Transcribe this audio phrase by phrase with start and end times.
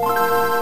[0.00, 0.59] you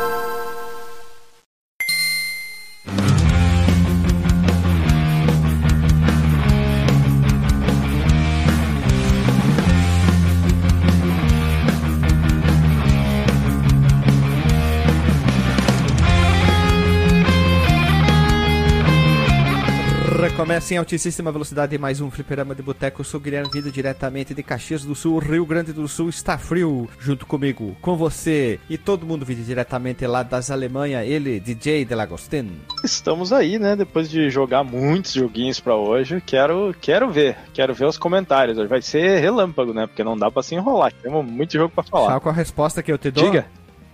[20.49, 23.03] Começa em altíssima velocidade mais um fliperama de boteco.
[23.03, 26.09] Eu sou Guilherme Vindo diretamente de Caxias do Sul, Rio Grande do Sul.
[26.09, 31.05] Está frio junto comigo, com você e todo mundo vindo diretamente lá das Alemanha.
[31.05, 32.63] Ele, DJ Delagostin.
[32.83, 33.77] Estamos aí, né?
[33.77, 38.57] Depois de jogar muitos joguinhos para hoje, quero, quero ver, quero ver os comentários.
[38.57, 39.87] Hoje vai ser relâmpago, né?
[39.87, 40.95] Porque não dá para se enrolar.
[40.95, 42.07] Temos muito jogo para falar.
[42.13, 43.23] Sabe qual a resposta que eu te dou?
[43.23, 43.47] Diga.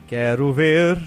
[0.06, 1.02] Quero ver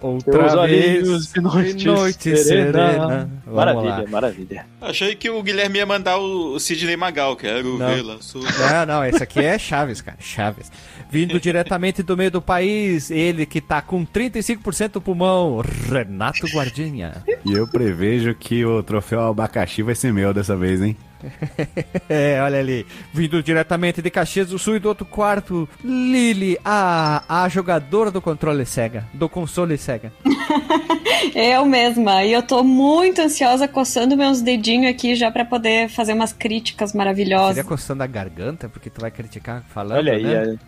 [0.00, 2.90] Outra vez de noite, de noite serena.
[2.90, 3.30] serena.
[3.46, 4.66] Maravilha, maravilha.
[4.80, 8.18] Achei que o Guilherme ia mandar o Sidney Magal, que era o Vela.
[8.70, 10.16] Não, não, esse aqui é Chaves, cara.
[10.20, 10.70] Chaves.
[11.10, 17.22] Vindo diretamente do meio do país, ele que tá com 35% do pulmão, Renato Guardinha.
[17.44, 20.96] E eu prevejo que o troféu abacaxi vai ser meu dessa vez, hein?
[22.08, 22.86] É, olha ali.
[23.12, 28.20] Vindo diretamente de Caxias do Sul e do outro quarto, Lili, a, a jogadora do
[28.20, 30.12] controle Sega, do console Sega.
[31.34, 32.24] eu mesma.
[32.24, 36.92] E eu tô muito ansiosa coçando meus dedinhos aqui já para poder fazer umas críticas
[36.92, 37.56] maravilhosas.
[37.56, 40.58] Seria coçando a garganta, porque tu vai criticar falando, Olha aí, né?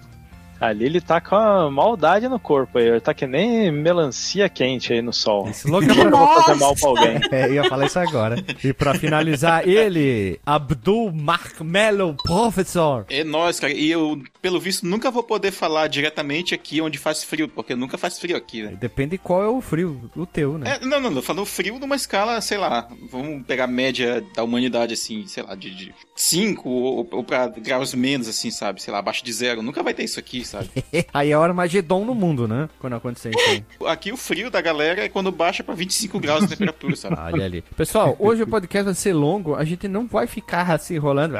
[0.62, 2.86] Ali ele tá com a maldade no corpo aí.
[2.86, 5.48] Ele tá que nem melancia quente aí no sol.
[5.48, 7.20] Esse louco é pra fazer mal pra alguém.
[7.32, 8.36] É, eu ia falar isso agora.
[8.62, 13.06] E pra finalizar, ele, Abdul Marmelo, professor.
[13.08, 13.72] É nóis, cara.
[13.72, 17.96] E eu, pelo visto, nunca vou poder falar diretamente aqui onde faz frio, porque nunca
[17.96, 18.76] faz frio aqui, né?
[18.78, 20.78] Depende qual é o frio, o teu, né?
[20.80, 21.22] É, não, não, não.
[21.22, 25.54] Falando frio numa escala, sei lá, vamos pegar a média da humanidade, assim, sei lá,
[25.54, 28.82] de 5 ou, ou pra graus menos, assim, sabe?
[28.82, 29.62] Sei lá, abaixo de zero.
[29.62, 30.70] Nunca vai ter isso aqui, sabe?
[31.12, 32.68] aí é o Armagedon no mundo, né?
[32.78, 33.64] Quando acontecer isso aí.
[33.86, 37.16] Aqui o frio da galera é quando baixa pra 25 graus de temperatura, sabe?
[37.32, 37.64] Olha ali.
[37.76, 41.34] Pessoal, hoje o podcast vai ser longo, a gente não vai ficar assim rolando.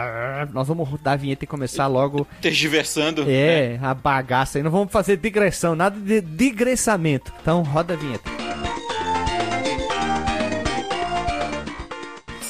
[0.53, 2.27] Nós vamos rodar a vinheta e começar logo.
[2.41, 3.25] Tergiversando.
[3.29, 4.63] É, a bagaça aí.
[4.63, 7.33] Não vamos fazer digressão, nada de digressamento.
[7.41, 8.52] Então roda a vinheta.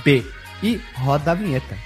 [0.00, 0.24] fdb.
[0.62, 1.76] E roda a vinheta.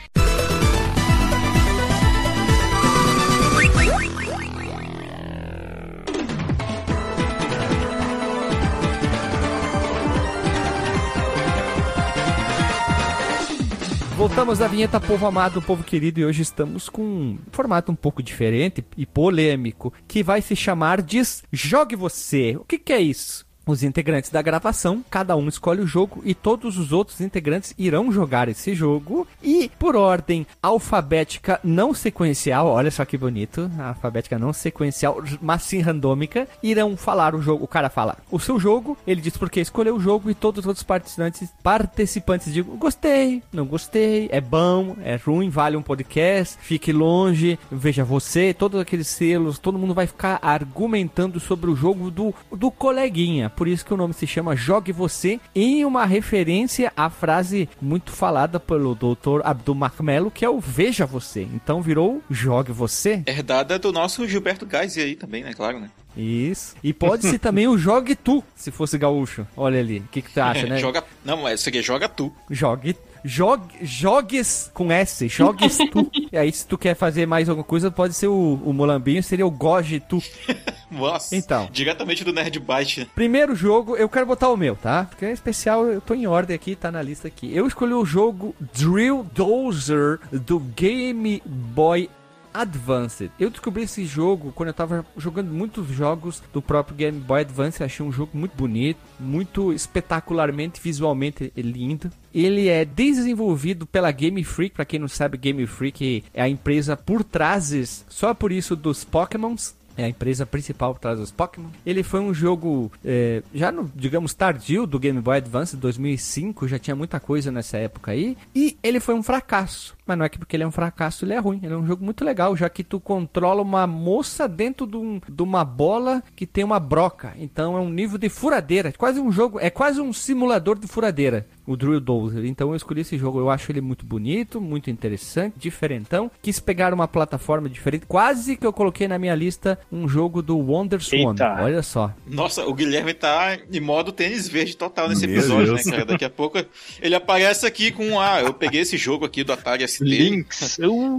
[14.16, 18.22] Voltamos à vinheta Povo Amado, Povo Querido, e hoje estamos com um formato um pouco
[18.22, 21.20] diferente e polêmico, que vai se chamar de
[21.52, 22.56] Jogue Você.
[22.56, 23.44] O que, que é isso?
[23.66, 28.12] Os integrantes da gravação, cada um escolhe o jogo e todos os outros integrantes irão
[28.12, 34.52] jogar esse jogo e por ordem alfabética não sequencial, olha só que bonito, alfabética não
[34.52, 37.64] sequencial, mas sim randômica, irão falar o jogo.
[37.64, 40.60] O cara fala o seu jogo, ele diz por que escolheu o jogo e todos
[40.60, 46.58] os outros participantes participantes digam gostei, não gostei, é bom, é ruim, vale um podcast,
[46.60, 52.10] fique longe, veja você, todos aqueles selos, todo mundo vai ficar argumentando sobre o jogo
[52.10, 56.92] do, do coleguinha por isso que o nome se chama Jogue Você, em uma referência
[56.96, 59.40] à frase muito falada pelo Dr.
[59.44, 61.42] Abdul Marmelo, que é o Veja Você.
[61.42, 63.22] Então virou Jogue Você.
[63.26, 65.52] Herdada do nosso Gilberto Geise aí também, né?
[65.54, 65.90] Claro, né?
[66.16, 66.76] Isso.
[66.82, 69.46] E pode ser também o Jogue Tu, se fosse gaúcho.
[69.56, 69.98] Olha ali.
[69.98, 70.78] O que, que tu acha, né?
[70.78, 71.02] joga...
[71.24, 72.32] Não, isso aqui é Joga Tu.
[72.50, 76.10] Jogue Jogue, jogues com S, jogues tu.
[76.30, 79.46] e aí, se tu quer fazer mais alguma coisa, pode ser o, o Molambinho, seria
[79.46, 80.22] o Goge tu.
[80.90, 81.34] Nossa.
[81.34, 81.68] Então.
[81.72, 83.10] Diretamente do Nerd Byte.
[83.14, 85.04] Primeiro jogo, eu quero botar o meu, tá?
[85.04, 87.54] Porque é especial, eu tô em ordem aqui, tá na lista aqui.
[87.54, 92.08] Eu escolhi o jogo Drill Dozer do Game Boy
[92.54, 93.30] Advance.
[93.38, 97.82] Eu descobri esse jogo quando eu tava jogando muitos jogos do próprio Game Boy Advance.
[97.82, 102.10] Achei um jogo muito bonito, muito espetacularmente, visualmente lindo.
[102.32, 106.96] Ele é desenvolvido pela Game Freak, para quem não sabe, Game Freak é a empresa
[106.96, 111.68] por trás, só por isso, dos Pokémons é a empresa principal por trás dos Pokémon.
[111.84, 116.78] Ele foi um jogo é, já no, digamos, tardio do Game Boy Advance 2005, já
[116.78, 119.96] tinha muita coisa nessa época aí, e ele foi um fracasso.
[120.06, 121.60] Mas não é que porque ele é um fracasso ele é ruim.
[121.62, 125.20] Ele é um jogo muito legal, já que tu controla uma moça dentro de, um,
[125.28, 127.34] de uma bola que tem uma broca.
[127.38, 128.92] Então é um nível de furadeira.
[128.92, 132.44] Quase um jogo, é quase um simulador de furadeira o Drill Dozer.
[132.44, 133.38] Então eu escolhi esse jogo.
[133.38, 136.30] Eu acho ele muito bonito, muito interessante, diferentão.
[136.42, 138.06] Quis pegar uma plataforma diferente.
[138.06, 141.30] Quase que eu coloquei na minha lista um jogo do Wonder Swan.
[141.30, 141.62] Eita.
[141.62, 142.12] Olha só.
[142.26, 145.86] Nossa, o Guilherme tá em modo tênis verde total nesse Meu episódio, Deus.
[145.86, 146.04] né, cara?
[146.04, 146.58] Daqui a pouco
[147.00, 150.78] ele aparece aqui com, ah, eu peguei esse jogo aqui do Atari Links.
[150.78, 151.18] É Ô,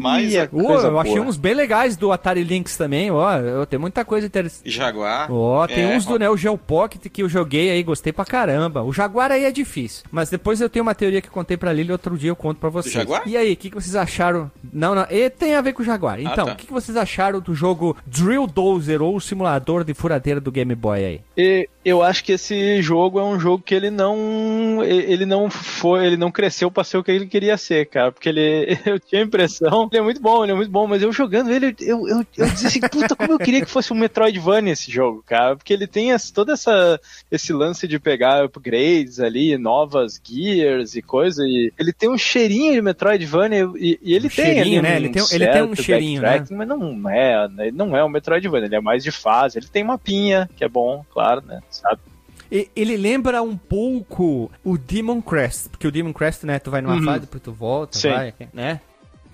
[0.63, 1.25] coisa eu achei boa.
[1.27, 3.11] uns bem legais do Atari Lynx também.
[3.11, 4.69] Ó, eu- tem muita coisa interessante.
[4.69, 5.31] Jaguar.
[5.31, 8.83] Ó, tem É, uns do Neo Geo Pocket que eu joguei aí, gostei pra caramba.
[8.83, 10.03] O Jaguar aí é difícil.
[10.11, 12.59] Mas depois eu tenho uma teoria que eu contei pra Lili, outro dia eu conto
[12.59, 12.93] pra vocês.
[12.93, 13.23] Jaguar?
[13.25, 14.51] E aí, o que, que vocês acharam?
[14.73, 16.19] Não, não, e tem a ver com o Jaguar.
[16.19, 16.55] Então, o tá.
[16.55, 20.73] que, que vocês acharam do jogo Drill Dozer ou o simulador de furadeira do Game
[20.75, 21.21] Boy aí?
[21.37, 26.05] E eu acho que esse jogo é um jogo que ele não ele não foi,
[26.07, 29.21] ele não cresceu pra ser o que ele queria ser, cara, porque ele eu tinha
[29.21, 32.07] a impressão, ele é muito bom, ele é muito bom, mas eu jogando ele, eu,
[32.07, 35.55] eu, eu dizia assim, puta, como eu queria que fosse um Metroidvania esse jogo, cara,
[35.55, 36.99] porque ele tem esse, toda essa
[37.31, 42.73] esse lance de pegar upgrades ali, novas gears e coisa, e ele tem um cheirinho
[42.73, 44.93] de Metroidvania e, e ele Um tem ali né?
[44.93, 46.45] um Ele tem- ele tem um cheirinho, né?
[46.49, 50.49] mas não é, não é um Metroidvania, ele é mais de fase, ele tem mapinha,
[50.55, 52.01] que é bom, claro, né, sabe?
[52.75, 56.95] Ele lembra um pouco o Demon Crest, porque o Demon Crest, né, tu vai numa
[56.95, 57.03] Uhum.
[57.03, 58.09] fase, depois tu volta, Sim.
[58.09, 58.79] vai, né?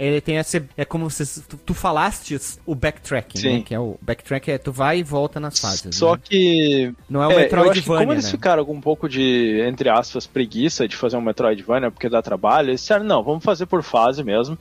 [0.03, 0.63] Ele tem esse.
[0.75, 3.53] É como se tu, tu falastes o backtracking, Sim.
[3.57, 3.61] né?
[3.61, 5.95] Que é o backtrack é tu vai e volta nas fases.
[5.95, 6.21] Só né?
[6.23, 8.31] que Não é o É, Metroidvania, como eles né?
[8.31, 12.69] ficaram com um pouco de, entre aspas, preguiça de fazer um Metroidvania porque dá trabalho,
[12.69, 14.57] eles disseram, não, vamos fazer por fase mesmo.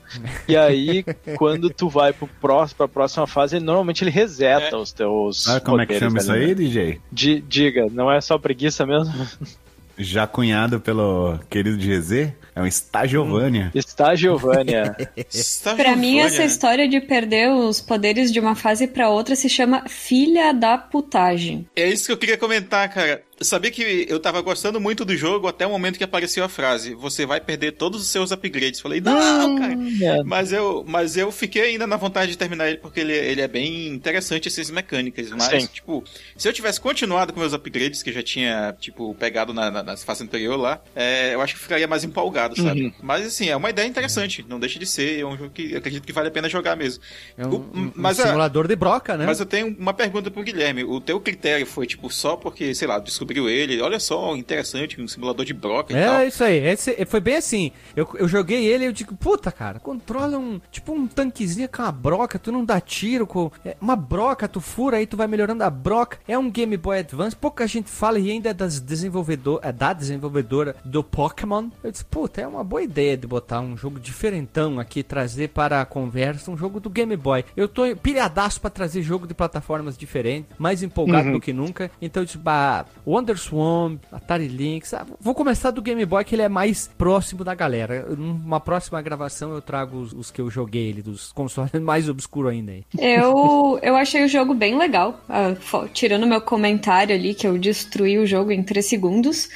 [0.47, 1.05] e aí,
[1.39, 4.79] quando tu vai pro próximo, pra próxima fase, normalmente ele reseta É.
[4.79, 5.45] os teus.
[5.45, 6.55] Sabe como é que chama isso aí, né?
[6.55, 7.01] DJ?
[7.11, 9.13] Di- diga, não é só preguiça mesmo?
[10.02, 13.70] Já cunhado pelo querido GZ, é um Stagiovania.
[13.75, 14.97] Está Giovânia.
[15.32, 19.49] Está Pra mim, essa história de perder os poderes de uma fase pra outra se
[19.49, 21.69] chama filha da putagem.
[21.76, 23.23] É isso que eu queria comentar, cara.
[23.41, 26.49] Eu sabia que eu tava gostando muito do jogo até o momento que apareceu a
[26.49, 28.81] frase: Você vai perder todos os seus upgrades.
[28.81, 29.73] Falei, não, cara.
[29.73, 30.23] É.
[30.23, 33.49] Mas eu, mas eu fiquei ainda na vontade de terminar ele porque ele, ele é
[33.49, 35.31] bem interessante essas mecânicas.
[35.31, 35.69] Mas, Sim.
[35.73, 36.05] tipo,
[36.37, 39.83] se eu tivesse continuado com meus upgrades que eu já tinha, tipo, pegado na, na,
[39.83, 42.83] nas fases anterior lá, é, eu acho que ficaria mais empolgado, sabe?
[42.89, 42.93] Uhum.
[43.03, 44.45] Mas, assim, é uma ideia interessante.
[44.47, 45.19] Não deixa de ser.
[45.19, 47.03] É um jogo que eu acredito que vale a pena jogar mesmo.
[47.39, 49.25] É um, O- um- mas um a- simulador de broca, né?
[49.25, 50.85] Mas eu tenho uma pergunta pro Guilherme.
[50.85, 53.81] O teu critério foi, tipo, só porque, sei lá, descobriu ele.
[53.81, 56.21] Olha só, interessante, um simulador de broca e tal.
[56.21, 57.73] É isso aí, esse, foi bem assim.
[57.94, 60.61] Eu, eu joguei ele e eu digo, puta, cara, controla um.
[60.71, 63.50] Tipo um tanquezinho com uma broca, tu não dá tiro com.
[63.65, 66.19] é, uma broca, tu fura aí, tu vai melhorando a broca.
[66.27, 69.93] É um Game Boy Advance, pouca gente fala e ainda é das desenvolvedor, é da
[69.93, 71.69] desenvolvedora do Pokémon.
[71.83, 75.81] Eu disse, puta, é uma boa ideia de botar um jogo diferentão aqui, trazer para
[75.81, 77.44] a conversa um jogo do Game Boy.
[77.56, 81.91] Eu tô pilhadaço pra trazer jogo de plataformas diferentes, mais empolgado do que nunca.
[82.00, 84.95] Então, tipo, ah, Wonder Swan, Atari Lynx.
[84.95, 88.07] ah, vou começar do Game Boy, que ele é mais próximo da galera.
[88.17, 92.53] Numa próxima gravação eu trago os, os que eu joguei ele, dos consoles mais obscuros
[92.53, 92.85] ainda aí.
[92.99, 95.55] Eu, eu achei o jogo bem legal, ah,
[95.93, 99.49] tirando meu comentário ali, que eu destruí o jogo em 3 segundos,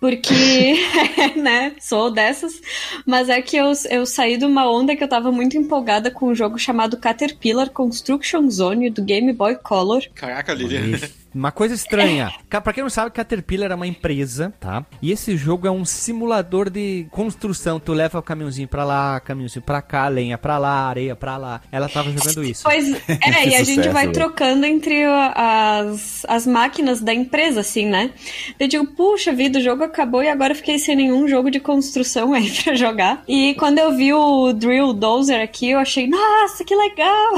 [0.00, 0.76] porque,
[1.36, 2.60] né, sou dessas,
[3.06, 6.28] mas é que eu, eu saí de uma onda que eu tava muito empolgada com
[6.28, 10.02] um jogo chamado Caterpillar Construction Zone do Game Boy Color.
[10.14, 10.98] Caraca, Lilian.
[11.34, 12.32] Uma coisa estranha.
[12.48, 14.84] Pra quem não sabe, Caterpillar é uma empresa, tá?
[15.02, 17.78] E esse jogo é um simulador de construção.
[17.78, 21.60] Tu leva o caminhãozinho pra lá, caminhãozinho pra cá, lenha pra lá, areia pra lá.
[21.70, 22.62] Ela tava jogando isso.
[22.64, 24.12] Pois é, e a gente vai velho.
[24.12, 28.10] trocando entre as, as máquinas da empresa, assim, né?
[28.58, 31.60] Eu digo, puxa vida, o jogo acabou e agora eu fiquei sem nenhum jogo de
[31.60, 33.22] construção aí pra jogar.
[33.28, 37.34] E quando eu vi o Drill Dozer aqui, eu achei, nossa, que legal!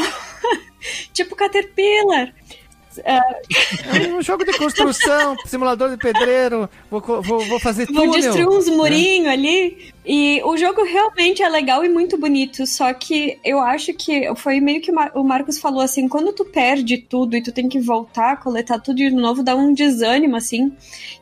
[1.13, 2.33] tipo Caterpillar.
[3.05, 3.21] É
[4.13, 6.69] um jogo de construção, simulador de pedreiro.
[6.91, 8.13] Vou, vou, vou fazer Vou túnel.
[8.13, 9.93] destruir uns murinhos ali.
[10.11, 12.67] E o jogo realmente é legal e muito bonito.
[12.67, 16.33] Só que eu acho que foi meio que o Mar- o Marcos falou assim: quando
[16.33, 20.37] tu perde tudo e tu tem que voltar, coletar tudo de novo, dá um desânimo,
[20.37, 20.73] assim.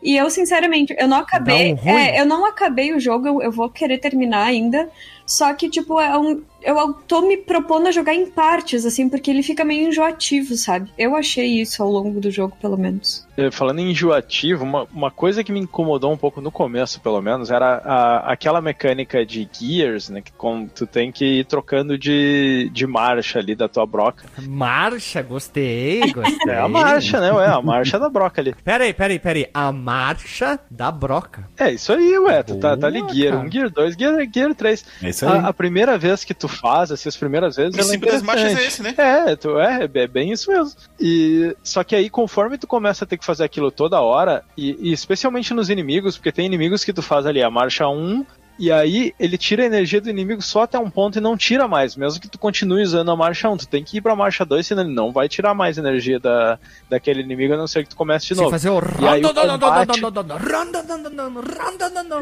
[0.03, 1.75] E eu, sinceramente, eu não acabei.
[1.75, 4.89] Um é, eu não acabei o jogo, eu, eu vou querer terminar ainda.
[5.27, 9.31] Só que, tipo, é um, eu tô me propondo a jogar em partes, assim, porque
[9.31, 10.93] ele fica meio enjoativo, sabe?
[10.99, 13.26] Eu achei isso ao longo do jogo, pelo menos.
[13.37, 17.21] Eh, Falando em enjoativo, uma, uma coisa que me incomodou um pouco no começo, pelo
[17.21, 20.21] menos, era a- aquela mecânica de gears, né?
[20.21, 24.25] Que com, tu tem que ir trocando de, de marcha ali da tua broca.
[24.43, 26.53] Marcha, gostei, gostei.
[26.55, 27.33] É a marcha, né?
[27.33, 28.55] Ué, a marcha da broca ali.
[28.65, 29.47] Peraí, peraí, peraí.
[29.53, 31.49] A marcha da broca.
[31.59, 32.43] É isso aí, ué.
[32.43, 33.47] Tu tá, tá ali gear cara.
[33.47, 34.85] 1, gear 2, gear, gear 3.
[35.03, 35.39] É isso aí.
[35.39, 37.75] A, a primeira vez que tu faz, assim, as primeiras vezes.
[37.75, 38.95] O ela é princípio das marchas é esse, né?
[38.97, 40.73] É, tu, é, é bem isso mesmo.
[41.01, 44.77] E só que aí, conforme tu começa a ter que fazer aquilo toda hora, e,
[44.89, 48.25] e especialmente nos inimigos, porque tem inimigos que tu faz ali a marcha 1,
[48.59, 51.69] e aí ele tira a energia do inimigo só até um ponto e não tira
[51.69, 53.57] mais, mesmo que tu continue usando a marcha 1.
[53.59, 56.59] Tu tem que ir pra marcha 2, senão ele não vai tirar mais energia da,
[56.89, 58.49] daquele inimigo, a não ser que tu comece de novo.
[58.51, 59.47] fazer o E aí o combate-
[59.85, 60.01] combate...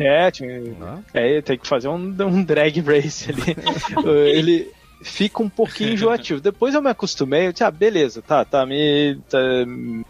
[0.03, 0.61] É, tinha-
[1.15, 3.57] é, tem que fazer um, um drag race ali.
[4.35, 4.73] Ele
[5.03, 6.41] fica um pouquinho enjoativo.
[6.41, 9.19] Depois eu me acostumei, eu disse, ah, beleza, tá, tá, me.
[9.29, 9.39] tá,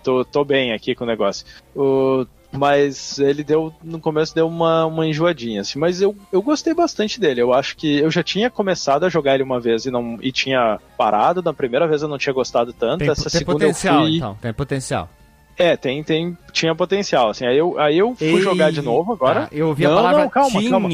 [0.03, 1.45] tô, tô bem aqui com o negócio.
[1.75, 2.27] O-
[2.57, 7.19] mas ele deu, no começo deu uma, uma enjoadinha, assim, mas eu, eu gostei bastante
[7.19, 7.43] dele.
[7.43, 10.31] Eu acho que eu já tinha começado a jogar ele uma vez e não e
[10.31, 11.43] tinha parado.
[11.43, 13.01] Na primeira vez eu não tinha gostado tanto.
[13.01, 14.17] Tem, Essa tem segunda potencial, eu fui.
[14.19, 14.39] então.
[14.41, 15.11] Tem potencial.
[15.59, 17.45] É, tem, tem, tinha potencial, assim.
[17.45, 19.45] Aí eu, aí eu fui jogar de novo agora.
[19.45, 20.89] Ah, eu ouvi a Não, palavra não, calma, calma.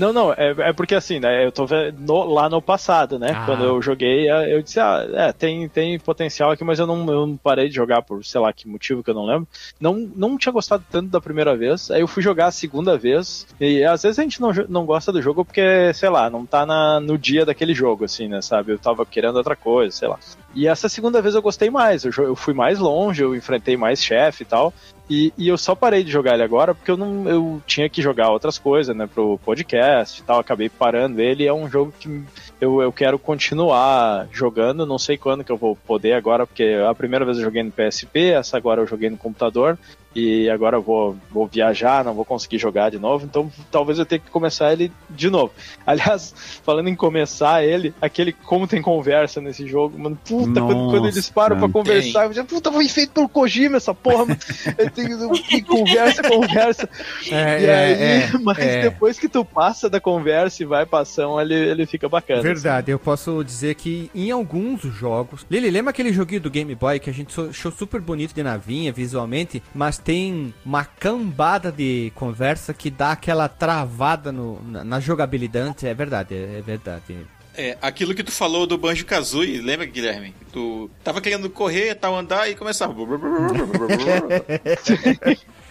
[0.00, 1.44] Não, não, é, é porque assim, né?
[1.44, 3.32] Eu tô vendo no- lá no passado, né?
[3.34, 3.44] Ah.
[3.44, 6.98] Quando eu joguei, eh, eu disse, ah, é, tem, tem potencial aqui, mas eu não,
[7.12, 9.46] eu não parei de jogar por sei lá que motivo que eu não lembro.
[9.80, 13.46] Não, não tinha gostado tanto da primeira vez, aí eu fui jogar a segunda vez,
[13.60, 16.64] e às vezes a gente não, não gosta do jogo porque, sei lá, não tá
[16.64, 18.40] na, no dia daquele jogo, assim, né?
[18.40, 18.72] Sabe?
[18.72, 20.18] Eu tava querendo outra coisa, sei lá.
[20.54, 24.02] E essa segunda vez eu gostei mais, eu, eu fui mais longe, eu enfrentei mais
[24.02, 24.72] chefe e tal.
[25.08, 28.00] E, e eu só parei de jogar ele agora porque eu não eu tinha que
[28.00, 32.22] jogar outras coisas, né, pro podcast e tal, acabei parando ele, é um jogo que
[32.60, 36.94] eu, eu quero continuar jogando, não sei quando que eu vou poder agora, porque a
[36.94, 39.76] primeira vez eu joguei no PSP, essa agora eu joguei no computador,
[40.14, 44.06] e agora eu vou, vou viajar, não vou conseguir jogar de novo, então talvez eu
[44.06, 45.52] tenha que começar ele de novo.
[45.86, 51.06] Aliás, falando em começar ele, aquele como tem conversa nesse jogo, mano, puta, quando, quando
[51.06, 54.40] eles param pra Nossa, conversar, eu já, puta, foi feito pelo Kojima essa porra, mano.
[54.78, 56.88] Eu tenho, que conversa, conversa.
[57.30, 58.82] É, e é, aí, é, mas é.
[58.82, 62.42] depois que tu passa da conversa e vai pra ação, ele, ele fica bacana.
[62.42, 65.46] Verdade, eu posso dizer que em alguns jogos.
[65.50, 68.92] Lili, lembra aquele joguinho do Game Boy que a gente achou super bonito de navinha
[68.92, 75.86] visualmente, mas tem uma cambada de conversa que dá aquela travada no, na, na jogabilidade?
[75.86, 77.18] É verdade, é, é verdade.
[77.56, 80.32] É, aquilo que tu falou do Banjo Kazooie, lembra, Guilherme?
[80.52, 82.94] Tu tava querendo correr, tal, andar e começava.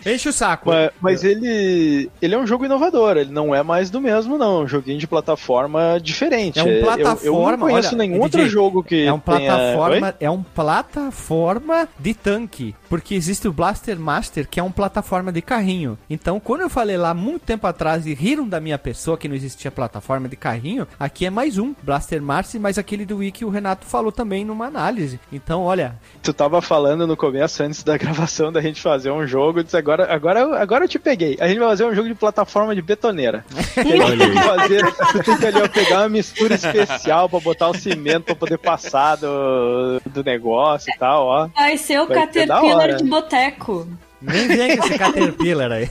[0.05, 0.69] Enche o saco.
[0.69, 4.61] Mas, mas ele, ele é um jogo inovador, ele não é mais do mesmo, não.
[4.61, 6.57] É um joguinho de plataforma diferente.
[6.59, 9.05] É um Eu- Eu, plataforma, não conheço olha, nenhum DJ, outro jogo que.
[9.05, 10.13] É um tenha- plataforma, Oi?
[10.19, 15.41] é um plataforma de tanque, porque existe o Blaster Master, que é um plataforma de
[15.41, 15.97] carrinho.
[16.09, 19.35] Então, quando eu falei lá muito tempo atrás e riram da minha pessoa que não
[19.35, 23.49] existia plataforma de carrinho, aqui é mais um Blaster Master, mas aquele do Wiki o
[23.49, 25.19] Renato falou também numa análise.
[25.31, 29.63] Então, olha, Tu tava falando no começo, antes da gravação, da gente fazer um jogo.
[29.63, 31.37] Disse, agora, agora, agora eu te peguei.
[31.39, 33.45] A gente vai fazer um jogo de plataforma de betoneira.
[33.75, 37.73] Tem que fazer, tu tem que ali ó, pegar uma mistura especial pra botar o
[37.73, 41.47] cimento pra poder passar do, do negócio e tal, ó.
[41.55, 43.87] Vai ser o Vai da Caterpillar de boteco.
[44.21, 45.89] nem vem com esse Caterpillar aí.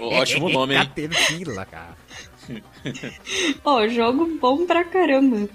[0.00, 0.84] Ótimo nome, hein?
[0.86, 1.96] Caterpillar, cara.
[3.62, 5.48] Pô, jogo bom pra caramba.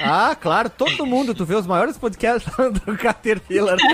[0.00, 3.76] Ah, claro, todo mundo, tu vê os maiores podcasts falando do Caterpillar.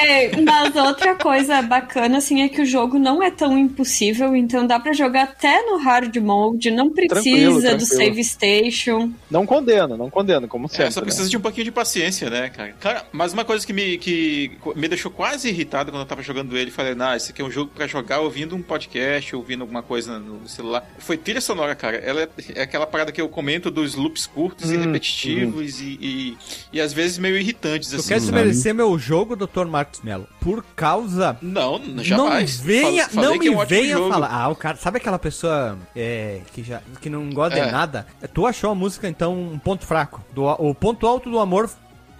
[0.00, 4.66] É, mas outra coisa bacana, assim, é que o jogo não é tão impossível, então
[4.66, 7.86] dá pra jogar até no hard mode, não precisa Tranquilo, do tranquilo.
[7.86, 9.12] save station.
[9.30, 10.86] Não condeno, não condeno, como sempre.
[10.86, 11.06] É, só né?
[11.06, 12.72] precisa de um pouquinho de paciência, né, cara?
[12.80, 16.56] Cara, mas uma coisa que me, que me deixou quase irritado quando eu tava jogando
[16.56, 19.82] ele, falei, nah, esse aqui é um jogo pra jogar ouvindo um podcast, ouvindo alguma
[19.82, 20.88] coisa no celular.
[20.98, 21.96] Foi trilha sonora, cara.
[21.96, 25.98] Ela é, é aquela parada que eu comento dos loops curtos e Hum, repetitivos e,
[26.00, 26.38] e,
[26.72, 28.08] e às vezes meio irritantes, Tu assim.
[28.08, 29.64] quer desmerecer meu jogo, Dr.
[29.66, 30.26] Marcos Mello?
[30.40, 32.58] Por causa Não, jamais.
[32.58, 34.10] Não venha, Fal- não que é me um ótimo venha jogo.
[34.12, 34.28] falar.
[34.30, 37.66] Ah, o cara, sabe aquela pessoa é, que, já, que não gosta É.
[37.66, 38.06] de nada?
[38.32, 40.22] Tu achou a música, então, um ponto fraco.
[40.34, 41.70] Do, o ponto alto do amor.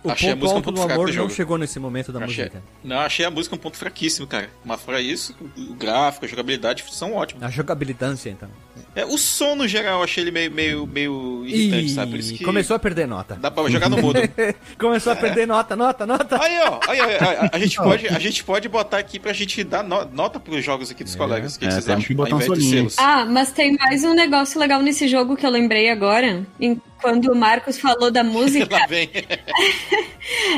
[0.09, 1.35] O Achei a ponto música um ponto do fraco amor do não jogo.
[1.35, 2.63] chegou nesse momento da Achei, música.
[2.83, 4.51] não, achei a música um ponto fraquíssimo, cara.
[4.65, 7.43] Mas fora isso, o gráfico, a jogabilidade são ótimos.
[7.45, 8.49] A jogabilidade, então.
[8.95, 12.11] É, o som, no geral, eu achei ele meio, meio, meio irritante, Ih, sabe?
[12.13, 13.37] Por isso que começou a perder nota.
[13.37, 14.19] dá pra jogar no mudo.
[14.79, 16.43] começou a perder nota, nota, nota.
[16.43, 19.63] Aí, ó, aí, ó, a, a gente pode, a gente pode botar aqui pra gente
[19.65, 21.57] dar no- nota pros jogos aqui dos colegas.
[21.57, 22.09] O que, que É, vocês temos acham?
[22.09, 22.97] que botar um de selos.
[22.99, 26.47] Ah, mas tem mais um negócio legal nesse jogo que eu lembrei agora.
[26.61, 28.77] Em- quando o Marcos falou da música,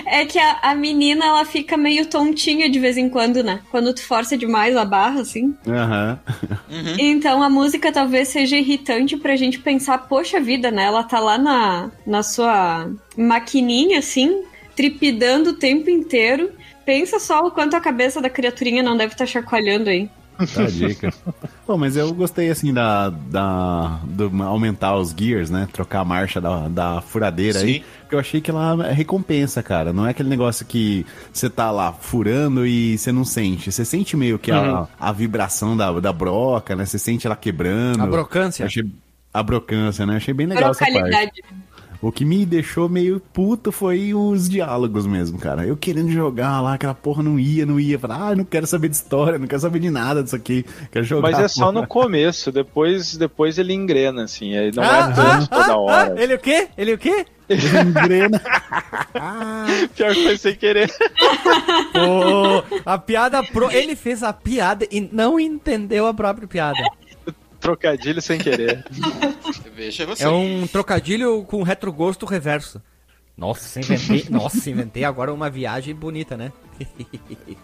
[0.06, 3.60] é que a, a menina ela fica meio tontinha de vez em quando, né?
[3.70, 5.54] Quando tu força demais a barra, assim.
[5.66, 6.18] Aham.
[6.98, 10.84] Então a música talvez seja irritante pra gente pensar, poxa vida, né?
[10.84, 14.42] Ela tá lá na, na sua maquininha, assim,
[14.74, 16.52] tripidando o tempo inteiro.
[16.84, 20.10] Pensa só o quanto a cabeça da criaturinha não deve estar chacoalhando aí.
[20.46, 21.12] Tá a dica.
[21.66, 25.68] Pô, mas eu gostei, assim, da, da, do aumentar os gears, né?
[25.72, 27.74] Trocar a marcha da, da furadeira aí.
[27.74, 27.84] Sim.
[28.02, 29.92] Porque eu achei que ela é recompensa, cara.
[29.92, 33.70] Não é aquele negócio que você tá lá furando e você não sente.
[33.70, 36.84] Você sente meio que a, a vibração da, da broca, né?
[36.84, 38.02] Você sente ela quebrando.
[38.02, 38.64] A brocância.
[38.64, 38.84] Eu Achei,
[39.32, 40.16] a brocância, né?
[40.16, 41.44] Achei bem legal essa parte.
[42.02, 45.66] O que me deixou meio puto foi os diálogos mesmo, cara.
[45.66, 47.98] Eu querendo jogar lá, aquela porra não ia, não ia.
[47.98, 50.64] Falar, ah, não quero saber de história, não quero saber de nada disso aqui.
[50.90, 51.30] Quero jogar.
[51.30, 54.54] Mas é só no começo, depois, depois ele engrena, assim.
[54.54, 56.22] Ele não Ah, é tanto toda hora.
[56.22, 56.68] ele o quê?
[56.78, 57.26] Ele o quê?
[57.50, 58.40] Engrena.
[59.94, 60.90] Pior que foi sem querer.
[61.92, 63.70] Pô, a piada pro...
[63.70, 66.78] Ele fez a piada e não entendeu a própria piada.
[67.60, 68.84] Trocadilho sem querer.
[69.74, 70.24] Veja você.
[70.24, 72.80] É um trocadilho com retrogosto reverso.
[73.36, 76.52] Nossa, inventei, nossa, inventei agora uma viagem bonita, né?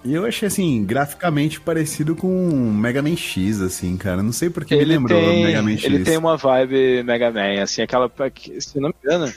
[0.02, 2.28] E eu achei, assim, graficamente parecido com
[2.72, 4.22] Mega Man X, assim, cara.
[4.22, 5.84] Não sei porque me Ele lembrou tem, Mega Man X.
[5.84, 8.10] ele tem uma vibe Mega Man, assim, aquela.
[8.58, 9.32] Se não me engano,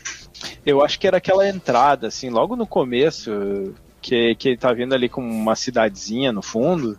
[0.66, 4.94] eu acho que era aquela entrada, assim, logo no começo, que, que ele tá vindo
[4.94, 6.98] ali com uma cidadezinha no fundo.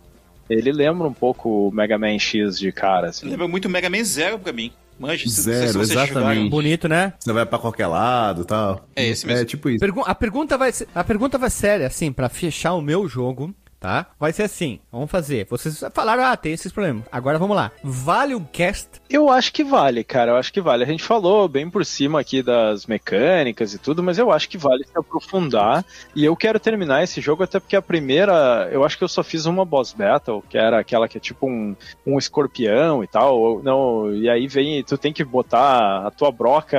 [0.53, 3.29] Ele lembra um pouco o Mega Man X de cara, assim.
[3.29, 4.71] Lembra muito Mega Man Zero pra mim.
[4.99, 6.13] Manja, se- Zero, se exatamente.
[6.13, 6.49] jogaram.
[6.49, 7.13] Bonito, né?
[7.19, 8.87] Você vai pra qualquer lado e tal.
[8.95, 9.41] É esse mesmo.
[9.41, 9.79] É tipo isso.
[9.79, 13.51] Pergu- a pergunta vai ser, a pergunta vai séria, assim, pra fechar o meu jogo,
[13.81, 14.05] tá?
[14.19, 15.47] Vai ser assim, vamos fazer.
[15.49, 17.03] Vocês falaram, ah, tem esses problemas.
[17.11, 17.71] Agora vamos lá.
[17.83, 18.87] Vale um cast?
[19.09, 20.33] Eu acho que vale, cara.
[20.33, 20.83] Eu acho que vale.
[20.83, 24.57] A gente falou bem por cima aqui das mecânicas e tudo, mas eu acho que
[24.57, 25.83] vale se aprofundar.
[26.15, 29.23] E eu quero terminar esse jogo até porque a primeira, eu acho que eu só
[29.23, 33.63] fiz uma boss battle, que era aquela que é tipo um, um escorpião e tal.
[33.63, 36.77] Não, e aí vem, tu tem que botar a tua broca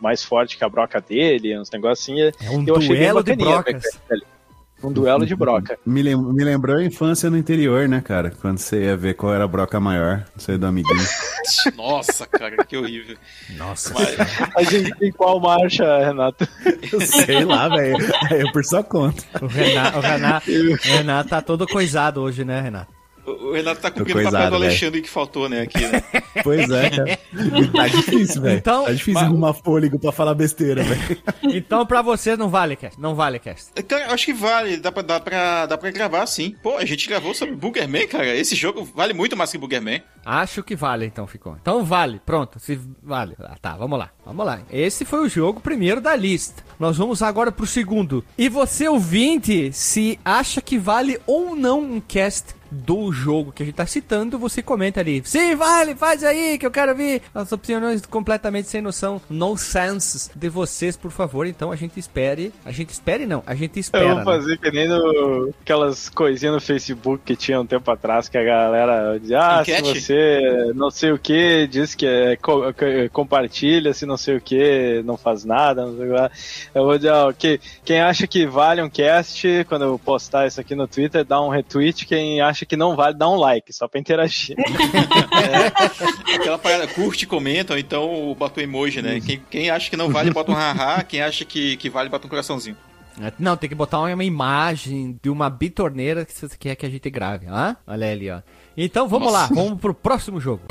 [0.00, 2.20] mais forte que a broca dele, uns negócios assim.
[2.20, 3.82] É um eu achei bem duelo de bacaninha a brocas.
[3.82, 4.35] mecânica.
[4.82, 5.78] Um duelo de broca.
[5.86, 8.30] Me, lem- me lembrou a infância no interior, né, cara?
[8.40, 11.02] Quando você ia ver qual era a broca maior, você do amiguinho.
[11.76, 13.16] Nossa, cara, que horrível.
[13.56, 13.94] Nossa.
[13.94, 14.16] Mas,
[14.54, 16.46] A gente tem qual marcha, Renato?
[17.06, 17.96] Sei lá, velho.
[18.30, 19.22] É por sua conta.
[19.40, 22.95] O Renato, o Renato, o Renato tá todo coisado hoje, né, Renato?
[23.48, 24.56] O Renato tá cumprindo o papel do.
[24.56, 26.02] Alexandre que faltou, né, aqui, né?
[26.42, 27.18] Pois é, cara.
[27.72, 28.58] Tá difícil, velho.
[28.58, 31.18] Então, tá difícil mas- arrumar fôlego pra falar besteira, velho.
[31.56, 33.72] Então pra vocês não vale cast, não vale cast.
[33.84, 36.54] Cara, eu acho que vale, dá pra, dá, pra, dá pra gravar sim.
[36.62, 38.34] Pô, a gente gravou sobre Boogerman, cara.
[38.34, 40.02] Esse jogo vale muito mais que Boogerman.
[40.24, 41.56] Acho que vale, então ficou.
[41.60, 43.34] Então vale, pronto, se vale.
[43.40, 44.60] Ah, tá, vamos lá, vamos lá.
[44.70, 46.62] Esse foi o jogo primeiro da lista.
[46.78, 48.24] Nós vamos agora pro segundo.
[48.36, 53.66] E você ouvinte, se acha que vale ou não um cast do jogo que a
[53.66, 55.22] gente tá citando, você comenta ali.
[55.24, 60.30] Sim, vale, faz aí que eu quero ver as opiniões completamente sem noção, no sense
[60.34, 61.46] de vocês, por favor.
[61.46, 64.04] Então a gente espere, a gente espere não, a gente espera.
[64.04, 64.24] Eu vou né?
[64.24, 68.44] fazer que nem no, aquelas coisinhas no Facebook que tinha um tempo atrás que a
[68.44, 70.00] galera dizia, ah, Enquete?
[70.00, 74.36] se você não sei o que, diz que é, co- co- compartilha, se não sei
[74.36, 76.30] o que, não faz nada, não sei o que lá.
[76.74, 80.60] Eu vou dizer, ó, que, quem acha que vale um cast, quando eu postar isso
[80.60, 83.88] aqui no Twitter, dá um retweet, quem acha que não vale, dá um like, só
[83.88, 84.56] pra interagir.
[86.34, 89.20] Aquela parada, curte, comenta, ou então bota o emoji, né?
[89.20, 91.02] Quem, quem acha que não vale, bota um haha.
[91.02, 92.76] Quem acha que, que vale, bota um coraçãozinho.
[93.20, 96.90] É, Não, tem que botar uma imagem de uma bitorneira que você quer que a
[96.90, 97.76] gente grave, ah?
[97.86, 98.40] Olha ali, ó.
[98.76, 100.62] Então vamos lá, vamos pro próximo jogo.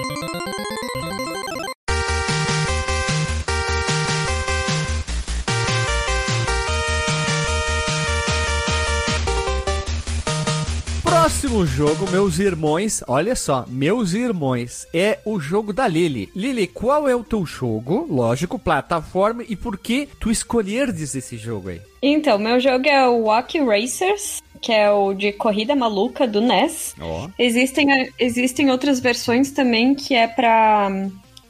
[11.45, 16.27] Próximo jogo, meus irmãos, olha só, meus irmãos, é o jogo da Lily.
[16.35, 18.07] Lily, qual é o teu jogo?
[18.09, 21.81] Lógico, plataforma, e por que tu escolherdes esse jogo aí?
[22.01, 26.95] Então, meu jogo é o Walk Racers, que é o de corrida maluca do NES.
[26.99, 27.29] Ó.
[27.37, 30.89] Existem, existem outras versões também que é pra.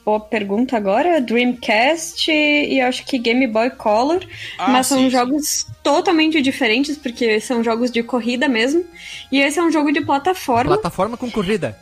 [0.05, 1.19] Boa pergunta agora.
[1.19, 4.23] Dreamcast e acho que Game Boy Color.
[4.55, 5.09] Ah, mas são sim, sim.
[5.09, 8.85] jogos totalmente diferentes, porque são jogos de corrida mesmo.
[9.31, 10.75] E esse é um jogo de plataforma.
[10.75, 11.75] Plataforma com corrida.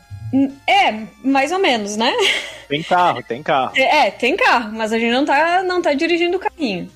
[0.65, 2.11] É, mais ou menos, né?
[2.67, 3.73] tem carro, tem carro.
[3.77, 6.89] É, tem carro, mas a gente não tá, não tá dirigindo o carrinho.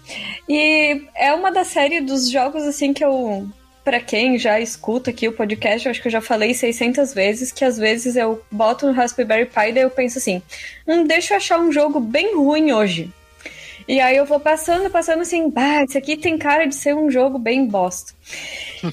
[0.49, 3.47] E é uma da série dos jogos, assim, que eu.
[3.87, 7.53] Pra quem já escuta aqui o podcast, eu acho que eu já falei 600 vezes,
[7.53, 10.41] que às vezes eu boto no Raspberry Pi e daí eu penso assim:
[10.85, 13.09] hum, deixa eu achar um jogo bem ruim hoje.
[13.87, 17.09] E aí eu vou passando, passando assim, bah, esse aqui tem cara de ser um
[17.09, 18.11] jogo bem bosta.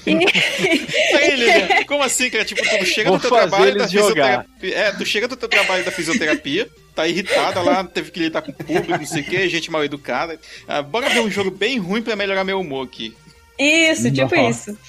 [0.07, 0.15] E-
[1.17, 2.45] Aí, Lilian, como assim, cara?
[2.45, 4.45] Tipo, tu chega Vou no teu trabalho da jogar.
[4.45, 4.77] fisioterapia.
[4.77, 8.51] É, tu chega do teu trabalho da fisioterapia, tá irritada lá, teve que lidar com
[8.51, 10.39] o público, não sei o que, gente mal educada.
[10.65, 13.13] Ah, bora ver um jogo bem ruim pra melhorar meu humor aqui.
[13.57, 14.71] Isso, tipo Nossa.
[14.71, 14.79] isso.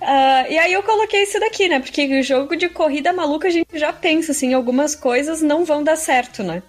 [0.00, 1.78] Ah, e aí eu coloquei isso daqui, né?
[1.78, 5.82] Porque o jogo de corrida maluca a gente já pensa, assim, algumas coisas não vão
[5.84, 6.62] dar certo, né?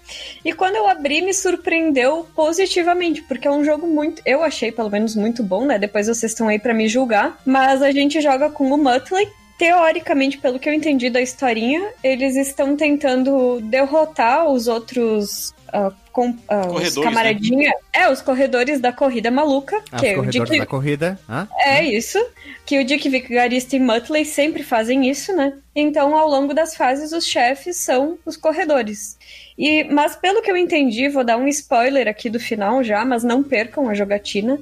[0.46, 4.22] E quando eu abri, me surpreendeu positivamente, porque é um jogo muito.
[4.26, 5.80] Eu achei, pelo menos, muito bom, né?
[5.80, 7.40] Depois vocês estão aí pra me julgar.
[7.46, 9.28] Mas a gente joga com o Muttley.
[9.58, 15.54] Teoricamente, pelo que eu entendi da historinha, eles estão tentando derrotar os outros.
[15.74, 17.04] Ah, com, ah, os Corredores, né?
[17.04, 17.74] camaradinha.
[17.94, 19.82] É, os corredores da corrida maluca.
[19.92, 21.20] Ah, que os é o corredores Dick- da corrida.
[21.28, 22.18] Ah, é isso.
[22.66, 25.54] Que o Dick Vigarista e Muttley sempre fazem isso, né?
[25.76, 29.18] Então, ao longo das fases, os chefes são os corredores.
[29.58, 33.24] E, mas pelo que eu entendi, vou dar um spoiler aqui do final já, mas
[33.24, 34.58] não percam a jogatina.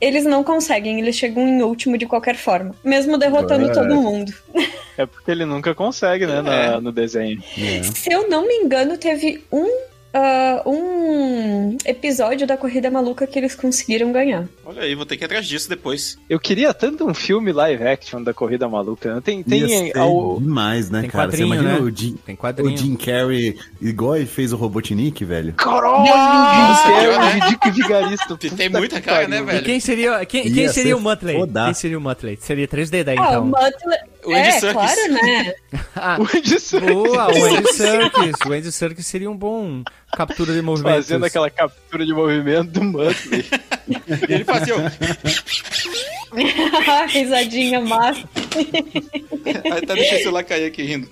[0.00, 3.72] Eles não conseguem, eles chegam em último de qualquer forma, mesmo derrotando Ué.
[3.74, 4.32] todo mundo.
[4.96, 6.40] É porque ele nunca consegue, né,
[6.74, 6.80] É.
[6.80, 7.42] no desenho.
[7.58, 7.82] É.
[7.82, 9.68] Se eu não me engano, teve um,
[10.12, 14.46] ah, um episódio da Corrida Maluca que eles conseguiram ganhar.
[14.64, 16.18] Olha aí, vou ter que ir atrás disso depois.
[16.28, 19.14] Eu queria tanto um filme live action da Corrida Maluca.
[19.16, 19.20] né?
[19.24, 21.30] Tem, Ia tem ser ao- demais, né, Tem cara?
[21.30, 21.80] Você imagina né?
[21.80, 22.76] o, Jim, tem o quadrinho.
[22.76, 25.52] Jim Carrey igual ele fez o Robotnik, velho?
[25.54, 28.36] Caralho, Jim Carrey, vigarista.
[28.56, 29.58] Tem muita cara, né, velho?
[29.58, 31.36] E quem seria, quem, quem seria ser o Muttley?
[31.64, 32.38] Quem seria o Muttley?
[32.40, 33.44] Seria 3D daí, Ah, o então.
[33.46, 33.98] Muttley.
[34.24, 34.72] O Andy É, Serkis.
[34.72, 35.54] claro, né?
[35.96, 38.32] Ah, O Andy Serkis boa, o Andy Serkis.
[38.46, 39.82] O Andy Serkis seria um bom
[40.16, 41.06] captura de movimentos.
[41.06, 43.44] fazendo aquela captura de movimento do Muttley.
[44.28, 44.74] E ele fazia.
[44.76, 44.80] o-
[47.08, 48.22] Risadinha massa.
[49.76, 51.08] Até deixei o celular cair aqui rindo.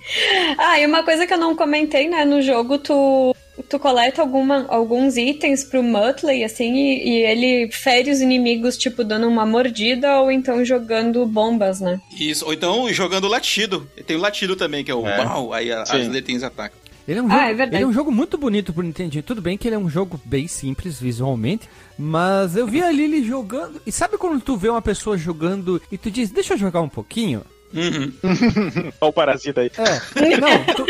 [0.57, 2.23] Ah, e uma coisa que eu não comentei, né?
[2.25, 3.35] No jogo, tu,
[3.67, 9.03] tu coleta alguma, alguns itens pro Muttley, assim, e, e ele fere os inimigos, tipo,
[9.03, 11.99] dando uma mordida ou então jogando bombas, né?
[12.19, 12.45] Isso.
[12.45, 13.87] Ou então jogando latido.
[14.05, 15.23] Tem o latido também, que é o É.
[15.23, 16.77] pau, aí a- as letrinhas atacam.
[17.07, 17.75] Ele é, um Ah, jogo, é verdade.
[17.75, 19.23] ele é um jogo muito bonito pro Nintendinho.
[19.23, 21.67] Tudo bem que ele é um jogo bem simples visualmente,
[21.97, 23.81] mas eu vi a Lily jogando.
[23.83, 26.89] E sabe quando tu vê uma pessoa jogando e tu diz, deixa eu jogar um
[26.89, 27.41] pouquinho?
[27.73, 28.11] Uhum.
[29.01, 29.71] Olha o parasita aí.
[29.77, 30.37] É.
[30.37, 30.85] Não, tu.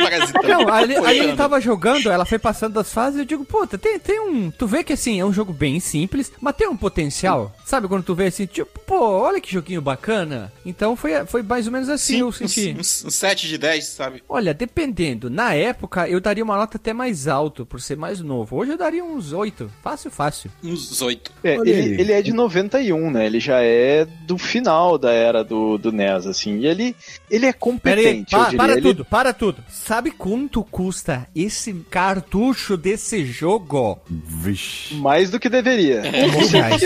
[0.48, 4.00] Não, ali, ali ele tava jogando, ela foi passando das fases eu digo, puta, tem,
[4.00, 4.52] tem um.
[4.52, 7.54] Tu vê que assim, é um jogo bem simples, mas tem um potencial.
[7.66, 10.52] Sabe quando tu vê assim, tipo, pô, olha que joguinho bacana.
[10.66, 12.76] Então foi, foi mais ou menos assim Sim, eu senti.
[12.78, 14.24] uns, uns 7 de 10, sabe?
[14.28, 15.30] Olha, dependendo.
[15.30, 18.56] Na época eu daria uma nota até mais alta, por ser mais novo.
[18.56, 19.70] Hoje eu daria uns 8.
[19.84, 20.52] Fácil, fácil.
[20.64, 21.32] Uns 8.
[21.44, 23.26] É, ele, ele é de 91, né?
[23.26, 26.60] Ele já é do final da era do, do NES, assim.
[26.60, 26.96] E ele,
[27.30, 28.58] ele é aí, competente, eu pa- diria.
[28.58, 29.64] para Ele- tudo, para tudo.
[29.70, 34.00] Sabe quanto custa esse cartucho desse jogo?
[34.10, 34.96] Vixe.
[34.96, 36.02] Mais do que deveria.
[36.02, 36.82] Mil reais.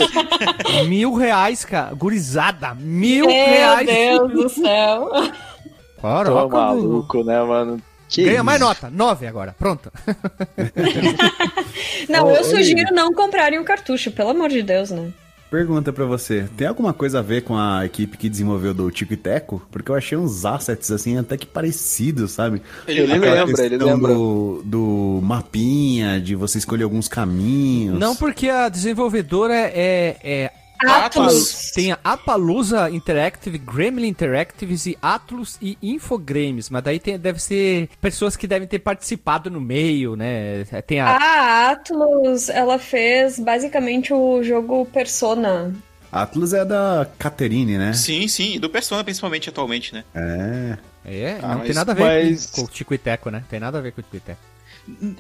[0.88, 1.94] Mil reais, cara.
[1.94, 3.88] Gurizada, mil Meu reais.
[3.88, 5.10] Deus do céu.
[5.96, 7.82] Tô Caraca, maluco, né, mano?
[8.10, 8.44] Que Ganha isso?
[8.44, 9.92] mais nota, 9 agora, pronto.
[12.10, 15.12] Não, eu sugiro não comprarem o cartucho, pelo amor de Deus, né?
[15.54, 19.14] Pergunta pra você, tem alguma coisa a ver com a equipe que desenvolveu do Tico
[19.14, 19.62] e Teco?
[19.70, 22.60] Porque eu achei uns assets assim até que parecidos, sabe?
[22.88, 24.16] Ele Aquela lembra, ele lembra.
[24.16, 28.00] Do, do mapinha, de você escolher alguns caminhos.
[28.00, 30.52] Não porque a desenvolvedora é, é
[30.92, 31.72] Atlus.
[31.74, 37.90] tem a Apalusa Interactive, Gremlin Interactives e Atlus e Infogrames, mas daí tem- deve ser
[38.02, 40.64] pessoas que devem ter participado no meio, né?
[40.86, 45.74] Tem a A Atlus, ela fez basicamente o jogo Persona.
[46.12, 47.94] Atlas é da Caterine, né?
[47.94, 48.54] Sim, sim.
[48.56, 50.04] E do Persona, principalmente atualmente, né?
[50.14, 50.78] É.
[51.06, 53.30] É, Ah, não mas- tem nada a ver mas- com, com o Tico e Teco,
[53.30, 53.44] né?
[53.50, 54.40] Tem nada a ver com o Tico e Teco.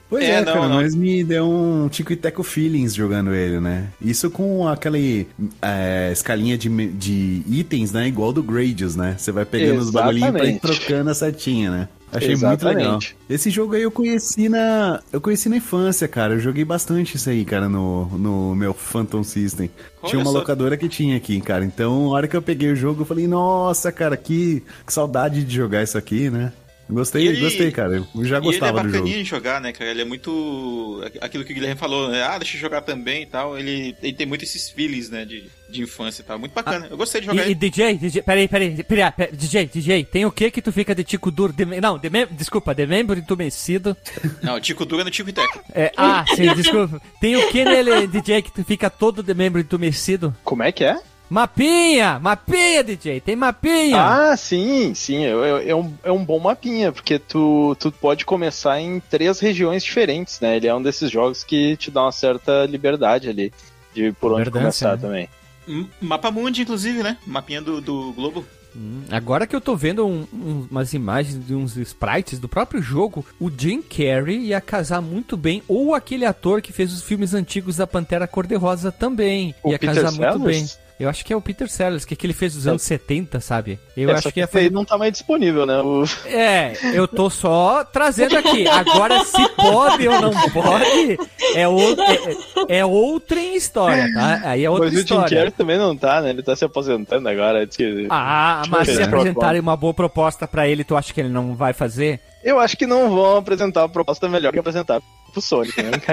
[0.09, 0.75] Pois É, é, não, cara, não.
[0.75, 3.87] mas me deu um Tico e Teco feelings jogando ele, né?
[4.01, 5.27] Isso com aquele
[5.61, 8.07] é, escalinha de, de itens, né?
[8.07, 9.15] Igual do Gradius, né?
[9.17, 10.79] Você vai pegando os bagulhinhos pra ir Exatamente.
[10.79, 11.87] trocando a setinha, né?
[12.11, 12.77] Achei muito Exatamente.
[12.77, 12.99] legal.
[13.27, 15.01] Esse jogo aí eu conheci na.
[15.11, 16.33] Eu conheci na infância, cara.
[16.35, 19.71] Eu joguei bastante isso aí, cara, no, no meu Phantom System.
[20.01, 20.37] Olha tinha uma só.
[20.37, 21.65] locadora que tinha aqui, cara.
[21.65, 25.43] Então, a hora que eu peguei o jogo, eu falei, nossa, cara, que, que saudade
[25.43, 26.53] de jogar isso aqui, né?
[26.89, 27.95] Gostei, E ele- gostei, cara.
[27.95, 28.91] Eu já e ele é gostava do jogo.
[28.99, 29.89] bacaninha de jogar, né, cara?
[29.91, 31.01] Ele é muito.
[31.21, 32.21] Aquilo que o Guilherme falou, né?
[32.23, 33.57] Ah, deixa eu jogar também e tal.
[33.57, 35.23] Ele, ele tem muito esses feelings, né?
[35.25, 36.37] De, de infância e tal.
[36.37, 36.87] Muito bacana.
[36.91, 37.55] eu gostei de jogar E, e ele.
[37.55, 41.03] DJ, DJ, peraí, peraí, peraí, peraí, DJ, DJ, tem o que que tu fica de
[41.03, 43.95] tico duro, de, não, de, mem- desculpa, de membro entumecido,
[44.41, 45.61] Não, Tico Dura no Tico e Teco.
[45.73, 49.59] é, ah, sim, desculpa, tem o que nele, DJ, que tu fica todo de membro
[49.61, 50.35] entumecido?
[50.43, 50.97] Como é que é?
[51.33, 53.99] Mapinha, mapinha, DJ, tem mapinha.
[53.99, 55.25] Ah, sim, sim.
[55.25, 59.39] É, é- é um, é um bom mapinha, porque tu, tu pode começar em três
[59.39, 60.57] regiões diferentes, né?
[60.57, 63.51] Ele é um desses jogos que te dá uma certa liberdade ali
[63.95, 65.01] de por onde Liberdância, começar né?
[65.01, 65.29] também.
[65.67, 67.17] M- Mapa Mundi, inclusive, né?
[67.25, 68.45] Mapinha do, do Globo.
[68.75, 72.81] Hum, Agora que eu tô vendo um- um- umas imagens de uns sprites do próprio
[72.81, 77.33] jogo, o Jim Carrey ia casar muito bem, ou aquele ator que fez os filmes
[77.33, 80.73] antigos da Pantera Cor-de-Rosa também, O ia Peter casar muito Sellers?
[80.75, 80.82] bem.
[81.03, 83.77] Eu acho que é o Peter Sellers, que, que ele fez dos anos 70, sabe?
[83.95, 84.71] Eu É, acho que esse aí fazer...
[84.71, 85.77] não tá mais disponível, né?
[85.81, 88.65] O- É, eu tô só trazendo aqui.
[88.69, 91.17] Agora, se pode ou não pode,
[91.55, 91.77] é, o,
[92.69, 94.41] é, é outra história, tá?
[94.45, 95.37] Aí é outra Mas o Jim história.
[95.37, 96.29] Carrey também não tá, né?
[96.29, 97.67] Ele tá se aposentando agora.
[97.67, 98.07] Que...
[98.09, 99.03] Ah, mas se É.
[99.03, 102.19] apresentarem uma boa proposta pra ele, tu acha que ele não vai fazer?
[102.43, 105.01] Eu acho que não vão apresentar uma proposta melhor que apresentar
[105.33, 105.91] pro Sonic, né?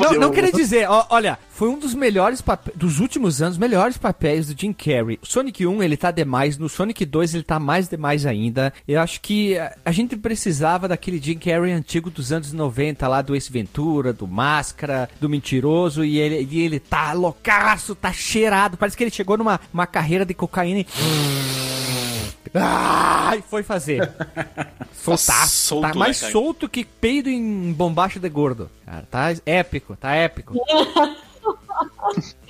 [0.00, 3.96] Não, não queria dizer, ó, olha, foi um dos melhores papéis, dos últimos anos, melhores
[3.96, 5.18] papéis do Jim Carrey.
[5.22, 8.72] O Sonic 1 ele tá demais, no Sonic 2 ele tá mais demais ainda.
[8.86, 13.22] Eu acho que a, a gente precisava daquele Jim Carrey antigo dos anos 90, lá
[13.22, 18.76] do Ace Ventura, do Máscara, do Mentiroso, e ele, e ele tá loucaço, tá cheirado,
[18.76, 21.59] parece que ele chegou numa uma carreira de cocaína e...
[22.54, 24.10] Ah, e foi fazer.
[24.92, 25.48] Soltaço.
[25.48, 26.32] solto, tá né, mais cara?
[26.32, 28.70] solto que peido em bombacha de gordo.
[28.84, 30.54] Cara, tá épico, tá épico.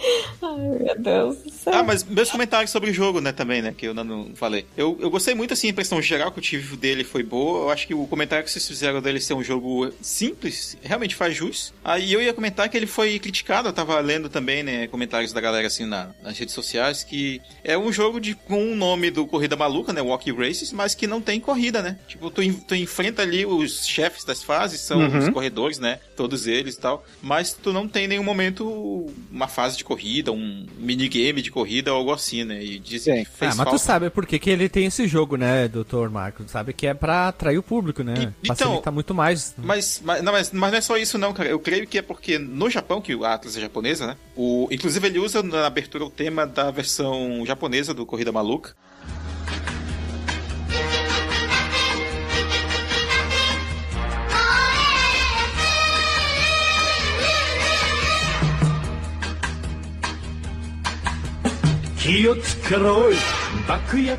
[0.42, 1.74] Ai, meu Deus do céu.
[1.74, 4.66] Ah, mas meus comentários sobre o jogo, né, também, né, que eu não falei.
[4.76, 7.64] Eu, eu gostei muito, assim, a impressão geral que eu tive dele foi boa.
[7.64, 11.36] Eu acho que o comentário que vocês fizeram dele ser um jogo simples, realmente faz
[11.36, 11.72] jus.
[11.84, 15.40] Aí eu ia comentar que ele foi criticado, eu tava lendo também, né, comentários da
[15.40, 19.26] galera, assim, na- nas redes sociais, que é um jogo de, com o nome do
[19.26, 21.98] Corrida Maluca, né, Walking Races, mas que não tem corrida, né.
[22.08, 25.18] Tipo, tu, tu enfrenta ali os chefes das fases, são Uhum.
[25.18, 29.48] os corredores, né, todos eles e tal, mas tu não tem em nenhum momento uma
[29.48, 32.62] fase de corrida, um minigame de corrida ou algo assim, né?
[32.62, 33.24] E dizem Sim.
[33.24, 33.70] que fez ah, mas falta.
[33.72, 36.44] tu sabe por que, que ele tem esse jogo, né, doutor Marco?
[36.44, 38.14] Tu sabe que é pra atrair o público, né?
[38.16, 39.52] E- então- Facilita muito mais.
[39.58, 41.48] Mas, mas, não, mas, mas não é só isso não, cara.
[41.48, 44.16] Eu creio que é porque no Japão, que a Atlas é japonesa, né?
[44.36, 48.76] O, inclusive ele usa na abertura o tema da versão japonesa do Corrida Maluca.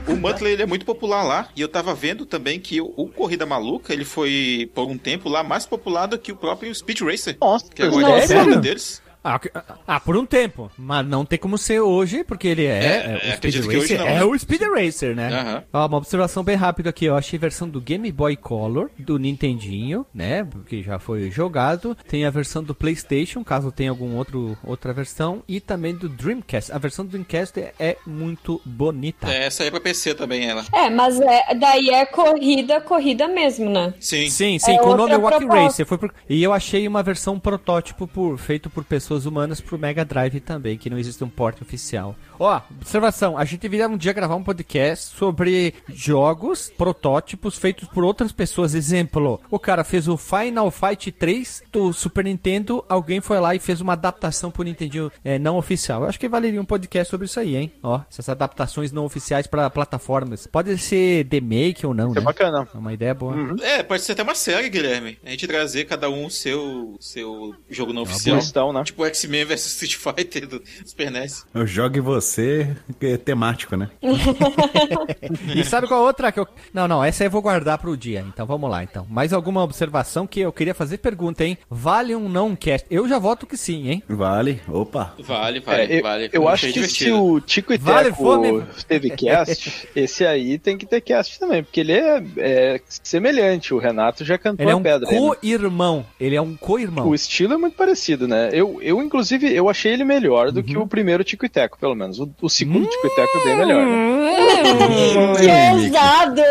[0.08, 3.44] O Muttley ele é muito popular lá e eu tava vendo também que o, Corrida
[3.44, 7.38] Maluca ele foi por um tempo lá mais popular do que o próprio Speed Racer,
[7.41, 8.60] Nossa, que é é Sério?
[8.62, 9.02] deles.
[9.23, 9.39] Ah,
[9.88, 10.71] ah, por um tempo.
[10.77, 12.71] Mas não tem como ser hoje, porque ele é.
[12.71, 14.23] É, é, é, o Speed Racer não, é né?
[14.23, 15.63] o Speed Racer, né?
[15.71, 17.05] Ó, uma observação bem rápida aqui.
[17.05, 20.47] Eu achei a versão do Game Boy Color, do Nintendinho, né?
[20.67, 21.95] Que já foi jogado.
[22.07, 25.43] Tem a versão do PlayStation, caso tenha algum outro outra versão.
[25.47, 26.71] E também do Dreamcast.
[26.71, 29.31] A versão do Dreamcast é, é muito bonita.
[29.31, 30.65] É, essa aí é pra PC também, ela.
[30.73, 33.93] É, mas é, daí é corrida, corrida mesmo, né?
[33.99, 34.29] Sim.
[34.29, 35.63] Sim, sim, É com o nome Walking proposta.
[35.63, 35.86] Racer.
[35.86, 38.38] Foi por- E eu achei uma versão protótipo por...
[38.38, 42.15] feito por pessoas humanas pro Mega Drive também, que não existe um porte oficial.
[42.39, 48.04] Ó, observação, a gente deveria um dia gravar um podcast sobre jogos, protótipos feitos por
[48.04, 48.74] outras pessoas.
[48.74, 53.60] Exemplo, o cara fez o Final Fight 3 do Super Nintendo, alguém foi lá e
[53.60, 56.04] fez uma adaptação pro Nintendo é, não oficial.
[56.04, 57.71] Eu acho que valeria um podcast sobre isso aí, hein?
[57.84, 60.47] Ó, essas adaptações não oficiais para plataformas.
[60.47, 62.26] Pode ser The Make ou não, Isso é né?
[62.26, 62.67] bacana.
[62.74, 63.56] É uma ideia boa.
[63.62, 65.17] É, pode ser até uma série, Guilherme.
[65.24, 68.38] A gente trazer cada um o seu, seu jogo não oficial.
[68.38, 68.84] Questão, né?
[68.84, 71.46] Tipo X-Men vs Street Fighter do Super NES.
[71.54, 73.90] Eu jogo em você, que é temático, né?
[75.56, 76.48] E sabe qual outra que eu.
[76.74, 78.26] Não, não, essa aí eu vou guardar pro dia.
[78.28, 79.06] Então vamos lá, então.
[79.10, 81.58] Mais alguma observação que eu queria fazer pergunta, hein?
[81.70, 82.86] Vale um não cast?
[82.90, 84.04] Eu já voto que sim, hein?
[84.08, 84.62] Vale.
[84.68, 85.14] Opa.
[85.20, 86.30] Vale, vale, É, eu, vale.
[86.34, 87.06] eu acho que divertido.
[87.06, 88.64] se o Tico e Vale Teco fome.
[88.88, 93.74] teve cast, esse aí tem que ter cast também, porque ele é, é semelhante.
[93.74, 95.08] O Renato já cantou Ele é a um pedra.
[95.08, 96.06] co-irmão.
[96.20, 97.08] Ele é um co-irmão.
[97.08, 98.50] O estilo é muito parecido, né?
[98.52, 100.65] Eu, eu inclusive, eu achei ele melhor do Uhum.
[100.65, 102.19] que o primeiro Tico e Teco, pelo menos.
[102.19, 103.91] O, o segundo Tico e Teco é bem melhor, né?
[103.91, 105.34] Hum.
[105.36, 106.41] Que ousado!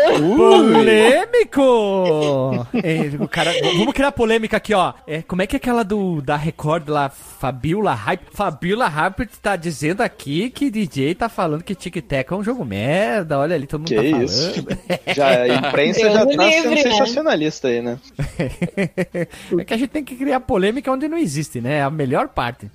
[1.51, 2.67] Polêmico!
[2.83, 4.93] É, o cara, vamos criar polêmica aqui, ó.
[5.05, 8.21] É, como é que é aquela do da Record lá, Fabiola Hype?
[8.33, 12.63] Fabiola Hype tá dizendo aqui que DJ tá falando que Tic Tac é um jogo
[12.65, 13.39] merda.
[13.39, 14.53] Olha ali, todo mundo Que tá isso.
[14.53, 14.79] falando.
[15.15, 16.77] Já, a imprensa já tá livre, sendo né?
[16.81, 17.97] sensacionalista aí, né?
[19.59, 21.83] é que a gente tem que criar polêmica onde não existe, né?
[21.83, 22.67] A melhor parte.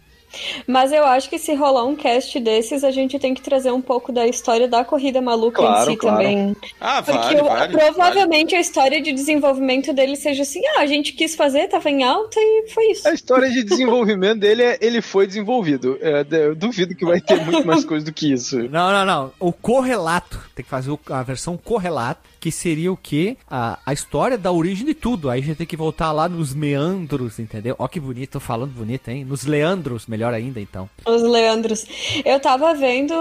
[0.66, 3.80] Mas eu acho que se rolar um cast desses, a gente tem que trazer um
[3.80, 6.16] pouco da história da corrida maluca Claro, em si claro.
[6.18, 6.56] também.
[6.78, 7.72] Ah, Porque vale, o- vale.
[7.72, 12.02] provavelmente a história de desenvolvimento dele seja assim: ah, a gente quis fazer, tava em
[12.04, 13.08] alta e foi isso.
[13.08, 15.96] A história de desenvolvimento dele é ele foi desenvolvido.
[16.02, 18.58] É, eu duvido que vai ter muito mais coisa do que isso.
[18.68, 19.32] Não, não, não.
[19.40, 20.38] O correlato.
[20.54, 23.36] Tem que fazer a versão correlato, que seria o quê?
[23.50, 25.28] A, a história da origem de tudo.
[25.28, 27.74] Aí a gente tem que voltar lá nos meandros, entendeu?
[27.76, 29.24] Ó que bonito, tô falando bonito, hein?
[29.24, 30.88] Nos leandros, melhor ainda, então.
[31.04, 31.84] Os Leandros.
[32.24, 33.12] Eu tava vendo,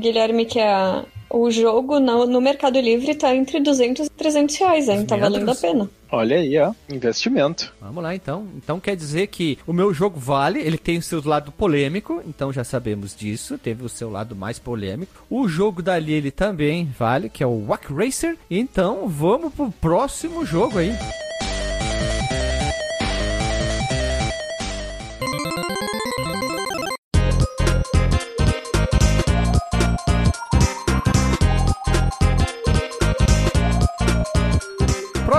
[0.00, 4.88] Guilherme, que a, o jogo no, no Mercado Livre tá entre 200 e 300 reais,
[4.88, 5.00] hein?
[5.00, 5.90] Os Tá valendo a pena.
[6.14, 6.72] Olha aí, ó.
[6.88, 7.74] Investimento.
[7.80, 8.46] Vamos lá, então.
[8.56, 12.52] Então quer dizer que o meu jogo vale, ele tem o seu lado polêmico, então
[12.52, 15.24] já sabemos disso, teve o seu lado mais polêmico.
[15.28, 18.36] O jogo da ele também vale, que é o Wack Racer.
[18.50, 20.92] Então vamos pro próximo jogo aí.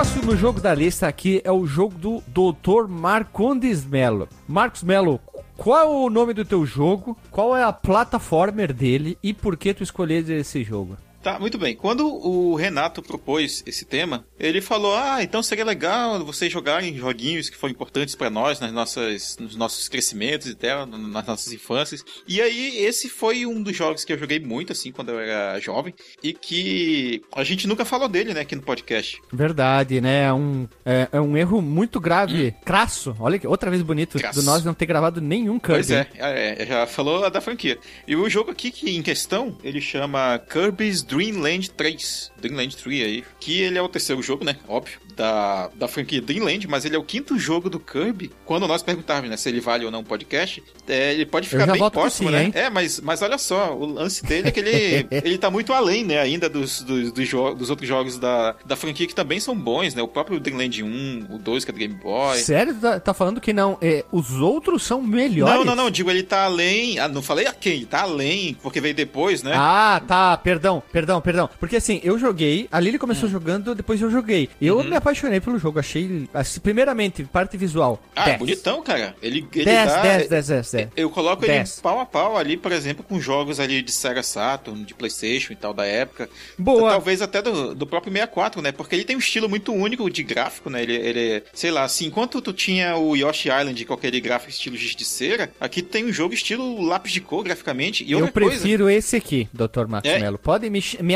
[0.06, 2.86] Próximo jogo da lista aqui é o jogo do Dr.
[2.88, 4.28] Marcondes Melo.
[4.46, 5.20] Marcos Melo,
[5.56, 7.18] qual é o nome do teu jogo?
[7.28, 10.96] Qual é a plataforma dele e por que tu escolheu esse jogo?
[11.26, 11.74] Tá, muito bem.
[11.74, 17.50] Quando o Renato propôs esse tema, ele falou: Ah, então seria legal vocês jogarem joguinhos
[17.50, 22.04] que foram importantes para nós nas nossas, nos nossos crescimentos e tal, nas nossas infâncias.
[22.28, 25.58] E aí, esse foi um dos jogos que eu joguei muito, assim, quando eu era
[25.58, 29.20] jovem, e que a gente nunca falou dele, né, aqui no podcast.
[29.32, 30.26] Verdade, né?
[30.26, 32.62] É um, é, é um erro muito grave, hum.
[32.64, 33.16] crasso.
[33.18, 34.38] Olha que outra vez bonito crasso.
[34.38, 35.74] do nós não ter gravado nenhum Kirby.
[35.74, 37.80] Pois é, é, é, já falou da franquia.
[38.06, 42.32] E o jogo aqui que em questão, ele chama Kirby's Dream Dreamland 3.
[42.40, 43.24] Dreamland 3 aí.
[43.40, 44.58] Que ele é o terceiro jogo, né?
[44.68, 45.00] Óbvio.
[45.16, 48.30] Da, da franquia Dreamland, mas ele é o quinto jogo do Kirby.
[48.44, 51.66] Quando nós perguntarmos né, se ele vale ou não um podcast, é, ele pode ficar
[51.66, 52.44] bem próximo, sim, né?
[52.44, 52.52] Hein?
[52.54, 56.04] É, mas, mas olha só, o lance dele é que ele, ele tá muito além,
[56.04, 56.20] né?
[56.20, 60.02] Ainda dos, dos, dos, dos, outros jogos da, da franquia que também são bons, né?
[60.02, 62.36] O próprio Dreamland 1, o 2, que é do Game Boy.
[62.38, 62.74] Sério?
[62.74, 63.78] Tá, tá falando que não?
[63.80, 65.56] É, os outros são melhores?
[65.56, 65.90] Não, não, não.
[65.90, 66.98] Digo, ele tá além.
[66.98, 67.72] Ah, não falei a quem?
[67.72, 69.54] Ele tá além, porque veio depois, né?
[69.56, 70.36] Ah, tá.
[70.36, 71.50] Perdão, perdão Perdão, perdão.
[71.60, 73.32] Porque assim, eu joguei, a Lily começou hum.
[73.32, 74.48] jogando, depois eu joguei.
[74.60, 74.84] Eu uhum.
[74.84, 78.02] me apaixonei pelo jogo, achei, assim, primeiramente, parte visual.
[78.14, 78.38] Ah, 10.
[78.38, 79.14] bonitão, cara.
[79.22, 80.88] Ele, ele 10, dá, 10, 10, 10, 10.
[80.96, 81.72] Eu coloco 10.
[81.72, 85.52] ele pau a pau ali, por exemplo, com jogos ali de Sega Saturn, de Playstation
[85.52, 86.28] e tal, da época.
[86.58, 86.90] Boa.
[86.90, 88.72] Talvez até do, do próprio 64, né?
[88.72, 90.82] Porque ele tem um estilo muito único de gráfico, né?
[90.82, 94.76] Ele, ele sei lá, assim, enquanto tu tinha o Yoshi Island com aquele gráfico estilo
[94.76, 98.04] giz de cera, aqui tem um jogo estilo lápis de cor, graficamente.
[98.04, 98.98] E eu prefiro coisa...
[98.98, 99.86] esse aqui, Dr.
[99.86, 100.18] Max é.
[100.18, 100.38] Mello.
[100.38, 101.14] Pode me, me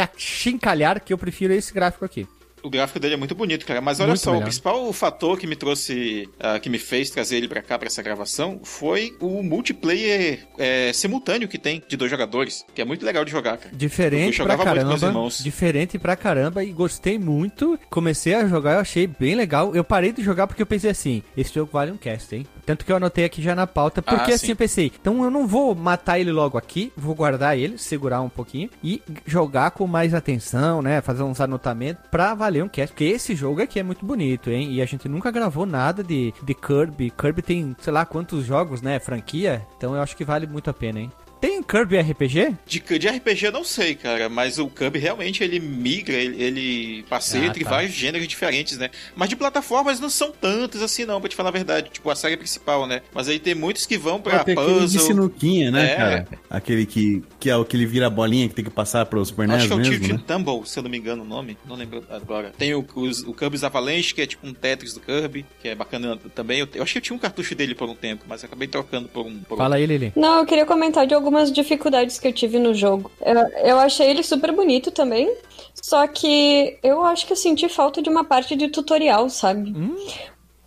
[0.60, 2.26] calhar que eu prefiro esse gráfico aqui.
[2.62, 3.80] O gráfico dele é muito bonito, cara.
[3.80, 4.42] Mas olha muito só, melhor.
[4.42, 7.86] o principal fator que me trouxe, uh, que me fez trazer ele pra cá, pra
[7.86, 13.04] essa gravação, foi o multiplayer é, simultâneo que tem de dois jogadores, que é muito
[13.04, 13.74] legal de jogar, cara.
[13.74, 14.96] Diferente pra caramba.
[15.40, 17.78] Diferente pra caramba e gostei muito.
[17.88, 19.74] Comecei a jogar, eu achei bem legal.
[19.74, 22.46] Eu parei de jogar porque eu pensei assim, esse jogo vale um cast, hein?
[22.66, 25.30] Tanto que eu anotei aqui já na pauta, porque ah, assim eu pensei, então eu
[25.30, 29.86] não vou matar ele logo aqui, vou guardar ele, segurar um pouquinho e jogar com
[29.86, 31.00] mais atenção, né?
[31.00, 34.50] Fazer uns anotamentos pra valer valer um cast, porque esse jogo aqui é muito bonito,
[34.50, 34.72] hein?
[34.72, 37.10] E a gente nunca gravou nada de, de Kirby.
[37.10, 38.98] Kirby tem, sei lá, quantos jogos, né?
[38.98, 39.64] Franquia.
[39.76, 41.12] Então eu acho que vale muito a pena, hein?
[41.40, 42.56] Tem Kirby RPG?
[42.66, 47.02] De, de RPG eu não sei, cara, mas o Kirby realmente ele migra, ele, ele
[47.08, 47.70] passeia ah, entre tá.
[47.70, 48.90] vários gêneros diferentes, né?
[49.16, 51.90] Mas de plataformas não são tantos assim não, pra te falar a verdade.
[51.90, 53.00] Tipo, a série principal, né?
[53.14, 54.86] Mas aí tem muitos que vão pra tem puzzle.
[54.86, 55.96] de sinuquinha, né, é.
[55.96, 56.28] cara?
[56.50, 59.24] Aquele que, que é o que ele vira a bolinha que tem que passar pro
[59.24, 60.20] Super NES Acho que é o mesmo, né?
[60.26, 61.56] Tumble, se eu não me engano o nome.
[61.66, 62.52] Não lembro agora.
[62.58, 65.74] Tem o, o, o Kirby's Avalanche, que é tipo um Tetris do Kirby, que é
[65.74, 66.60] bacana também.
[66.60, 69.08] Eu, eu acho que eu tinha um cartucho dele por um tempo, mas acabei trocando
[69.08, 69.38] por um...
[69.38, 70.12] Por Fala aí, Lili.
[70.14, 73.10] Não, eu queria comentar de algum algumas dificuldades que eu tive no jogo.
[73.20, 75.32] Eu, eu achei ele super bonito também.
[75.80, 79.70] Só que eu acho que eu senti falta de uma parte de tutorial, sabe?
[79.70, 79.96] Hum.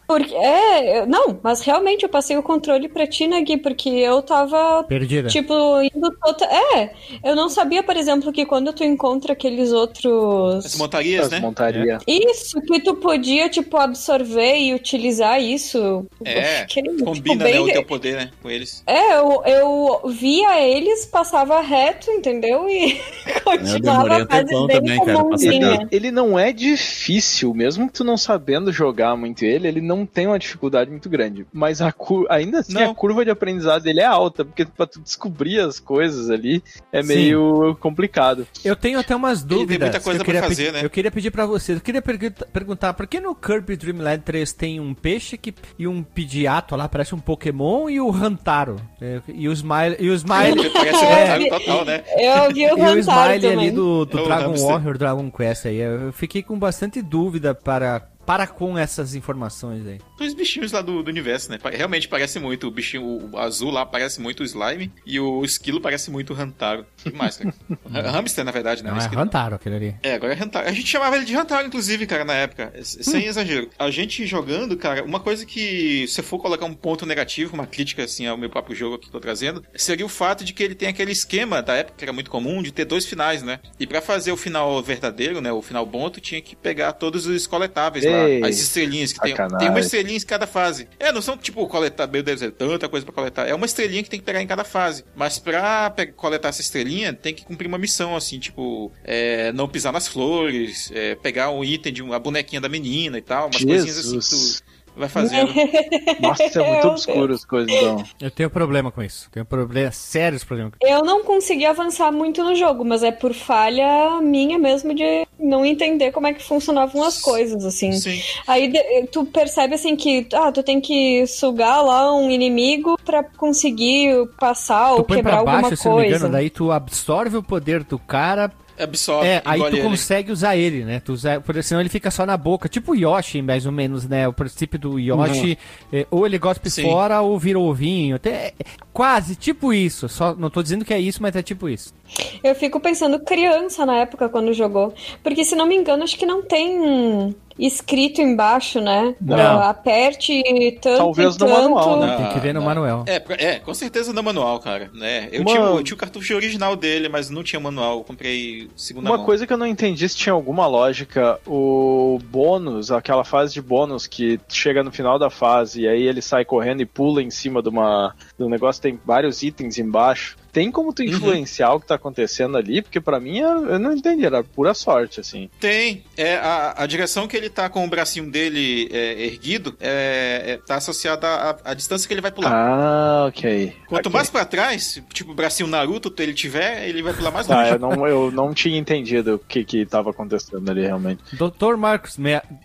[0.08, 3.58] Porque, é, não, mas realmente eu passei o controle pra ti, né, Gui?
[3.58, 4.84] Porque eu tava.
[4.84, 5.30] Perdida.
[5.30, 6.50] Tipo, indo total.
[6.50, 6.92] É,
[7.24, 10.66] eu não sabia, por exemplo, que quando tu encontra aqueles outros.
[10.66, 11.40] As montarias, As né?
[11.40, 12.00] Montaria.
[12.08, 16.06] Isso, que tu podia, tipo, absorver e utilizar isso.
[16.26, 17.54] É, tipo, combina, bem...
[17.54, 18.84] né, o teu poder, né, com eles.
[18.86, 22.70] É, eu, eu via eles, passava reto, entendeu?
[22.70, 23.00] E
[23.44, 28.18] continuava a fase bem também, cara, ele, ele não é difícil, mesmo que tu não
[28.18, 31.46] sabendo jogar muito ele, ele não não tem uma dificuldade muito grande.
[31.52, 31.94] Mas a
[32.30, 32.92] ainda assim não.
[32.92, 37.02] a curva de aprendizado dele é alta, porque pra tu descobrir as coisas ali é
[37.02, 37.08] Sim.
[37.08, 38.48] meio complicado.
[38.64, 39.78] Eu tenho até umas dúvidas.
[39.78, 40.84] tem muita coisa pra fazer, né?
[40.84, 44.54] Eu queria pedir pra vocês, eu queria perguntar, por que no Kirby Dream Land 3
[44.54, 48.76] tem um peixe que, e um pediato lá, parece um Pokémon, e o Rantaro?
[49.02, 49.96] É, e o Smile.
[50.00, 50.70] E o Smile.
[50.70, 52.04] parece é, total, né?
[52.18, 52.96] Eu vi o Rantaro.
[52.96, 53.68] E o Smile também.
[53.68, 55.78] ali do, do Dragon Warrior, Dragon Quest aí.
[55.78, 60.00] Eu fiquei com bastante dúvida para para com essas informações aí.
[60.20, 61.58] Os bichinhos lá do, do, universo, né?
[61.72, 62.68] Realmente parece muito.
[62.68, 66.36] O bichinho o azul lá parece muito o slime e o esquilo parece muito o
[66.36, 66.86] Rantaro.
[66.98, 67.54] que mais, cara?
[68.12, 68.92] Hamster, na verdade, né?
[68.92, 69.96] Não, é Rantaro aquele ali.
[70.02, 70.68] É, agora é Rantaro.
[70.68, 72.74] A gente chamava ele de Rantaro, inclusive, cara, na época.
[72.84, 73.30] Sem hum.
[73.30, 73.70] exagero.
[73.78, 77.68] A gente jogando, cara, uma coisa que, se eu for colocar um ponto negativo, uma
[77.68, 80.76] crítica, assim, ao meu próprio jogo que tô trazendo, seria o fato de que ele
[80.76, 83.60] tem aquele esquema da época que era muito comum de ter dois finais, né?
[83.80, 85.52] E para fazer o final verdadeiro, né?
[85.52, 88.06] O final bom, tu tinha que pegar todos os coletáveis
[88.44, 89.36] As estrelinhas que tem.
[89.36, 90.88] Tem uma estrelinha em cada fase.
[91.00, 93.48] É, não são tipo coletar, meu Deus, é tanta coisa pra coletar.
[93.48, 95.04] É uma estrelinha que tem que pegar em cada fase.
[95.16, 99.92] Mas pra coletar essa estrelinha, tem que cumprir uma missão, assim, tipo, é, não pisar
[99.92, 103.98] nas flores, é, pegar um item de uma bonequinha da menina e tal, umas coisinhas
[103.98, 104.62] assim que Jesus.
[104.62, 105.52] tu vai fazendo.
[106.22, 108.04] Nossa, é muito obscuro as coisas, então.
[108.22, 109.30] Eu tenho problema com isso.
[109.32, 110.74] Tenho problema, sérios problemas.
[110.82, 115.66] Eu não consegui avançar muito no jogo, mas é por falha minha mesmo de não
[115.66, 117.92] entender como é que funcionavam as coisas, assim.
[117.94, 118.22] Sim.
[118.48, 118.72] Aí
[119.12, 124.92] tu percebe assim que ah, tu tem que sugar lá um inimigo pra conseguir passar
[124.92, 126.16] Tu ou põe quebrar pra baixo, alguma se não me coisa.
[126.18, 128.52] engano, daí tu absorve o poder do cara.
[128.80, 129.82] Absorve, É, aí tu ele.
[129.84, 131.00] consegue usar ele, né?
[131.00, 132.68] Tu usa, porque senão ele fica só na boca.
[132.68, 134.28] Tipo o Yoshi, mais ou menos, né?
[134.28, 135.58] O princípio do Yoshi,
[135.92, 136.84] é, ou ele gospe Sim.
[136.84, 138.16] fora ou vira ovinho.
[138.16, 138.54] Até, é,
[138.92, 140.10] quase, tipo isso.
[140.10, 141.94] Só, não tô dizendo que é isso, mas é tipo isso.
[142.44, 144.94] Eu fico pensando criança na época quando jogou.
[145.24, 149.16] Porque se não me engano, acho que não tem escrito embaixo, né?
[149.22, 149.38] Não.
[149.38, 150.44] Ah, aperte
[150.82, 151.62] tanto Talvez e no tanto.
[151.62, 152.18] manual, né?
[152.18, 152.66] Tem que ver no não.
[152.68, 153.06] manual.
[153.08, 154.90] É, é, com certeza no manual, cara.
[154.94, 155.30] Né?
[155.32, 158.00] Eu, Uma- tinha, eu tinha o cartucho original dele, mas não tinha manual.
[158.00, 159.26] Eu comprei segunda Uma mão.
[159.26, 164.08] coisa que eu não entendi se tinha alguma lógica, o bônus, aquela fase de bônus
[164.08, 167.62] que chega no final da fase e aí ele sai correndo e pula em cima
[167.62, 170.38] de uma do negócio, tem vários itens embaixo.
[170.54, 172.82] Tem como tu influenciar o que tá acontecendo ali?
[172.82, 175.50] Porque pra mim eu não entendi, era pura sorte, assim.
[175.60, 176.04] Tem.
[176.16, 180.58] É, a, a direção que ele tá com o bracinho dele é, erguido é, é,
[180.58, 182.52] tá associada à, à distância que ele vai pular.
[182.54, 183.74] Ah, ok.
[183.88, 184.12] Quanto Ok.
[184.18, 187.72] mais pra trás, tipo o bracinho Naruto ele tiver, ele vai pular mais Tá, longe.
[187.72, 191.22] eu não, eu não tinha entendido o que que tava acontecendo ali realmente.
[191.36, 192.16] Doutor Marcos,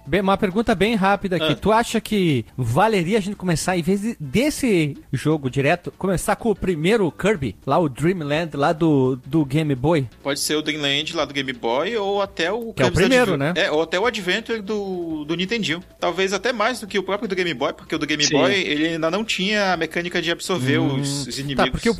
[0.07, 1.53] bem- uma pergunta bem rápida aqui.
[1.53, 1.57] Ah.
[1.57, 6.51] Tu acha que valeria a gente começar, em vez de- desse jogo direto, começar com
[6.51, 10.07] o primeiro Kirby, lá o Dreamland, lá do, do Game Boy?
[10.23, 13.33] Pode ser o Dreamland lá do Game Boy ou até o Que é o primeiro,
[13.35, 13.67] Adventure- né?
[13.67, 15.83] É, ou até o Adventure do, do Nintendinho.
[16.01, 18.35] Talvez até mais do que o próprio do Game Boy, porque o do Game Sim.
[18.37, 21.65] Boy ele ainda não tinha a mecânica de absorver os, os inimigos.
[21.65, 21.97] Tá, porque o,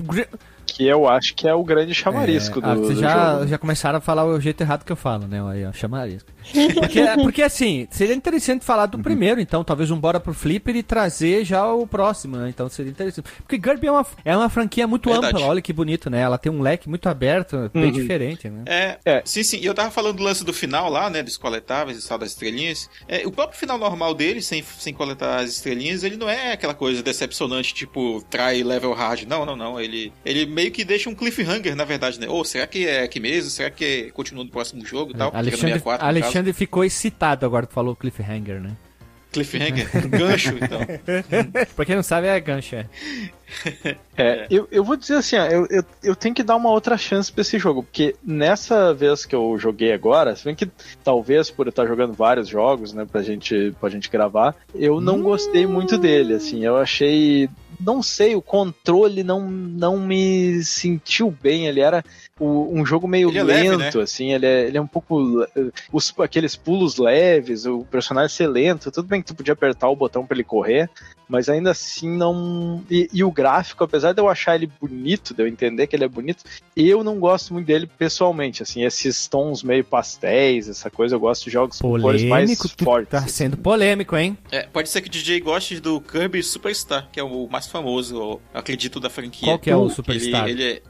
[0.71, 3.47] Que eu acho que é o grande chamarisco É, ah, do, vocês do já, jogo.
[3.49, 5.41] já começaram a falar o jeito errado que eu falo, né?
[5.51, 6.29] Aí, ó, chamarisco.
[6.75, 8.91] Porque, porque assim, seria interessante falar Uhum.
[8.91, 12.49] do primeiro, então, talvez um Bora pro Flipper e trazer já o próximo, né?
[12.49, 13.27] Então seria interessante.
[13.39, 15.35] Porque Kirby é uma, é uma franquia muito Verdade.
[15.37, 16.21] ampla, olha que bonito, né?
[16.21, 17.91] Ela tem um leque muito aberto, bem Uhum.
[17.91, 18.63] diferente, né?
[18.67, 19.23] É, É.
[19.27, 19.59] sim, sim.
[19.59, 21.23] E eu tava falando do lance do final lá, né?
[21.23, 22.89] Dos coletáveis e tal, das estrelinhas.
[23.07, 26.75] É, o próprio final normal dele, sem, sem coletar as estrelinhas, ele não é aquela
[26.75, 29.25] coisa decepcionante, tipo, try level hard.
[29.27, 29.79] Não, não, não.
[29.79, 32.29] Ele, ele meio que deixa um cliffhanger, na verdade, né?
[32.29, 33.49] Ou será que é aqui mesmo?
[33.49, 35.31] Será que continua no próximo jogo e tal?
[35.33, 38.77] Alexandre, 64, no Alexandre ficou excitado agora que falou cliffhanger, né?
[39.31, 40.81] Cliffhanger, gancho, então.
[41.77, 42.87] pra quem não sabe, é gancho, é.
[44.17, 46.99] É, eu, eu vou dizer assim, ó, eu, eu, eu tenho que dar uma outra
[46.99, 50.69] chance pra esse jogo, porque nessa vez que eu joguei agora, se bem que
[51.05, 55.23] talvez por eu estar jogando vários jogos, né, pra gente, pra gente gravar, eu não
[55.23, 57.49] gostei muito dele, assim, eu achei,
[57.81, 62.05] não sei, o controle não, não me sentiu bem, ele era
[62.39, 65.47] o- um jogo meio Ele é leve, lento, assim, ele é, ele é um pouco,
[65.93, 69.97] os, aqueles pulos leves, o personagem ser lento, tudo bem que tu podia apertar o
[69.97, 70.89] botão pra ele correr,
[71.29, 72.83] mas ainda assim não.
[72.91, 76.05] E, e o gráfico, apesar de eu achar ele bonito, de eu entender que ele
[76.05, 76.43] é bonito,
[76.77, 78.63] eu não gosto muito dele pessoalmente.
[78.63, 82.69] Assim, esses tons meio pastéis, essa coisa, eu gosto de jogos com cores mais Polêmico,
[82.77, 83.11] tu fortes.
[83.11, 84.39] tá sendo polêmico, hein?
[84.51, 88.17] É, pode ser que o DJ goste do Kirby Superstar, que é o mais famoso,
[88.17, 89.49] eu acredito, da franquia.
[89.49, 90.49] Qual que é o Ele- Superstar?
[90.49, 90.83] Ele, é-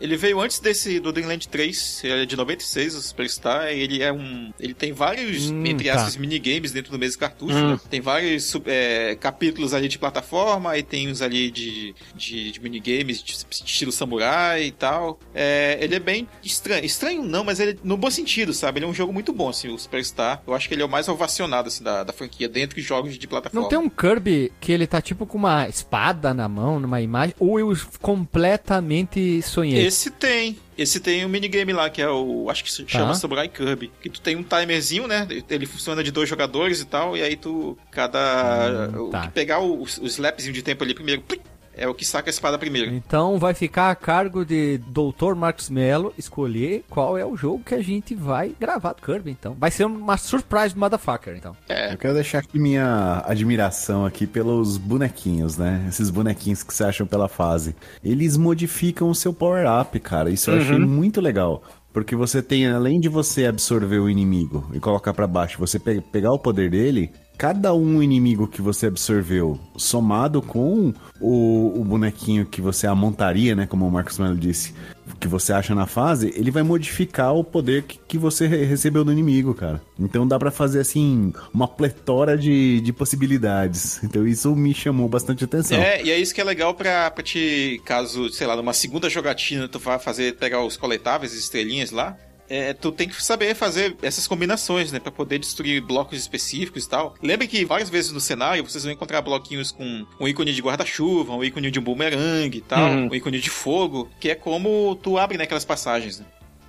[0.00, 4.02] ele veio antes desse do Dreamland 3, ele é de 96, o Superstar, e ele
[4.02, 4.52] é um.
[4.60, 5.94] Ele tem vários, Hum, entre tá.
[5.96, 7.70] aspas, minigames dentro do mesmo cartucho, Hum.
[7.72, 7.80] né?
[7.90, 13.22] Tem vários é, capítulos ali de plataforma, aí tem uns ali de, de, de minigames,
[13.22, 15.18] de estilo samurai e tal.
[15.34, 16.84] É, ele é bem estranho.
[16.84, 18.78] Estranho não, mas ele no bom sentido, sabe?
[18.78, 20.42] Ele é um jogo muito bom, assim, o Superstar.
[20.46, 23.18] Eu acho que ele é o mais ovacionado, assim, da, da franquia, dentro de jogos
[23.18, 23.62] de plataforma.
[23.62, 27.34] Não tem um Kirby que ele tá tipo com uma espada na mão, numa imagem,
[27.38, 29.85] ou eu completamente sonhei?
[29.86, 30.58] Esse tem.
[30.76, 32.50] Esse tem um minigame lá, que é o.
[32.50, 33.14] Acho que se chama Tá.
[33.14, 33.90] Samurai Kirby.
[34.00, 35.26] Que tu tem um timerzinho, né?
[35.48, 37.16] Ele funciona de dois jogadores e tal.
[37.16, 37.78] E aí tu.
[37.90, 38.90] Cada.
[38.92, 39.22] Hum, o tá.
[39.22, 41.22] que pegar o, o slapzinho de tempo ali primeiro.
[41.22, 41.40] plim,
[41.76, 42.90] É o que saca a espada primeiro.
[42.94, 45.34] Então vai ficar a cargo de Dr.
[45.36, 49.54] Marcos Mello escolher qual é o jogo que a gente vai gravar do Kirby, então.
[49.58, 51.54] Vai ser uma surprise motherfucker, então.
[51.68, 51.92] É.
[51.92, 55.84] Eu quero deixar aqui minha admiração aqui pelos bonequinhos, né?
[55.88, 57.76] Esses bonequinhos que você acham pela fase.
[58.02, 60.30] Eles modificam o seu power-up, cara.
[60.30, 61.62] Isso eu achei muito legal.
[61.92, 66.02] Porque você tem, além de você absorver o inimigo e colocar pra baixo, você pe-
[66.12, 72.46] pegar o poder dele, cada um inimigo que você absorveu, somado com o, o bonequinho
[72.46, 73.66] que você montaria, né?
[73.66, 74.74] Como o Marcos Melo disse,
[75.20, 79.12] que você acha na fase, ele vai modificar o poder que, que você recebeu do
[79.12, 79.80] inimigo, cara.
[79.98, 84.02] Então dá para fazer, assim, uma pletora de, de possibilidades.
[84.02, 85.78] Então isso me chamou bastante atenção.
[85.78, 89.08] É, e é isso que é legal pra, pra te, caso, sei lá, numa segunda
[89.08, 92.16] jogatina, tu vá fazer, pegar os coletáveis, estrelinhas lá,
[92.48, 94.98] é, tu tem que saber fazer essas combinações, né?
[94.98, 97.14] Pra poder destruir blocos específicos e tal.
[97.22, 101.34] Lembre que várias vezes no cenário vocês vão encontrar bloquinhos com um ícone de guarda-chuva,
[101.34, 103.08] um ícone de um boomerang e tal, uhum.
[103.10, 106.26] um ícone de fogo, que é como tu abre naquelas né, passagens, né?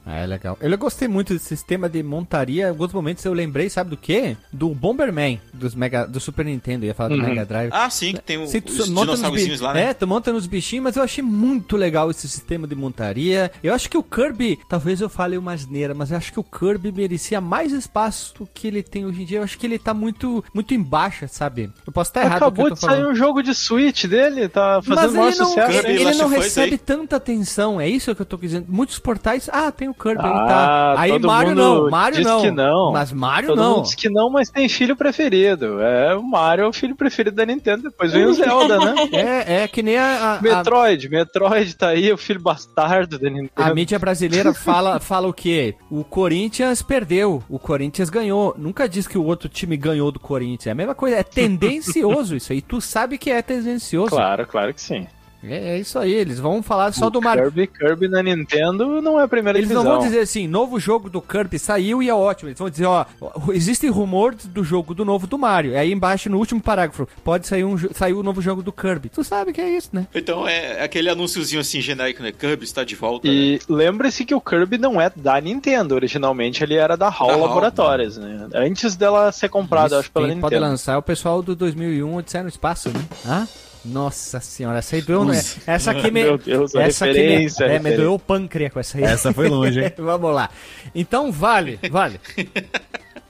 [0.08, 0.58] É legal.
[0.62, 2.66] Eu gostei muito desse sistema de montaria.
[2.66, 4.38] Em alguns momentos eu lembrei, sabe do quê?
[4.51, 6.86] Do Bomberman dos Mega, do Super Nintendo.
[6.86, 7.18] Eu ia falar uhum.
[7.18, 7.72] do Mega Drive.
[7.74, 9.89] Ah, sim, que tem o, Se, os dinossauros lá, né?
[9.89, 13.51] É, tu monta nos bichinhos, mas eu achei muito legal esse sistema de montaria.
[13.62, 16.43] Eu acho que o Kirby, talvez eu fale uma asneira, mas eu acho que o
[16.43, 19.39] Kirby merecia mais espaço do que ele tem hoje em dia.
[19.39, 21.72] Eu acho que ele tá muito, muito embaixo, sabe?
[21.86, 22.38] Eu posso estar errado.
[22.38, 25.88] Acabou de sair um jogo de Switch dele, tá fazendo mas ele não, sucesso.
[25.88, 28.66] Ele, ele não recebe tanta atenção, é isso que eu tô dizendo.
[28.70, 32.41] Muitos portais, ah, tem o Kirby, ah, ele tá Aí Mario não, Mario não.
[32.41, 32.91] Que não.
[32.91, 33.76] Mas Mario todo não.
[33.78, 35.82] Mundo diz que não, mas tem filho preferido.
[35.82, 38.95] É, o Mario é o filho preferido da Nintendo, depois vem o Zelda, né?
[39.12, 43.52] É, é que nem a, a Metroid, Metroid tá aí, o filho bastardo da Nintendo.
[43.56, 45.76] A mídia brasileira fala, fala o quê?
[45.89, 48.56] O Corinthians perdeu, o Corinthians ganhou.
[48.58, 50.68] Nunca diz que o outro time ganhou do Corinthians.
[50.68, 52.62] É a mesma coisa, é tendencioso isso aí.
[52.62, 54.10] Tu sabe que é tendencioso.
[54.10, 55.08] Claro, claro que sim.
[55.43, 57.43] É, é, isso aí, eles vão falar só o do Mario.
[57.43, 59.83] Kirby, Kirby na Nintendo não é a primeira Eles divisão.
[59.83, 62.49] não vão dizer assim, novo jogo do Kirby saiu e é ótimo.
[62.49, 63.05] Eles vão dizer, ó,
[63.53, 65.71] existe rumor do jogo do novo do Mario.
[65.71, 69.09] E aí embaixo, no último parágrafo, pode sair um, sair um novo jogo do Kirby.
[69.09, 70.07] Tu sabe que é isso, né?
[70.13, 72.31] Então é aquele anúnciozinho assim genérico, né?
[72.31, 73.27] Kirby está de volta.
[73.27, 73.59] E né?
[73.69, 75.95] lembre-se que o Kirby não é da Nintendo.
[75.95, 78.47] Originalmente ele era da HAL Laboratories, né?
[78.53, 80.41] Antes dela ser comprada, acho, pela Nintendo.
[80.41, 83.05] pode lançar é o pessoal do 2001 Odisseia no Espaço, né?
[83.25, 83.45] Ah?
[83.88, 85.41] Nossa senhora, essa aí doeu, né?
[85.65, 86.23] Essa aqui me.
[86.23, 89.03] Meu Deus, essa aqui me, é, me doeu o pâncreas com essa aí.
[89.03, 89.93] Essa foi longe, hein?
[89.97, 90.49] Vamos lá.
[90.93, 92.19] Então vale, vale.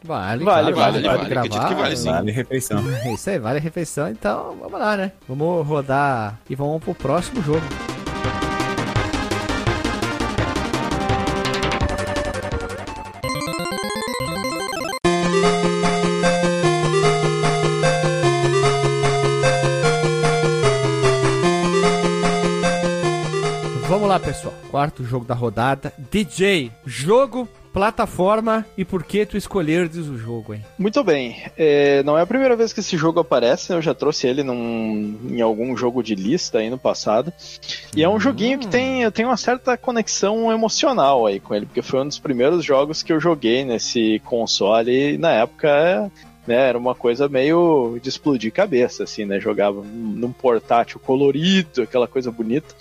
[0.04, 1.74] Vale, vale, claro, vale, vale, vale, gravar.
[1.76, 2.10] Vale, sim.
[2.10, 2.84] vale refeição.
[3.04, 4.10] É isso aí, vale refeição.
[4.10, 5.12] Então, vamos lá, né?
[5.28, 7.66] Vamos rodar e vamos pro próximo jogo.
[24.18, 24.54] Lá, pessoal.
[24.70, 25.94] Quarto jogo da rodada.
[26.12, 30.66] DJ, jogo plataforma e por que tu escolheres o jogo, hein?
[30.80, 31.44] Muito bem.
[31.56, 35.16] É, não é a primeira vez que esse jogo aparece, eu já trouxe ele num,
[35.30, 37.32] em algum jogo de lista aí no passado.
[37.96, 41.68] E é um joguinho que tem, eu tenho uma certa conexão emocional aí com ele,
[41.68, 46.12] porque foi um dos primeiros jogos que eu joguei nesse console e na época
[46.48, 49.40] né, era uma coisa meio de explodir cabeça, assim, né?
[49.40, 52.74] Jogava num portátil colorido, aquela coisa bonita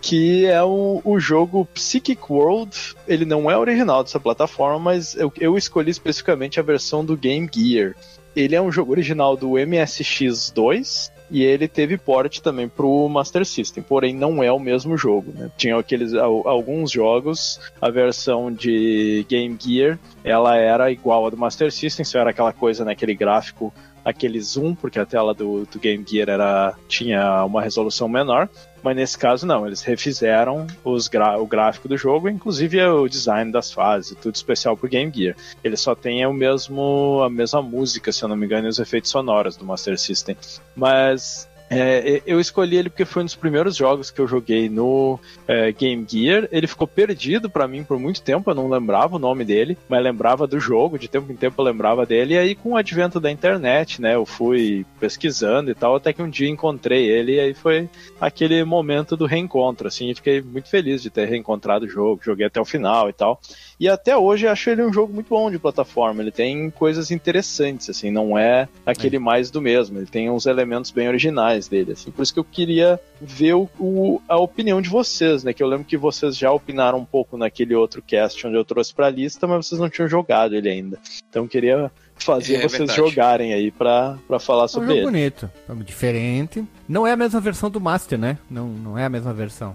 [0.00, 2.96] que é o, o jogo Psychic World.
[3.06, 7.48] Ele não é original dessa plataforma, mas eu, eu escolhi especificamente a versão do Game
[7.52, 7.94] Gear.
[8.34, 13.82] Ele é um jogo original do MSX2, e ele teve porte também pro Master System,
[13.82, 15.50] porém não é o mesmo jogo, né?
[15.56, 21.70] Tinha aqueles alguns jogos, a versão de Game Gear, ela era igual a do Master
[21.70, 23.72] System, só era aquela coisa naquele né, gráfico
[24.04, 28.48] aquele zoom, porque a tela do, do Game Gear era, tinha uma resolução menor,
[28.82, 34.16] mas nesse caso não, eles refizeram o gráfico do jogo, inclusive o design das fases,
[34.20, 35.36] tudo especial pro Game Gear.
[35.62, 38.78] Ele só tem o mesmo, a mesma música, se eu não me engano, e os
[38.78, 40.36] efeitos sonoros do Master System.
[40.74, 45.20] Mas é, eu escolhi ele porque foi um dos primeiros jogos que eu joguei no
[45.46, 46.48] é, Game Gear.
[46.50, 50.02] Ele ficou perdido para mim por muito tempo, eu não lembrava o nome dele, mas
[50.02, 52.34] lembrava do jogo, de tempo em tempo eu lembrava dele.
[52.34, 56.20] E aí, com o advento da internet, né, eu fui pesquisando e tal, até que
[56.20, 57.88] um dia encontrei ele, e aí foi
[58.20, 62.46] aquele momento do reencontro, assim, e fiquei muito feliz de ter reencontrado o jogo, joguei
[62.46, 63.40] até o final e tal.
[63.80, 66.20] E até hoje acho ele um jogo muito bom de plataforma.
[66.20, 69.18] Ele tem coisas interessantes, assim, não é aquele é.
[69.18, 69.98] mais do mesmo.
[69.98, 72.10] Ele tem uns elementos bem originais dele, assim.
[72.10, 75.54] Por isso que eu queria ver o, o, a opinião de vocês, né?
[75.54, 78.92] Que eu lembro que vocês já opinaram um pouco naquele outro cast onde eu trouxe
[78.92, 80.98] pra lista, mas vocês não tinham jogado ele ainda.
[81.30, 82.98] Então eu queria fazer é, vocês verdade.
[82.98, 85.18] jogarem aí pra, pra falar sobre é um jogo ele.
[85.18, 86.62] bonito, é diferente.
[86.86, 88.36] Não é a mesma versão do Master, né?
[88.50, 89.74] Não, não é a mesma versão.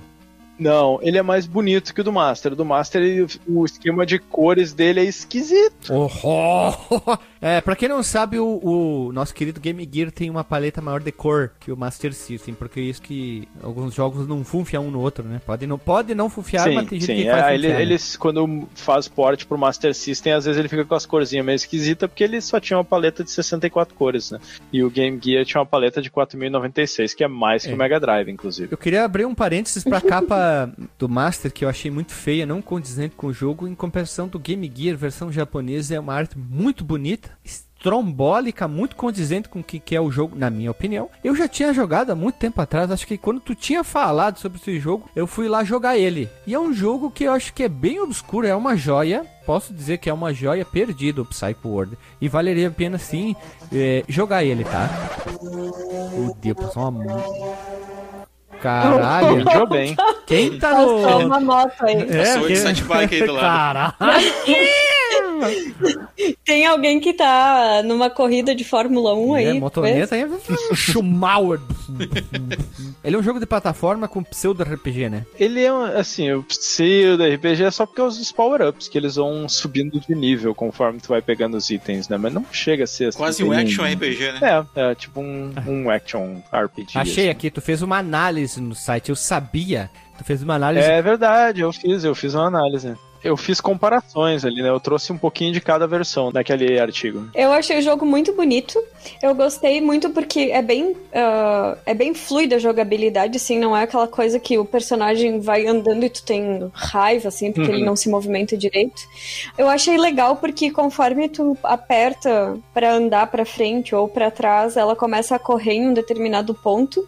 [0.57, 2.53] Não, ele é mais bonito que o do Master.
[2.53, 5.91] O do Master, ele, o esquema de cores dele é esquisito.
[5.91, 7.17] Oh, oh,
[7.47, 10.99] É, pra quem não sabe, o, o nosso querido Game Gear tem uma paleta maior
[10.99, 14.89] de cor que o Master System, porque é isso que alguns jogos não funfiam um
[14.89, 15.39] no outro, né?
[15.45, 17.23] Pode não, pode não funfiar, mas tem gente sim.
[17.23, 17.81] que faz É, ele, funfiar, né?
[17.83, 21.55] eles, quando faz port pro Master System, às vezes ele fica com as corzinhas meio
[21.55, 24.39] esquisitas, porque ele só tinha uma paleta de 64 cores, né?
[24.73, 27.75] E o Game Gear tinha uma paleta de 4096, que é mais que É.
[27.75, 28.69] o Mega Drive, inclusive.
[28.71, 32.59] Eu queria abrir um parênteses pra capa do Master, que eu achei muito feia, não
[32.59, 33.67] condizente com o jogo.
[33.67, 39.47] Em compensação do Game Gear, versão japonesa, é uma arte muito bonita, estrombólica, muito condizente
[39.47, 41.09] com o que que é o jogo, na minha opinião.
[41.23, 44.59] Eu já tinha jogado há muito tempo atrás, acho que quando tu tinha falado sobre
[44.59, 46.27] esse jogo, eu fui lá jogar ele.
[46.47, 49.25] E é um jogo que eu acho que é bem obscuro, é uma joia.
[49.45, 51.95] Posso dizer que é uma joia perdida o Psycho World.
[52.19, 53.35] E valeria a pena sim
[53.71, 54.89] eh, jogar ele, tá?
[55.39, 57.23] O Deus, passou uma.
[58.59, 59.35] Caralho!
[59.45, 59.95] Vendiou bem.
[60.25, 61.27] Quem tá Passou no.
[61.27, 62.03] uma moto aí.
[62.05, 63.95] Passou de Sandbike aí do lado.
[63.99, 64.25] Caralho!
[66.43, 69.45] Tem alguém que tá numa corrida de Fórmula 1 aí.
[69.45, 70.25] É, motoneta aí.
[70.73, 71.59] Schumauer.
[73.03, 75.25] Ele é um jogo de plataforma com pseudo RPG, né?
[75.39, 79.15] Ele é, um- assim, o pseudo RPG é só porque é os power-ups, que eles
[79.15, 82.17] vão subindo de nível conforme tu vai pegando os itens, né?
[82.17, 83.17] Mas não chega a ser assim.
[83.17, 84.65] Quase um action RPG, né?
[84.75, 86.97] É, é tipo um, um action RPG.
[86.97, 87.29] Achei assim.
[87.29, 89.89] aqui, tu fez uma análise no site, eu sabia.
[90.17, 90.87] Tu fez uma análise.
[90.87, 92.95] É verdade, eu fiz, eu fiz uma análise.
[93.25, 94.69] Eu fiz comparações ali, né?
[94.69, 97.27] Eu trouxe um pouquinho de cada versão daquele artigo.
[97.33, 98.79] Eu achei o jogo muito bonito.
[99.21, 103.83] Eu gostei muito porque é bem, ah, é bem fluida a jogabilidade, assim, não é
[103.83, 107.75] aquela coisa que o personagem vai andando e tu tem raiva, assim, porque Uhum.
[107.77, 109.01] ele não se movimenta direito.
[109.57, 114.95] Eu achei legal porque conforme tu aperta pra andar pra frente ou pra trás, ela
[114.95, 117.07] começa a correr em um determinado ponto,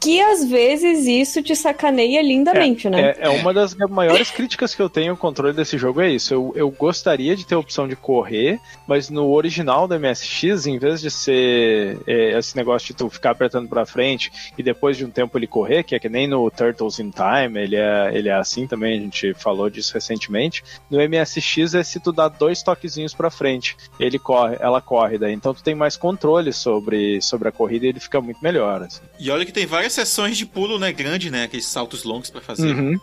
[0.00, 3.14] que às vezes isso te sacaneia lindamente, né?
[3.18, 6.34] É, é uma das maiores críticas que eu tenho ao controle desse jogo é isso.
[6.34, 10.78] Eu, eu gostaria de ter a opção de correr, mas no original do MSX, em
[10.78, 15.04] vez de ser é, esse negócio de tu ficar apertando pra frente e depois de
[15.04, 18.28] um tempo ele correr, que é que nem no Turtles in Time, ele é, ele
[18.28, 20.62] é assim também, a gente falou disso recentemente.
[20.90, 25.32] No MSX é se tu dá dois toquezinhos pra frente, ele corre, ela corre daí.
[25.32, 28.82] Então tu tem mais controle sobre, sobre a corrida e ele fica muito melhor.
[28.82, 29.00] Assim.
[29.18, 30.92] E olha que tem várias sessões de pulo, né?
[30.92, 31.44] Grande, né?
[31.44, 32.74] Aqueles saltos longos pra fazer.
[32.74, 32.98] Uhum.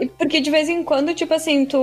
[0.00, 1.77] E porque de vez em quando, tipo assim, tu.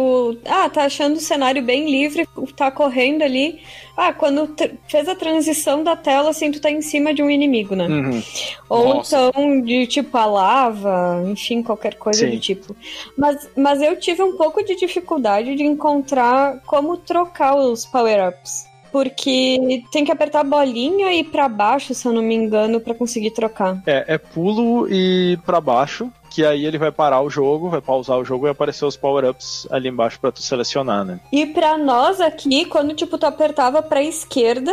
[0.46, 3.60] Ah, tá achando o cenário bem livre, tá correndo ali.
[3.96, 4.54] Ah, quando
[4.88, 7.88] fez a transição da tela, assim, tu tá em cima de um inimigo, né?
[7.88, 8.24] Uhum.
[8.70, 9.32] Ou Nossa.
[9.34, 12.32] então de tipo a lava, enfim, qualquer coisa Sim.
[12.32, 12.76] do tipo.
[13.18, 18.66] Mas, mas eu tive um pouco de dificuldade de encontrar como trocar os power-ups.
[18.92, 22.94] Porque tem que apertar a bolinha e pra baixo, se eu não me engano, pra
[22.94, 23.82] conseguir trocar.
[23.86, 28.18] É, é pulo e pra baixo, que aí ele vai parar o jogo, vai pausar
[28.18, 31.18] o jogo e aparecer os power-ups ali embaixo pra tu selecionar, né?
[31.32, 34.70] E pra nós aqui, quando tipo tu apertava pra esquerda,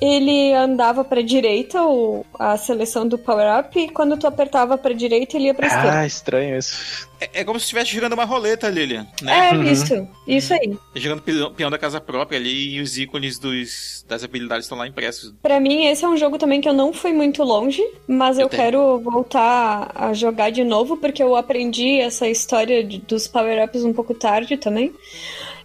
[0.00, 4.92] ele andava pra direita, o, a seleção do power up, e quando tu apertava pra
[4.92, 5.98] direita, ele ia pra esquerda.
[6.00, 7.08] Ah, estranho isso.
[7.20, 9.50] É, é como se estivesse girando uma roleta, Lilian, né?
[9.50, 9.62] É, Uhum.
[9.62, 10.76] isso, isso aí.
[10.94, 14.86] Girando peão, peão da casa própria ali e os ícones dos, das habilidades estão lá
[14.86, 15.32] impressos.
[15.40, 18.44] Pra mim, esse é um jogo também que eu não fui muito longe, mas eu,
[18.44, 23.84] Eu quero voltar a jogar de novo, porque eu aprendi essa história de- dos power-ups
[23.84, 24.92] um pouco tarde também.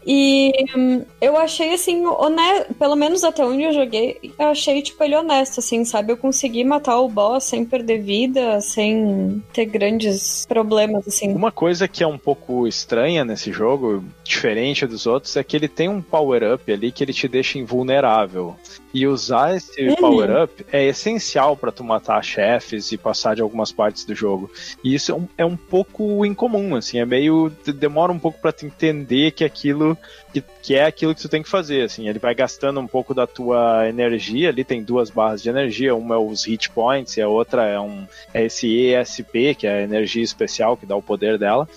[0.06, 5.04] E hum, eu achei, assim, honesto, pelo menos até onde eu joguei, eu achei, tipo,
[5.04, 6.12] ele honesto, assim, sabe?
[6.12, 11.34] Eu consegui matar o boss sem perder vida, sem ter grandes problemas, assim.
[11.34, 15.68] Uma coisa que é um pouco estranha nesse jogo, diferente dos outros, é que ele
[15.68, 18.56] tem um power-up ali que ele te deixa invulnerável.
[18.94, 19.96] E usar esse Uhum.
[19.96, 24.50] power-up é essencial pra tu matar chefes e passar de algumas partes do jogo.
[24.84, 27.52] E isso é um, é um pouco incomum, assim, é meio.
[27.76, 29.98] demora um pouco pra tu entender que aquilo.
[30.32, 33.16] Que, que é aquilo que tu tem que fazer, assim, ele vai gastando um pouco
[33.16, 37.22] da tua energia, ali tem duas barras de energia, uma é os hit points e
[37.22, 41.02] a outra é um é esse ESP, que é a energia especial que dá o
[41.02, 41.68] poder dela.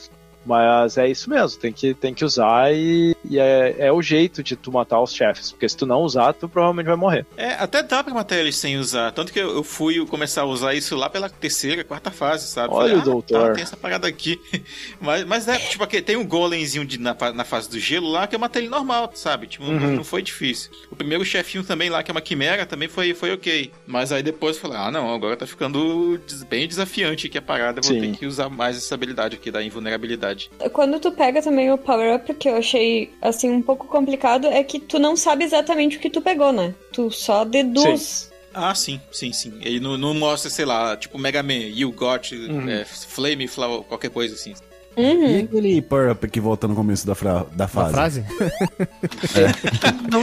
[0.45, 4.43] Mas é isso mesmo, tem que, tem que usar e, e é, é o jeito
[4.43, 7.27] de tu matar os chefes, porque se tu não usar, tu provavelmente vai morrer.
[7.37, 9.13] É, até dá pra matar eles sem usar.
[9.13, 12.75] Tanto que eu, eu fui começar a usar isso lá pela terceira, quarta fase, sabe?
[12.75, 14.41] Olha o ah, doutor." Tá, tem essa parada aqui.
[15.01, 18.27] mas, mas é, tipo, aqui, tem um golemzinho de, na, na fase do gelo lá
[18.27, 19.47] que eu matei ele normal, sabe?
[19.47, 19.97] Tipo, não, Uhum.
[19.97, 20.71] não foi difícil.
[20.91, 23.71] O primeiro chefinho também lá, que é uma quimera, também foi, foi ok.
[23.87, 27.81] Mas aí depois eu falei, ah, não, agora tá ficando bem desafiante aqui a parada.
[27.81, 28.13] Eu vou Sim.
[28.13, 30.32] ter que usar mais essa habilidade aqui da invulnerabilidade.
[30.73, 34.79] Quando tu pega também o power-up, que eu achei, assim, um pouco complicado, é que
[34.81, 36.75] tu não sabe exatamente o que tu pegou, né?
[36.93, 38.31] Tu só deduz.
[38.55, 39.55] Ah, sim, sim, sim.
[39.63, 42.69] Ele não, não mostra, sei lá, tipo Mega Man, You Got, Uhum.
[42.69, 44.55] é, Flame, Flower, qualquer coisa assim.
[44.97, 47.93] E aquele power-up que volta no começo da, fra- da Uma fase?
[47.95, 48.25] frase?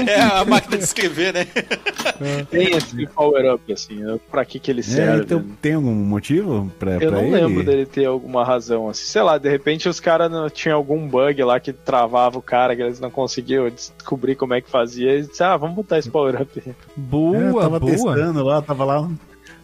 [0.07, 1.45] É a máquina de escrever, né?
[2.49, 4.20] Tem esse power-up, assim, né?
[4.30, 5.24] pra que que ele É, serve.
[5.24, 7.32] então, tem algum motivo pra, Eu pra não ele?
[7.32, 9.05] lembro dele ter alguma razão, assim.
[9.05, 12.82] Sei lá, de repente os caras tinham algum bug lá que travava o cara, que
[12.82, 15.17] eles não conseguiam descobrir como é que fazia.
[15.17, 16.61] E disse, ah, vamos botar esse power-up.
[16.65, 17.91] É, eu Boa, tava boa.
[17.91, 19.09] testando lá, tava lá,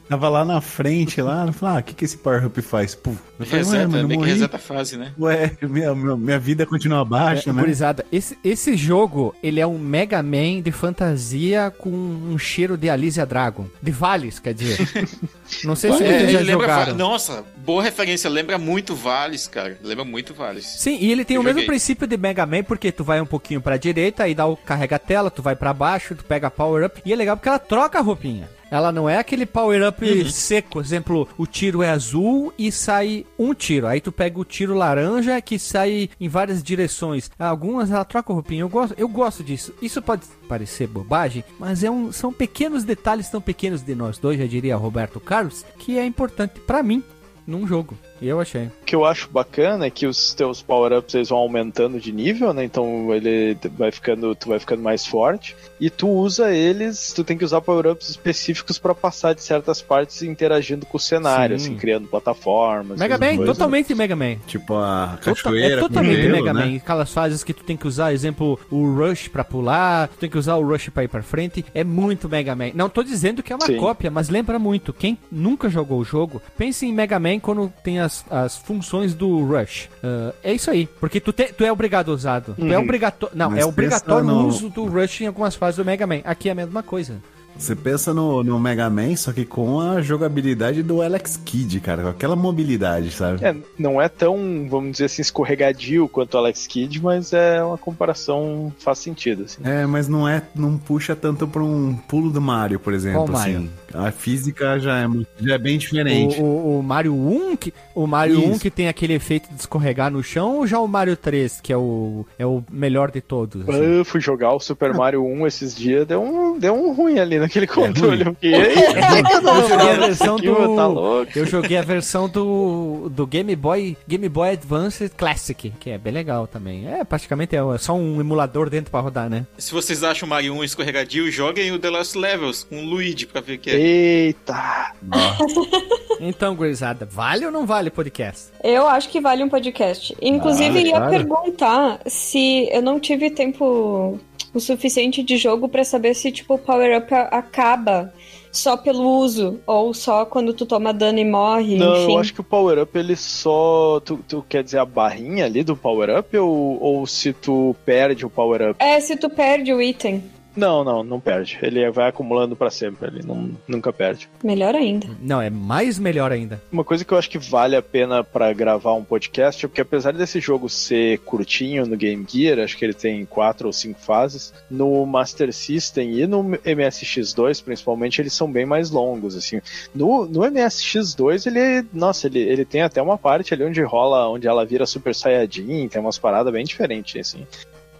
[0.09, 2.93] tava lá na frente lá, falei, ah, o que que esse power-up faz?
[2.95, 3.17] Puf.
[3.39, 5.11] Eu falei, ué, Reseta, mano, meio que reseta a fase, né?
[5.19, 7.61] Ué, minha, minha, minha vida continua baixa, É, né?
[7.61, 12.89] gurizada, esse, esse jogo, ele é um Mega Man de fantasia com um cheiro de
[12.89, 13.65] Alicia Dragon.
[13.81, 14.77] De Vales, quer dizer.
[15.63, 16.91] Não sei se É, vocês já ele lembra jogaram.
[16.93, 18.29] Va- Nossa, boa referência.
[18.29, 19.77] Lembra muito Vales, cara.
[19.83, 20.65] Lembra muito Vales.
[20.65, 21.67] Sim, e ele tem Eu o mesmo joguei.
[21.67, 25.29] princípio de Mega Man, porque tu vai um pouquinho pra direita, aí dá o carrega-tela,
[25.29, 28.01] tu vai pra baixo, tu pega power up, e é legal porque ela troca a
[28.01, 28.49] roupinha.
[28.75, 30.29] Ela não é aquele power up Uhum.
[30.29, 33.87] seco, exemplo, o tiro é azul e sai um tiro.
[33.87, 37.29] Aí tu pega o tiro laranja que sai em várias direções.
[37.39, 38.61] Algumas ela troca a roupinha.
[38.61, 39.73] Eu gosto, eu gosto disso.
[39.81, 44.37] Isso pode parecer bobagem, mas é um, são pequenos detalhes tão pequenos de nós dois,
[44.39, 47.03] já diria Roberto Carlos, que é importante pra mim
[47.47, 47.97] num jogo.
[48.27, 48.65] Eu achei.
[48.65, 52.53] O que eu acho bacana é que os teus power-ups eles vão aumentando de nível,
[52.53, 52.63] né?
[52.63, 55.55] Então ele vai ficando, tu vai ficando mais forte.
[55.79, 60.21] E tu usa eles, tu tem que usar power-ups específicos pra passar de certas partes
[60.23, 61.65] interagindo com o cenário, Sim.
[61.71, 62.99] assim, criando plataformas.
[62.99, 63.57] Mega Man, coisas.
[63.57, 64.35] totalmente Mega Man.
[64.47, 66.65] Tipo a Tota- cachoeira é com totalmente gelo, Mega né?
[66.65, 66.77] Man.
[66.77, 70.37] Aquelas fases que tu tem que usar, exemplo, o Rush pra pular, tu tem que
[70.37, 71.65] usar o Rush pra ir pra frente.
[71.73, 72.71] É muito Mega Man.
[72.73, 73.77] Não tô dizendo que é uma Sim.
[73.77, 74.93] cópia, mas lembra muito.
[74.93, 79.43] Quem nunca jogou o jogo, pense em Mega Man quando tem as, as funções do
[79.45, 79.89] Rush.
[80.03, 80.87] Ah, é isso aí.
[80.99, 82.41] Porque tu, te- tu é obrigado a usar.
[82.41, 82.83] Tu é Uhum.
[82.83, 83.35] obrigatório.
[83.35, 86.21] Não, Mas é obrigatório pensa o uso do Rush em algumas fases do Mega Man.
[86.23, 87.15] Aqui é a mesma coisa.
[87.57, 92.03] Você pensa no, no Mega Man, só que com a jogabilidade do Alex Kidd, cara,
[92.03, 93.43] com aquela mobilidade, sabe?
[93.45, 97.77] É, não é tão, vamos dizer assim, escorregadio quanto o Alex Kidd, mas é uma
[97.77, 99.61] comparação faz sentido, assim.
[99.63, 103.37] É, mas não é, não puxa tanto pra um pulo do Mario, por exemplo, Qual
[103.37, 103.53] assim.
[103.53, 103.69] Mario?
[103.93, 106.41] A física já é, muito- já é bem diferente.
[106.41, 108.59] O, o- o Mario 1, que, o Mario 1 Isso.
[108.59, 111.77] que tem aquele efeito de escorregar no chão, ou já o Mario 3, que é
[111.77, 113.61] o, é o melhor de todos?
[113.67, 113.77] assim?
[113.81, 117.39] Eu fui jogar o Super Mario 1 esses dias, deu um, deu um ruim ali
[117.45, 118.23] naquele controle.
[118.25, 120.75] Eu fiquei, "Ei, Eu joguei a versão do.
[120.75, 125.89] tá louco?" eu joguei a versão do, do Game Boy Game Boy Advance Classic, que
[125.89, 126.87] é bem legal também.
[126.87, 129.45] É, praticamente é só um emulador dentro pra rodar, né?
[129.57, 133.25] Se vocês acham o Mario 1 escorregadio, joguem o The Lost Levels com o Luigi
[133.25, 133.75] pra ver o que é.
[133.75, 134.91] Eita!
[136.19, 138.45] Então, gurizada, vale ou não vale podcast?
[138.63, 140.15] Eu acho que vale um podcast.
[140.21, 141.11] Inclusive, Vale, ia claro.
[141.11, 144.17] perguntar se eu não tive tempo
[144.53, 148.13] o suficiente de jogo pra saber se, tipo, o power-up a- acaba
[148.51, 152.13] só pelo uso, ou só quando tu toma dano e morre, Não, enfim.
[152.13, 153.99] eu acho que o power-up ele só.
[153.99, 158.29] Tu, tu quer dizer a barrinha ali do power-up ou, ou se tu perde o
[158.29, 158.75] power-up?
[158.81, 160.23] É, se tu perde o item.
[160.55, 161.57] Não, não, não perde.
[161.61, 164.29] Ele vai acumulando pra sempre, ele não, nunca perde.
[164.43, 165.07] Melhor ainda.
[165.21, 166.61] Não, é mais melhor ainda.
[166.71, 169.81] Uma coisa que eu acho que vale a pena pra gravar um podcast é porque
[169.81, 173.99] apesar desse jogo ser curtinho no Game Gear, acho que ele tem quatro ou cinco
[173.99, 179.61] fases, no Master System e no MSX2 principalmente eles são bem mais longos assim.
[179.93, 184.47] No, no MSX2 ele, nossa, ele, ele tem até uma parte ali onde rola, onde
[184.47, 187.45] ela vira Super Saiyajin, tem umas paradas bem diferentes assim.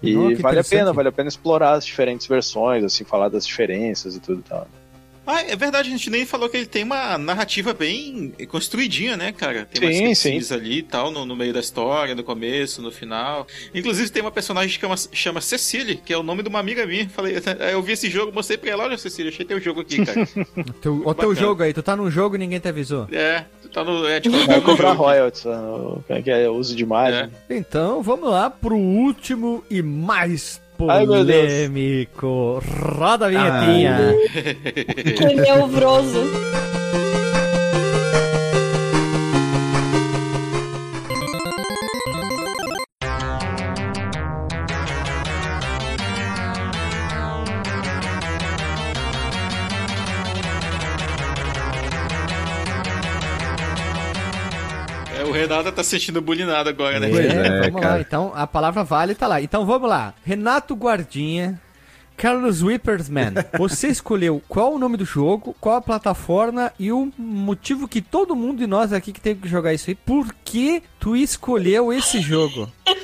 [0.09, 3.45] E Oh, vale a pena, vale a pena explorar as diferentes versões, assim, falar das
[3.45, 4.67] diferenças e tudo e tal.
[5.27, 9.31] Ah, é verdade, a gente nem falou que ele tem uma narrativa bem construidinha, né,
[9.31, 9.65] cara?
[9.65, 10.53] Tem Sim, umas sim.
[10.53, 13.47] ali e tal, no, no meio da história, no começo, no final.
[13.73, 16.85] Inclusive tem uma personagem que chama, chama Cecily, que é o nome de uma amiga
[16.85, 17.09] minha.
[17.09, 17.37] Falei,
[17.73, 20.27] eu vi esse jogo, mostrei pra ela, olha, Cecily, achei teu jogo aqui, cara.
[20.79, 23.07] Teu, o teu jogo aí, tu tá num jogo e ninguém te avisou.
[23.11, 23.45] é,
[23.75, 24.07] tá no.
[24.07, 26.49] É, tipo, Vai cobrar royalties, ah, o- como é que é?
[26.49, 27.29] Uso de imagem.
[27.49, 27.55] É.
[27.57, 32.61] Então, vamos lá pro último e mais Ai, polêmico.
[32.97, 33.97] Roda a vinhetinha.
[35.17, 36.19] Tenebroso.
[36.19, 36.84] É, o
[55.47, 57.09] Renato tá se sentindo bulinado agora, né?
[57.09, 57.95] É, é, vamos cara.
[57.95, 58.01] lá.
[58.01, 59.41] Então, a palavra vale tá lá.
[59.41, 60.13] Então, vamos lá.
[60.23, 61.59] Renato Guardinha,
[62.17, 63.33] Carlos Whippersman.
[63.57, 68.35] Você escolheu qual o nome do jogo, qual a plataforma e o motivo que todo
[68.35, 69.95] mundo de nós aqui que teve que jogar isso aí.
[69.95, 72.71] Por que tu escolheu esse jogo?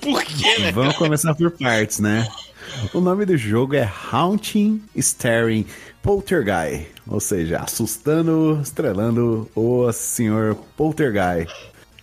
[0.00, 0.72] Por quê, né?
[0.72, 2.26] Vamos começar por partes, né?
[2.92, 5.66] O nome do jogo é Haunting Staring
[6.06, 11.52] Poltergeist, ou seja, assustando, estrelando o senhor Poltergeist.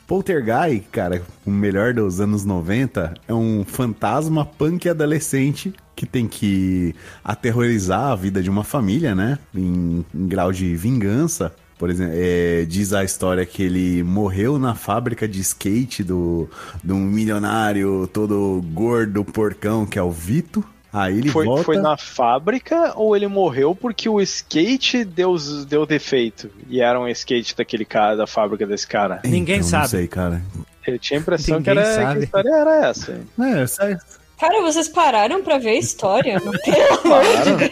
[0.06, 6.94] Poltergeist, cara, o melhor dos anos 90, é um fantasma punk adolescente que tem que
[7.24, 9.40] aterrorizar a vida de uma família, né?
[9.56, 11.56] Em, em grau de vingança.
[11.80, 16.50] Por exemplo, é, diz a história que ele morreu na fábrica de skate do,
[16.86, 20.62] um milionário todo gordo porcão que é o Vito.
[20.94, 21.64] Aí ele foi, volta...
[21.64, 25.36] foi na fábrica ou ele morreu porque o skate deu,
[25.68, 26.52] deu defeito?
[26.70, 29.20] E era um skate daquele cara, da fábrica desse cara?
[29.26, 29.84] Ninguém Então, sabe.
[29.84, 30.42] Não sei, cara.
[30.86, 32.24] Eu tinha a impressão que, Ninguém era, que a sabe.
[32.26, 33.22] história era essa.
[33.42, 33.98] É, sai...
[34.40, 36.40] Cara, vocês pararam pra ver a história?
[36.42, 37.72] Pelo amor de Deus.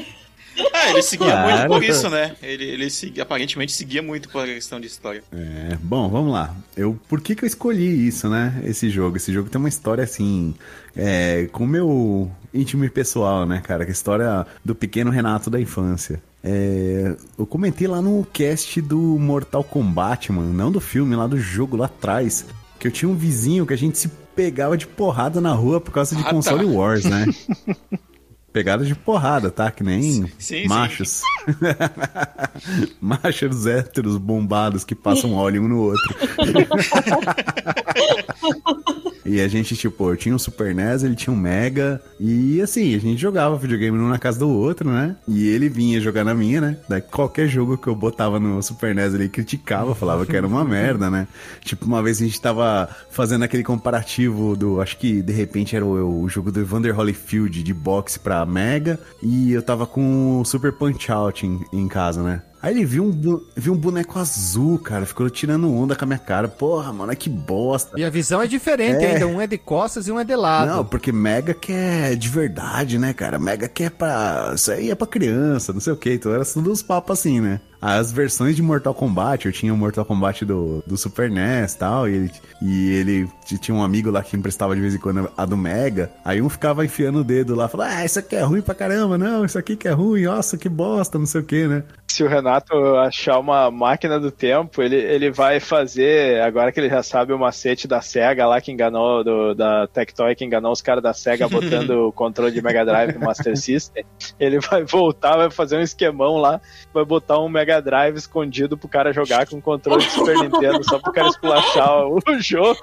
[0.74, 1.49] Ah, ele seguia Claro.
[1.49, 2.36] muito por isso, né?
[2.41, 5.24] Ele, ele segui- aparentemente seguia muito por questão de história.
[5.34, 6.53] É, bom, vamos lá.
[6.76, 8.61] Eu, por que, que eu escolhi isso, né?
[8.65, 9.15] Esse jogo.
[9.17, 10.53] Esse jogo tem uma história assim.
[10.96, 13.86] É, com o meu íntimo e pessoal, né, cara?
[13.86, 16.22] Que a história do pequeno Renato da infância.
[16.44, 20.52] É, eu comentei lá no cast do Mortal Kombat, mano.
[20.52, 22.46] Não do filme, lá do jogo lá atrás.
[22.80, 25.92] Que eu tinha um vizinho que a gente se pegava de porrada na rua por
[25.92, 26.32] causa de Ah, tá.
[26.32, 27.26] console wars, né?
[28.54, 29.72] Pegada de porrada, tá?
[29.72, 30.68] Que nem Sim, sim.
[30.68, 31.22] machos.
[32.99, 36.16] machos héteros bombados que passam óleo um no outro.
[39.26, 42.02] e a gente, tipo, eu tinha um Super NES, ele tinha um Mega.
[42.20, 45.16] E assim, a gente jogava videogame um na casa do outro, né?
[45.30, 46.78] E ele vinha jogar na minha, né?
[46.89, 50.66] Daí qualquer jogo que eu botava no Super NES ele criticava, falava que era uma
[50.66, 51.26] merda, né?
[51.64, 54.82] Tipo, uma vez a gente tava fazendo aquele comparativo do.
[54.82, 59.00] Acho que de repente era o, o jogo do Evander Holyfield de boxe pra Mega.
[59.22, 62.42] E eu tava com o Super Punch Out em, em casa, né?
[62.62, 66.20] Aí ele viu um, viu um boneco azul, cara, ficou tirando onda com a minha
[66.20, 66.48] cara.
[66.48, 68.00] Porra, mano, que bosta.
[68.00, 69.14] E a visão é diferente É.
[69.14, 70.68] ainda, um é de costas e um é de lado.
[70.70, 73.39] Não, porque Mega que é de verdade, né, cara?
[73.39, 74.52] Mega que é pra.
[74.54, 76.14] Isso aí é pra criança, não sei o que.
[76.14, 77.60] Então era tudo uns papos assim, né?
[77.82, 81.78] As versões de Mortal Kombat, eu tinha o Mortal Kombat do, do Super NES e
[81.80, 83.30] tal, e ele, e ele
[83.60, 86.12] tinha um amigo lá que emprestava de vez em quando a do Mega.
[86.24, 89.18] Aí um ficava enfiando o dedo lá, falando, ah, isso aqui é ruim pra caramba,
[89.18, 91.84] não, isso aqui que é ruim, nossa, que bosta, não sei o que, né?
[92.08, 96.90] Se o Renato achar uma máquina do tempo, ele, ele vai fazer, agora que ele
[96.90, 100.82] já sabe o macete da SEGA lá que enganou, do, da Tectoy que enganou os
[100.82, 104.04] caras da SEGA botando o controle de Mega Drive no Master System,
[104.40, 106.60] ele vai voltar, vai fazer um esquemão lá,
[106.94, 110.99] vai botar um Mega Drive escondido pro cara jogar com controle de Super Nintendo, só
[110.99, 112.80] pro cara esculachar o, o jogo.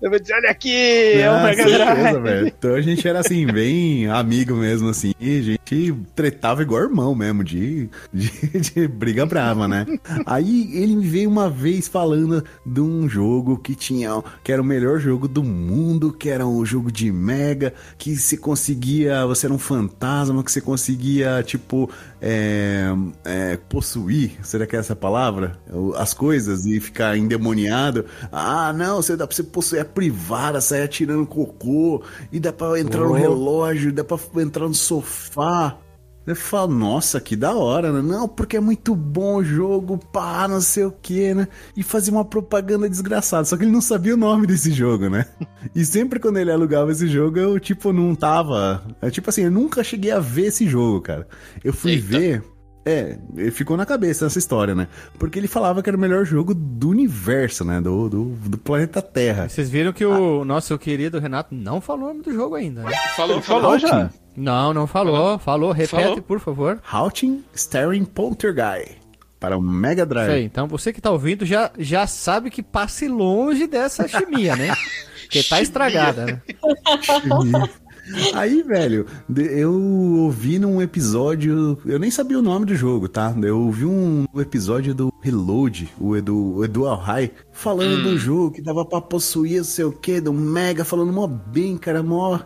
[0.00, 2.46] Ele vai dizer, olha aqui, é o Ah, Mega certeza, Drive.
[2.58, 5.12] Então a gente era assim, bem amigo mesmo, assim.
[5.20, 8.30] E a gente tretava igual irmão mesmo, de, de,
[8.60, 9.86] de briga brava, né?
[10.26, 14.10] Aí ele me veio uma vez falando de um jogo que tinha.
[14.42, 18.36] que era o melhor jogo do mundo, que era um jogo de mega, que você
[18.36, 19.26] conseguia.
[19.26, 21.90] Você era um fantasma, que você conseguia, tipo,
[22.20, 22.86] é,
[23.24, 25.58] é, possuir, será que é essa a palavra?
[25.96, 28.04] As coisas e ficar endemoniado.
[28.30, 32.78] Ah, não, você dá pra você possuir a privada, sair atirando cocô, e dá pra
[32.78, 33.14] entrar no Oh.
[33.14, 35.76] relógio, dá pra entrar no sofá.
[36.32, 38.02] Eu falo, nossa, que da hora, né?
[38.02, 41.48] Não, porque é muito bom o jogo, pá, não sei o que, né?
[41.76, 43.44] E fazia uma propaganda desgraçada.
[43.44, 45.26] Só que ele não sabia o nome desse jogo, né?
[45.74, 48.82] E sempre quando ele alugava esse jogo, eu, tipo, não tava.
[49.02, 51.28] É, tipo assim, eu nunca cheguei a ver esse jogo, cara.
[51.62, 52.06] Eu fui Eita.
[52.06, 52.42] ver.
[52.84, 54.88] É, ele ficou na cabeça essa história, né?
[55.18, 57.78] Porque ele falava que era o melhor jogo do universo, né?
[57.80, 59.48] Do, do, do planeta Terra.
[59.48, 62.92] Vocês viram que o nosso querido Renato não falou o nome do jogo ainda, né?
[63.16, 63.62] Falou, falou.
[63.62, 64.10] falou já.
[64.36, 65.38] Não, não falou.
[65.38, 66.22] Falou, repete, Falou.
[66.22, 66.80] por favor.
[66.90, 68.98] Haunting Staring Poltergeist.
[69.38, 70.26] Para o Mega Isso aí.
[70.26, 70.44] Drive.
[70.44, 74.74] Então você que tá ouvindo já, já sabe que passe longe dessa chimia, né?
[75.30, 76.42] Porque tá estragada, né?
[78.34, 79.06] Aí, velho,
[79.36, 81.78] eu ouvi num episódio.
[81.84, 83.34] Eu nem sabia o nome do jogo, tá?
[83.42, 88.62] Eu ouvi um episódio do Reload, o Edu, o Edu Alhai, falando do jogo que
[88.62, 92.38] dava pra possuir, não sei o que, do Mega, falando mó bem, cara, mó.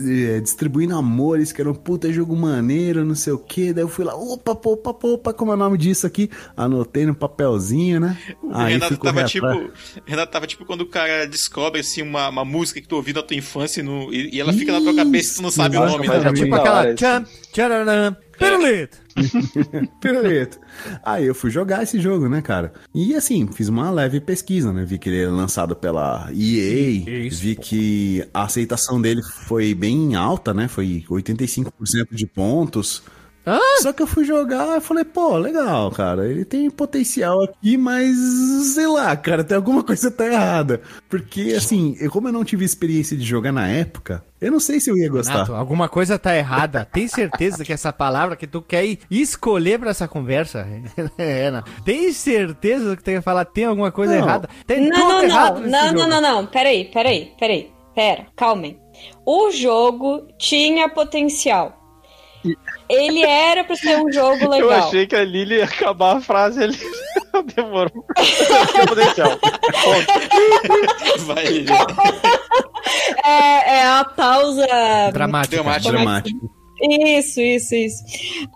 [0.00, 3.72] eh, distribuindo amores, que era um puta jogo maneiro, não sei o que.
[3.72, 6.30] Daí eu fui lá, opa, opa, opa, opa, como é o nome disso aqui?
[6.56, 8.16] Anotei no papelzinho, né?
[8.42, 9.30] O Aí Renato tava reatrás.
[9.32, 10.02] tipo.
[10.06, 13.22] Renato tava tipo quando o cara descobre assim, uma, uma música que tu ouviu na
[13.22, 15.76] tua infância e, no- e- e ela fica na tua cabeça e tu não sabe
[15.76, 16.16] o nome, né?
[16.16, 18.98] é Tipo aquela tchan, tchararam, pirulito.
[20.00, 20.60] Pirulito.
[21.04, 22.72] Aí eu fui jogar esse jogo, né, cara?
[22.94, 24.84] E assim, fiz uma leve pesquisa, né?
[24.84, 27.26] Vi que ele é lançado pela EA.
[27.26, 27.42] Isso.
[27.42, 30.68] Vi que a aceitação dele foi bem alta, né?
[30.68, 31.72] Foi 85%
[32.12, 33.02] de pontos.
[33.46, 33.58] Hã?
[33.80, 36.28] Só que eu fui jogar e falei, pô, legal, cara.
[36.28, 38.14] Ele tem potencial aqui, mas
[38.74, 40.82] sei lá, cara, tem alguma coisa que tá errada.
[41.08, 44.78] Porque, assim, eu, como eu não tive experiência de jogar na época, Eu não sei
[44.80, 45.32] se eu ia gostar.
[45.32, 46.84] Renato, alguma coisa tá errada.
[46.92, 50.66] Tem certeza que essa palavra que tu quer escolher pra essa conversa?
[51.16, 51.62] É, não.
[51.84, 54.20] Tem certeza que tu quer falar tem alguma coisa Não.
[54.24, 54.48] errada?
[54.66, 55.98] Tem Não, tudo não, errado não, nesse não, jogo.
[55.98, 56.46] não, não, não.
[56.46, 57.70] Peraí, peraí, peraí.
[57.94, 58.78] Pera, calmem.
[59.26, 61.77] O jogo tinha potencial.
[62.88, 64.70] Ele era pra ser um jogo Eu legal.
[64.88, 66.78] achei que a Lili ia acabar a frase ali.
[67.54, 68.04] Demorou.
[68.88, 69.38] Potencial.
[71.26, 71.68] Vai, Lili.
[73.24, 74.66] É, é a pausa.
[75.12, 75.56] Dramática.
[75.56, 75.92] Dramática.
[75.92, 76.50] Dramático.
[76.80, 78.04] Isso, isso, isso.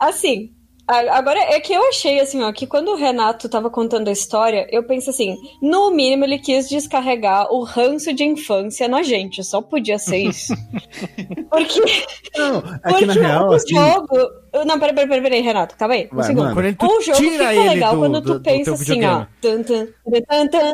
[0.01, 0.51] Assim,
[0.87, 4.66] agora é que eu achei assim, ó, que quando o Renato tava contando a história,
[4.70, 9.61] eu penso assim, no mínimo ele quis descarregar o ranço de infância na gente, só
[9.62, 10.53] podia ser isso.
[11.51, 11.80] Porque,
[12.37, 13.74] Não, é porque que na real, o assim.
[13.74, 14.16] jogo.
[14.66, 16.09] Não, peraí, peraí, peraí, peraí, Renato, calma aí.
[16.12, 16.55] Um Vai, segundo.
[16.55, 16.76] mano.
[16.76, 19.05] Quando O jogo tira fica ele legal do- quando do- tu do pensa teu assim,
[19.05, 19.26] ó.
[19.41, 19.87] Tan, tan,
[20.28, 20.72] tan, tan.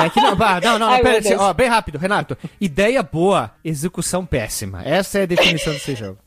[0.00, 1.40] É que não, não, não, Ai, pera, Deus.
[1.40, 2.36] ó, bem rápido, Renato.
[2.60, 4.82] Ideia boa, execução péssima.
[4.84, 6.18] Essa é a definição desse jogo.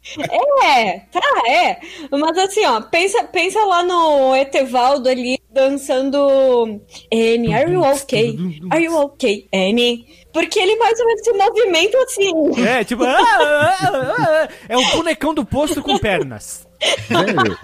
[0.63, 1.77] É, tá, é.
[2.11, 6.81] Mas assim, ó, pensa, pensa lá no Etevaldo ali dançando
[7.11, 8.37] Annie, are you okay?
[8.71, 10.05] Are you okay, Annie?
[10.31, 12.31] Porque ele mais ou menos se movimenta assim.
[12.65, 16.67] É, tipo, ah, ah, ah, ah, é o bonecão do posto com pernas.
[17.07, 17.57] Velho,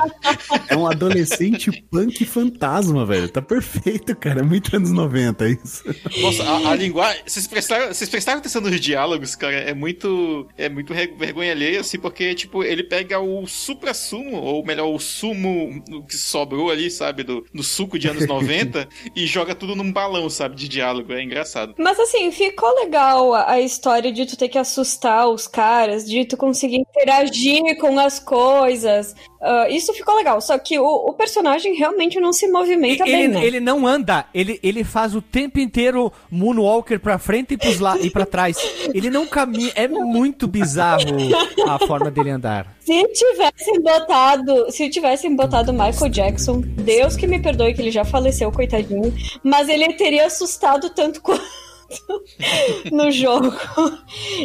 [0.69, 3.29] é um adolescente punk fantasma, velho.
[3.29, 4.41] Tá perfeito, cara.
[4.41, 5.83] É muito anos 90 isso.
[6.21, 7.21] Nossa, a, a linguagem.
[7.25, 9.55] Vocês prestaram, vocês prestaram atenção nos diálogos, cara?
[9.55, 10.47] É muito.
[10.57, 15.83] É muito vergonha alheia, assim, porque, tipo, ele pega o supra-sumo, ou melhor, o sumo
[16.07, 20.29] que sobrou ali, sabe, do, no suco de anos 90, e joga tudo num balão,
[20.29, 21.13] sabe, de diálogo.
[21.13, 21.73] É engraçado.
[21.77, 26.25] Mas assim, ficou legal a, a história de tu ter que assustar os caras, de
[26.25, 29.06] tu conseguir interagir com as coisas.
[29.41, 30.41] Ah, isso ficou legal.
[30.41, 33.45] Só que o, o personagem realmente não se movimenta bem, Ele, né?
[33.45, 37.97] ele não anda, ele, ele faz o tempo inteiro Moonwalker pra frente e, pros la
[37.99, 38.57] e pra trás.
[38.93, 41.05] Ele não caminha, é muito bizarro
[41.67, 42.75] a forma dele andar.
[42.79, 48.05] Se tivessem botado, se tivessem botado Michael Jackson, Deus que me perdoe que ele já
[48.05, 51.43] faleceu, coitadinho, mas ele teria assustado tanto quanto
[52.91, 53.53] no jogo.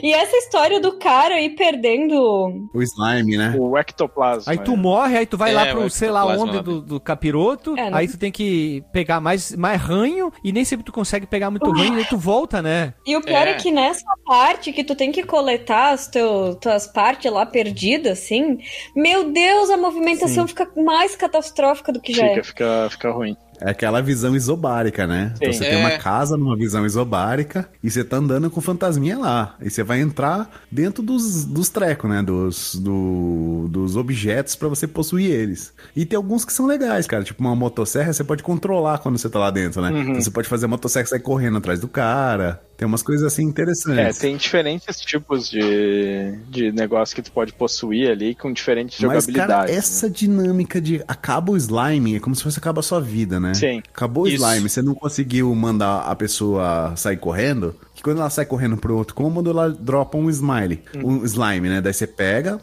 [0.02, 3.54] E essa história do cara ir perdendo O slime, né?
[3.58, 4.52] O ectoplasma.
[4.52, 7.00] Aí tu morre, aí tu vai É, lá pro o sei lá onde do, do
[7.00, 10.92] capiroto, É, não- aí tu tem que pegar mais, mais ranho, e nem sempre tu
[10.92, 12.94] consegue pegar muito ranho, e aí tu volta, né?
[13.06, 13.52] E o pior é.
[13.52, 13.54] É.
[13.54, 18.58] que nessa parte que tu tem que coletar as teu, tuas partes lá perdidas, assim,
[18.96, 22.42] meu Deus, a movimentação fica mais catastrófica do que já Fica, é.
[22.42, 23.36] fica, fica ruim.
[23.64, 25.32] É aquela visão isobárica, né?
[25.36, 25.58] Então Sim.
[25.58, 25.70] você É.
[25.70, 29.56] tem uma casa numa visão isobárica e você tá andando com fantasminha lá.
[29.60, 32.22] E você vai entrar dentro dos, dos trecos, né?
[32.22, 35.72] Dos, do- dos objetos pra você possuir eles.
[35.94, 37.22] E tem alguns que são legais, cara.
[37.24, 39.90] Tipo uma motosserra, você pode controlar quando você tá lá dentro, né?
[40.00, 42.60] Então você pode fazer a motosserra sair correndo atrás do cara.
[42.82, 44.18] Tem umas coisas assim É, interessantes.
[44.18, 49.54] tem diferentes tipos de, de negócio que tu pode possuir ali com diferentes Mas, jogabilidades.
[49.54, 49.78] cara, né?
[49.78, 53.54] essa dinâmica de acaba o slime é como se fosse acaba a sua vida, né?
[53.54, 53.80] Sim.
[53.94, 57.72] Acabou o slime, você não conseguiu mandar a pessoa sair correndo.
[58.02, 60.82] Que quando ela sai correndo pro outro cômodo, ela dropa um smile.
[60.96, 61.80] Um slime, né?
[61.80, 62.60] Daí você pega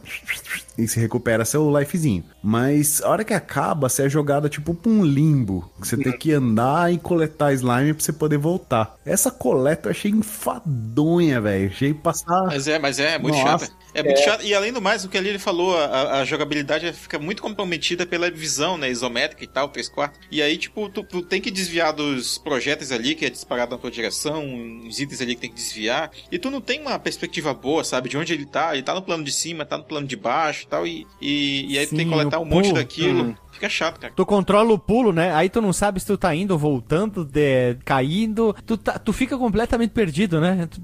[0.77, 2.25] e se recupera seu lifezinho.
[2.43, 5.69] Mas a hora que acaba, você é jogada tipo pra um limbo.
[5.79, 8.95] Você tem que andar e coletar slime pra você poder voltar.
[9.05, 11.69] Essa coleta eu achei enfadonha, velho.
[11.69, 12.45] Achei passar.
[12.47, 13.65] Mas é, mas é, é muito Nossa.
[13.65, 13.79] chata.
[13.93, 14.43] É muito chato.
[14.43, 18.05] E além do mais, o que ali ele falou, a, a jogabilidade fica muito comprometida
[18.05, 18.89] pela visão, né?
[18.89, 20.19] Isométrica e tal, 3 quartos.
[20.31, 23.77] E aí, tipo, tu, tu tem que desviar dos projéteis ali, que é disparado na
[23.77, 26.11] tua direção, uns itens ali que tem que desviar.
[26.31, 28.09] E tu não tem uma perspectiva boa, sabe?
[28.09, 28.73] De onde ele tá.
[28.73, 30.87] Ele tá no plano de cima, tá no plano de baixo e tal.
[30.87, 32.75] E, e, aí tu tem Sim, que coletar um monte pulo.
[32.75, 33.37] daquilo.
[33.51, 34.13] Fica chato, cara.
[34.15, 35.33] Tu controla o pulo, né?
[35.33, 38.55] Aí tu não sabe se tu tá indo, voltando, de- caindo.
[38.65, 40.67] Tu, tá- tu fica completamente perdido, né?
[40.69, 40.81] Tu,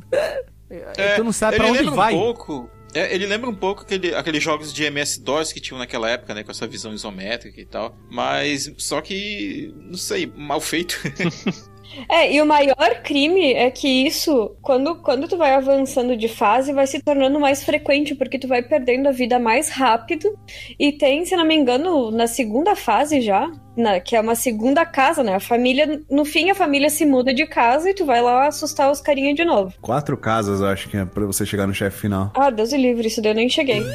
[1.15, 2.13] tu não sabe pra ele onde lembra vai.
[2.15, 6.09] Um pouco, é, ele lembra um pouco aquele, aqueles jogos de MS-DOS que tinham naquela
[6.09, 6.43] época, né?
[6.43, 7.95] Com essa visão isométrica e tal.
[8.09, 10.97] Mas, só que, não sei, mal feito.
[12.09, 16.73] É, e o maior crime é que isso, quando, quando tu vai avançando de fase,
[16.73, 20.37] vai se tornando mais frequente, porque tu vai perdendo a vida mais rápido.
[20.79, 24.85] E tem, se não me engano, na segunda fase já, na- que é uma segunda
[24.85, 25.35] casa, né?
[25.35, 28.91] A família, no fim, a família se muda de casa e tu vai lá assustar
[28.91, 29.73] os carinha de novo.
[29.81, 32.31] Quatro casas, eu acho que é pra você chegar no chefe final.
[32.35, 33.81] Ah, Deus e livre, isso daí eu nem cheguei.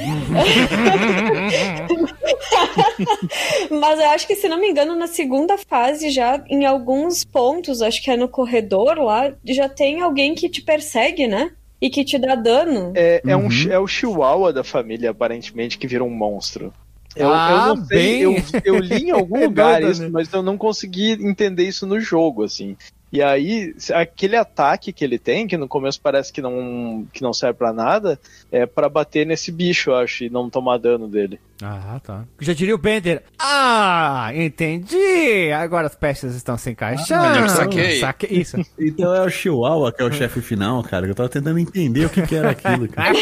[3.70, 7.82] Mas eu acho que, se não me engano, na segunda fase, já em alguns pontos,
[7.82, 11.50] acho que é no corredor lá, já tem alguém que te persegue, né?
[11.80, 12.92] E que te dá dano.
[12.94, 13.50] É, é, um, Uhum.
[13.50, 16.72] chi- é o chihuahua da família, aparentemente, que vira um monstro.
[17.16, 18.22] Eu, Ah, eu não sei, bem.
[18.22, 18.34] eu,
[18.64, 22.76] eu li em algum lugar isso, mas eu não consegui entender isso no jogo, assim.
[23.12, 27.32] E aí, aquele ataque que ele tem, que no começo parece que não, que não
[27.32, 28.20] serve pra nada,
[28.52, 31.40] é pra bater nesse bicho, eu acho, e não tomar dano dele.
[31.60, 32.24] Ah, tá.
[32.38, 33.24] Já diria o Bender.
[33.36, 35.50] Ah, entendi.
[35.52, 37.24] Agora as peças estão se encaixando.
[37.24, 37.98] Ah, eu saquei.
[37.98, 38.28] Saquei.
[38.38, 38.56] Isso.
[38.78, 41.08] Então é o Chihuahua que é o chefe final, cara.
[41.08, 43.12] Eu tava tentando entender o que, que era aquilo, cara.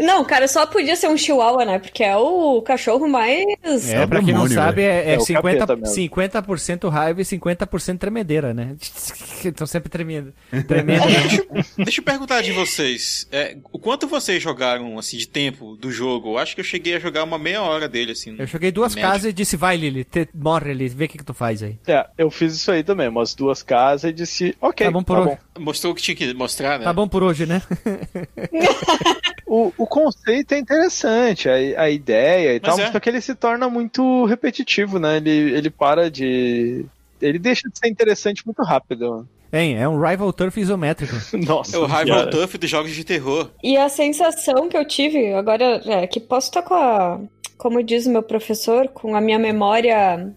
[0.00, 1.78] Não, cara, só podia ser um chihuahua, né?
[1.78, 3.44] Porque é o cachorro mais.
[3.88, 5.94] É, pra quem não sabe, é, é É o 50%, capeta mesmo.
[5.94, 8.74] 50% raiva e 50% tremedeira, né?
[9.44, 10.32] Estão sempre tremendo.
[10.66, 11.04] Tremendo.
[11.06, 11.64] né?
[11.78, 13.28] Deixa eu perguntar de vocês.
[13.30, 16.32] É, o quanto vocês jogaram, assim, de tempo do jogo?
[16.32, 18.34] Eu acho que eu cheguei a jogar uma meia hora dele, assim.
[18.38, 19.10] Eu joguei duas média.
[19.10, 21.78] casas e disse, vai, Lili, te- morre ali, vê o que, que tu faz aí.
[21.86, 25.18] É, eu fiz isso aí também, umas duas casas e disse, ok, Tá bom por
[25.18, 25.38] hoje.
[25.58, 26.84] Mostrou o que tinha que mostrar, né?
[26.84, 27.62] Tá bom por hoje, né?
[29.54, 32.90] O, o conceito é interessante, a, a ideia e Mas tal, é.
[32.90, 35.18] só que ele se torna muito repetitivo, né?
[35.18, 36.84] Ele, ele para de.
[37.22, 39.28] Ele deixa de ser interessante muito rápido.
[39.52, 41.14] Hein, é um rival turf isométrico.
[41.46, 41.76] Nossa.
[41.76, 42.30] É o Rival Senhora.
[42.30, 43.48] Tuff dos jogos de terror.
[43.62, 47.20] E a sensação que eu tive, agora, é que posso estar com a.
[47.56, 50.32] Como diz o meu professor, com a minha memória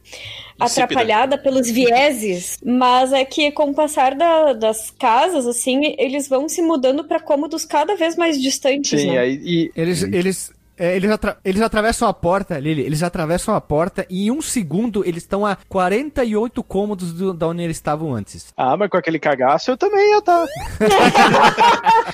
[0.60, 6.48] atrapalhada pelos vieses, mas é que com o passar da- das casas, assim, eles vão
[6.48, 9.18] se mudando para cômodos cada vez mais distantes, Sim, né?
[9.20, 13.62] aí, e, Eles, eles, é, eles, atra- eles atravessam a porta, Lili, eles atravessam a
[13.62, 18.14] porta e em um segundo eles estão a 48 cômodos do, da onde eles estavam
[18.14, 18.48] antes.
[18.56, 20.46] Ah, mas com aquele cagaço eu também ia tá.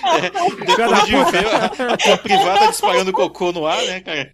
[0.66, 4.32] Depois de ver a, a tua privada disparando cocô no ar, né, cara?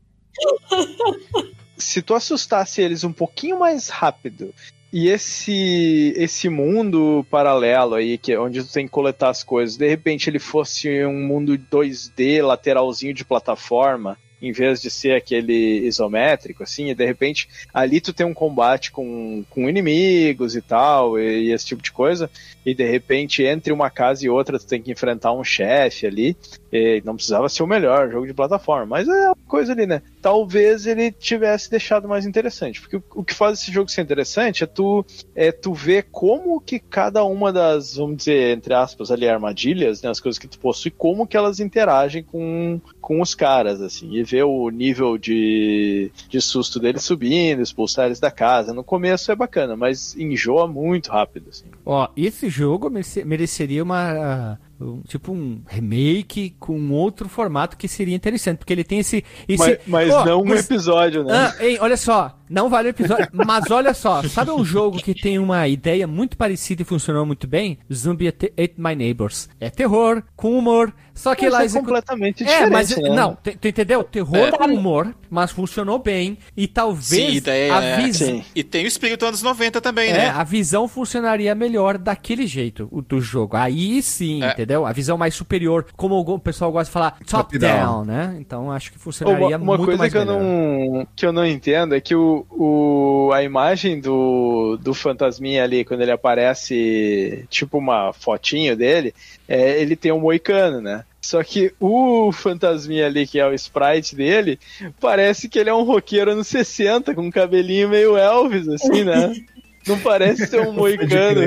[1.78, 4.54] Se tu assustasse eles um pouquinho mais rápido
[4.92, 9.78] e esse esse mundo paralelo aí, que é onde tu tem que coletar as coisas,
[9.78, 15.86] de repente ele fosse um mundo 2D, lateralzinho de plataforma, em vez de ser aquele
[15.86, 21.20] isométrico, assim, e de repente ali tu tem um combate com, com inimigos e tal,
[21.20, 22.30] e, e esse tipo de coisa,
[22.66, 26.38] e de repente entre uma casa e outra tu tem que enfrentar um chefe ali,
[26.72, 30.02] e não precisava ser o melhor jogo de plataforma, mas é uma coisa ali, né?
[30.22, 34.68] Talvez ele tivesse deixado mais interessante, porque o, que faz esse jogo ser interessante é
[34.68, 40.02] tu, é tu ver como que cada uma das, vamos dizer, entre aspas, ali, armadilhas,
[40.02, 44.14] né, as coisas que tu possui, como que elas interagem com, com os caras, assim,
[44.14, 48.74] e ver o nível de, de susto deles subindo, expulsar eles da casa.
[48.74, 51.66] No começo é bacana, mas enjoa muito rápido, assim.
[51.86, 54.60] Ó, esse jogo merece- mereceria uma.
[54.80, 59.24] Um- tipo um remake com outro formato que seria interessante, porque ele tem esse.
[59.48, 61.34] esse Mas, mas Ó, não um mas- episódio, né?
[61.34, 65.14] Ah, hein, olha só, não vale o episódio, mas olha só, sabe um jogo que
[65.14, 67.78] tem uma ideia muito parecida e funcionou muito bem?
[67.94, 69.50] Zombie Ate My Neighbors.
[69.60, 73.10] É terror, com humor, só que Mas lá é execu- completamente É, diferente, mas né?
[73.10, 74.04] não, tu entendeu?
[74.04, 74.52] Terror É.
[74.52, 78.42] com humor, mas funcionou bem e talvez Sim, ideia a é- visão.
[78.56, 80.30] E tem o espírito anos 90 também, é, né?
[80.30, 83.58] a visão funcionaria melhor daquele jeito, o do jogo.
[83.58, 84.52] Aí sim, É.
[84.52, 84.86] entendeu?
[84.86, 88.06] A visão mais superior, como o pessoal gosta de falar, top down, Top-down.
[88.06, 88.38] né?
[88.40, 90.42] Então acho que Uma, funcionaria uma muito coisa mais que eu, melhor.
[90.42, 95.84] não, que eu não entendo é que o, o, a imagem do, do fantasminha ali,
[95.84, 99.14] quando ele aparece, tipo uma fotinho dele,
[99.48, 101.04] é, ele tem um moicano, né?
[101.30, 104.60] Só que o fantasminha ali, que é o sprite dele,
[105.00, 109.36] parece que ele é um roqueiro anos 60, com um cabelinho meio Elvis, assim, né?
[109.86, 111.42] Não parece ser um moicano.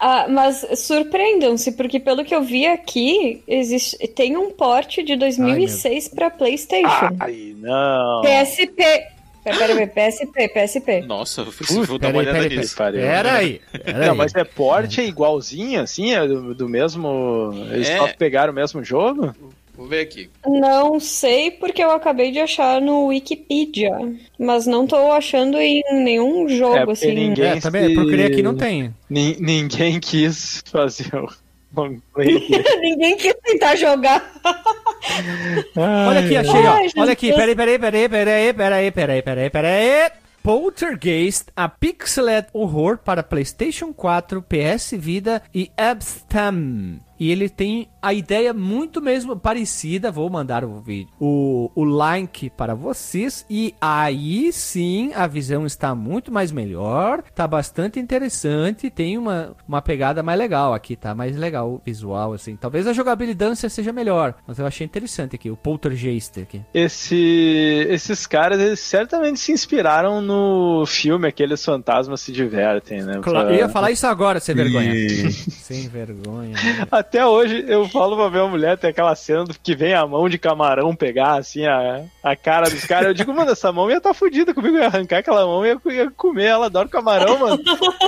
[0.00, 6.08] Ah, mas surpreendam-se, porque pelo que eu vi aqui, existe, tem um porte de 2006
[6.08, 7.16] para PlayStation.
[7.20, 8.20] Ai, não.
[8.22, 8.82] PSP.
[9.44, 11.00] Pera, pera, pera, PSP, PSP.
[11.02, 12.76] Nossa, eu preciso vou dar Peraí, uma olhada peraí, nisso.
[12.76, 12.92] peraí.
[12.92, 13.08] pariu.
[13.10, 14.18] Pera aí, pera Não, aí.
[14.18, 16.12] mas é porte é igualzinho, assim?
[16.14, 17.50] É do, do mesmo.
[17.72, 17.98] Eles É.
[17.98, 19.34] só pegaram o mesmo jogo?
[19.74, 20.28] Vou ver aqui.
[20.46, 23.90] Não sei porque eu acabei de achar no Wikipedia,
[24.38, 27.14] mas não tô achando em nenhum É, jogo, porque assim.
[27.14, 28.94] ninguém- É, também, eu procurei aqui não tem.
[29.08, 31.26] Nin- ninguém quis fazer o
[31.74, 32.26] long play.
[32.82, 34.30] Ninguém quis tentar jogar.
[35.76, 37.02] Olha aqui, achei, ó.
[37.02, 40.10] Olha aqui, peraí, peraí, peraí, peraí, peraí, peraí, peraí, peraí.
[40.42, 46.98] Poltergeist, a pixeled horror para PlayStation 4, PS Vida e Abstam.
[47.18, 50.10] E ele tem a ideia muito mesmo parecida.
[50.10, 53.46] Vou mandar o vídeo, o, o link para vocês.
[53.48, 57.22] E aí sim a visão está muito mais melhor.
[57.34, 58.90] Tá bastante interessante.
[58.90, 61.14] Tem uma, uma pegada mais legal aqui, tá?
[61.14, 62.56] Mais legal o visual, assim.
[62.56, 64.34] Talvez a jogabilidade seja melhor.
[64.46, 66.60] Mas eu achei interessante aqui, o Poltergeist aqui.
[66.74, 73.20] Esse, esses caras, eles certamente se inspiraram no filme Aqueles Fantasmas Se Divertem, né?
[73.22, 74.94] Claro, Pra- eu ia falar isso agora, sem vergonha.
[74.94, 76.54] E- Sem vergonha.
[76.90, 80.38] Até hoje eu falo pra minha mulher, tem aquela cena que vem a mão de
[80.38, 83.08] camarão pegar assim a, a cara dos caras.
[83.08, 85.68] Eu digo, mano, essa mão ia estar tá fudida comigo, ia arrancar aquela mão e
[85.68, 86.46] ia, ia, comer.
[86.46, 87.62] Ela adora camarão, mano.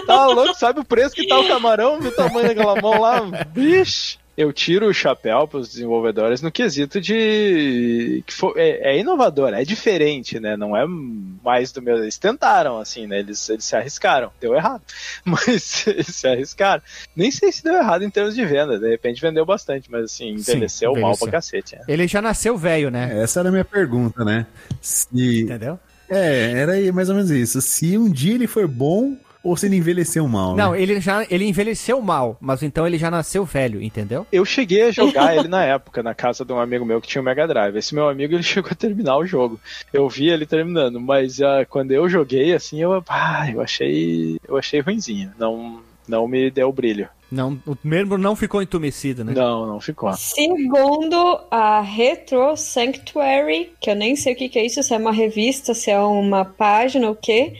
[0.06, 3.20] Tá louco, sabe o preço que tá o camarão, o tamanho daquela mão lá?
[3.52, 8.98] Vixe eu tiro o chapéu para os desenvolvedores no quesito de que for, é, é,
[8.98, 10.56] inovador, é diferente, né?
[10.56, 11.98] Não é mais do meu.
[11.98, 13.20] Eles tentaram, assim, né?
[13.20, 14.30] Eles, eles se arriscaram.
[14.40, 14.82] Deu errado,
[15.24, 16.82] mas eles se arriscaram.
[17.14, 18.78] Nem sei se deu errado em termos de venda.
[18.78, 21.76] De repente vendeu bastante, mas assim, envelheceu, Sim, mal pra cacete.
[21.76, 21.80] É.
[21.86, 23.22] Ele já nasceu velho, né?
[23.22, 24.46] Essa era a minha pergunta, né?
[24.80, 25.42] Se...
[25.42, 25.78] Entendeu?
[26.08, 27.60] É, era mais ou menos isso.
[27.60, 30.82] Se um dia ele for bom, ou se ele envelheceu mal, Não, né?
[30.82, 34.26] ele já ele envelheceu mal, mas então ele já nasceu velho, entendeu?
[34.32, 37.20] Eu cheguei a jogar ele na época, na casa de um amigo meu que tinha
[37.20, 37.76] o Mega Drive.
[37.76, 39.60] Esse meu amigo ele chegou a terminar o jogo.
[39.92, 44.56] Eu vi ele terminando, mas uh, quando eu joguei assim, eu, ah, eu achei, eu
[44.56, 45.30] achei ruinzinho.
[45.38, 47.08] Não não me deu brilho.
[47.34, 49.32] Não, o membro não ficou entumecido, né?
[49.34, 50.12] Não, não ficou.
[50.12, 54.96] Segundo a Retro Sanctuary, que eu nem sei o que, que é isso, se é
[54.96, 57.54] uma revista, se é uma página, o quê?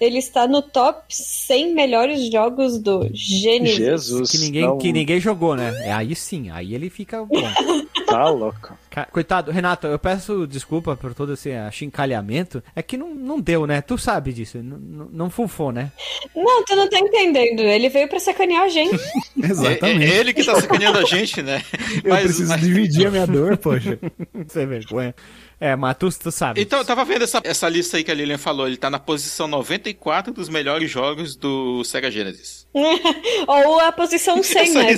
[0.00, 3.76] Ele está no top 100 melhores jogos do Genesis.
[3.76, 4.30] Jesus.
[4.32, 4.78] Que ninguém, não...
[4.78, 5.72] que ninguém jogou, né?
[5.84, 7.40] É, aí sim, aí ele fica bom.
[8.06, 8.76] tá louco.
[9.12, 12.62] Coitado, Renato, eu peço desculpa por todo esse achincalhamento.
[12.74, 13.80] É que não, não deu, né?
[13.80, 14.58] Tu sabe disso.
[14.58, 15.92] Não, não, não fufou, né?
[16.34, 17.60] Não, tu não tá entendendo.
[17.60, 19.00] Ele veio pra sacanear a gente.
[19.36, 20.00] Exatamente.
[20.00, 21.62] É, é, ele que tá sacaneando a gente, né?
[22.02, 22.60] Eu mas, preciso mas...
[22.60, 23.98] dividir a minha dor, poxa.
[24.48, 25.14] Sem vergonha.
[25.60, 26.62] É, mas tu, tu sabe.
[26.62, 28.66] Então, eu tava vendo essa, essa lista aí que a Lilian falou.
[28.66, 32.66] Ele tá na posição 94 dos melhores jogos do Sega Genesis.
[33.46, 34.86] Ou a posição 100, né?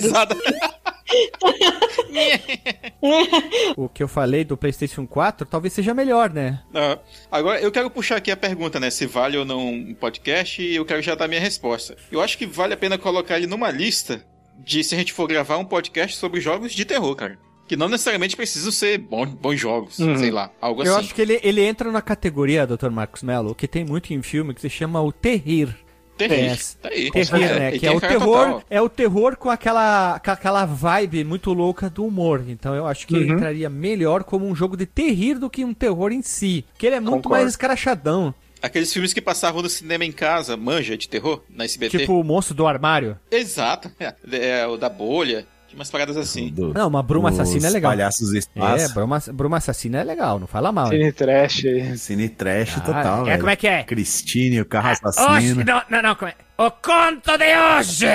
[3.76, 6.62] o que eu falei do PlayStation 4 talvez seja melhor, né?
[6.72, 6.98] Ah,
[7.30, 8.88] agora, eu quero puxar aqui a pergunta, né?
[8.88, 11.96] Se vale ou não um podcast e eu quero já dar minha resposta.
[12.10, 14.24] Eu acho que vale a pena colocar ele numa lista
[14.58, 17.36] de se a gente for gravar um podcast sobre jogos de terror, cara
[17.72, 20.14] que não necessariamente precisam ser bons, bons jogos, uhum.
[20.18, 20.92] sei lá, algo Eu assim.
[20.92, 22.90] Eu acho que ele, ele entra na categoria, Dr.
[22.90, 25.74] Marcos Mello, que tem muito em filme, que se chama o terrir.
[26.18, 27.10] Terrir, tá aí.
[27.10, 27.78] Terrir, é, né?
[27.78, 28.62] Que é o terror, total.
[28.68, 32.44] é o terror com aquela, com aquela vibe muito louca do humor.
[32.46, 33.20] Então eu acho que uhum.
[33.22, 36.66] ele entraria melhor como um jogo de terrir do que um terror em si.
[36.76, 37.38] Que ele é muito Concordo.
[37.38, 38.34] mais escrachadão.
[38.60, 42.00] Aqueles filmes que passavam no cinema em casa, manja de terror, na SBT.
[42.00, 43.18] Tipo o Monstro do Armário.
[43.30, 43.90] Exato.
[43.98, 45.46] É, é o da bolha.
[45.74, 46.50] Umas paradas assim.
[46.50, 47.92] Do, não, uma bruma assassina é legal.
[47.92, 48.84] Palhaços espaço.
[48.84, 50.88] É, bruma, bruma assassina é legal, não fala mal.
[50.88, 51.98] Cine trash aí.
[51.98, 53.28] Cine trash ah, total.
[53.28, 53.82] É, como é que é?
[53.84, 55.60] Cristine, o carro assassino.
[55.60, 56.34] Oxe, não, não, não, como é?
[56.62, 58.06] O conto de hoje!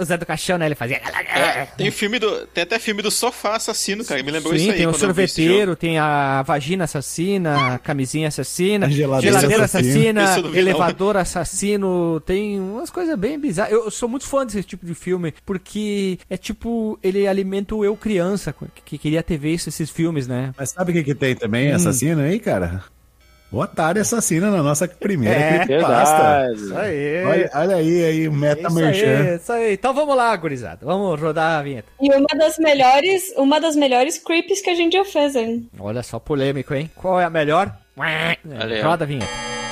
[0.00, 0.66] O Zé do Caixão, né?
[0.66, 0.98] Ele fazia.
[0.98, 2.46] É, tem filme do.
[2.46, 4.22] Tem até filme do sofá assassino, cara.
[4.22, 4.76] Me lembrou Sim, isso aí.
[4.76, 10.56] Tem o sorveteiro, tem a vagina assassina, a camisinha assassina, a geladeira, geladeira assassina, assassina
[10.56, 12.20] elevador assassino.
[12.20, 13.72] Tem umas coisas bem bizarras.
[13.72, 17.84] Eu, eu, sou muito fã desse tipo de filme, porque é tipo, ele alimenta o
[17.84, 20.52] eu criança, que queria ter visto esses filmes, né?
[20.56, 21.74] Mas sabe o que, que tem também, hum.
[21.74, 22.84] assassino aí, cara?
[23.54, 26.52] O Atari assassina na nossa primeira é, creepypasta.
[26.56, 27.24] Isso aí.
[27.24, 29.20] Olha, olha, aí, aí, o Meta isso Merchan.
[29.20, 29.72] Aí, isso aí.
[29.74, 30.80] Então vamos lá, gurizada.
[30.82, 31.86] Vamos rodar a vinheta.
[32.00, 35.68] E uma das melhores, uma das melhores creeps que a gente já fez, hein?
[35.78, 36.90] Olha só, polêmico, hein?
[36.96, 37.72] Qual é a melhor?
[38.82, 39.63] Roda a vinheta.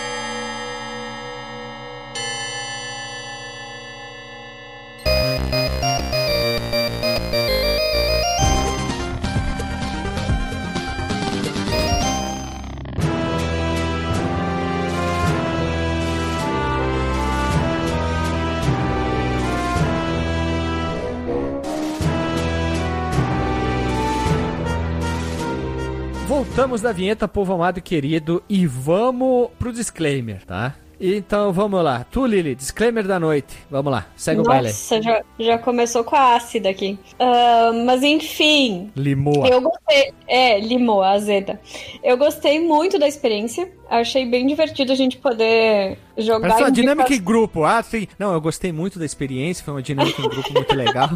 [26.54, 30.74] Voltamos da vinheta, povo amado e querido, e vamos pro disclaimer, tá?
[31.00, 32.04] Então vamos lá.
[32.10, 33.56] Tu, Lili, disclaimer da noite.
[33.70, 34.68] Vamos lá, segue Nossa, o baile.
[34.68, 36.98] Nossa, já, já começou com a ácida aqui.
[37.14, 38.92] Uh, mas enfim.
[38.94, 39.48] Limoa.
[39.48, 40.12] Eu gostei.
[40.28, 41.58] É, limoa, azeda.
[42.04, 43.72] Eu gostei muito da experiência.
[43.88, 46.48] Achei bem divertido a gente poder jogar.
[46.48, 47.64] Parece uma dinâmica em grupo.
[47.64, 48.06] Ah, sim.
[48.18, 49.64] Não, eu gostei muito da experiência.
[49.64, 51.10] Foi uma dinâmica em grupo muito legal.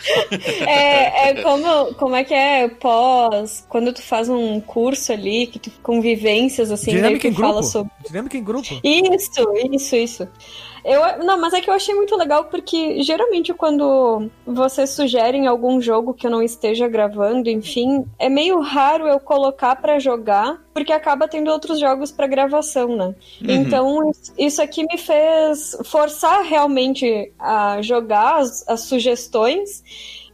[0.66, 3.64] é, é como, como é que é pós.
[3.68, 7.54] Quando tu faz um curso ali, que tu convivências assim, dinâmica daí tu em fala
[7.54, 7.66] grupo.
[7.66, 7.92] sobre.
[8.06, 8.80] Dinâmica em grupo.
[8.82, 10.28] Isso, isso, isso.
[10.84, 15.80] Eu, não, mas é que eu achei muito legal porque geralmente quando vocês sugerem algum
[15.80, 20.92] jogo que eu não esteja gravando, enfim, é meio raro eu colocar para jogar porque
[20.92, 23.14] acaba tendo outros jogos para gravação, né?
[23.42, 23.50] Uhum.
[23.50, 29.82] Então isso aqui me fez forçar realmente a jogar as, as sugestões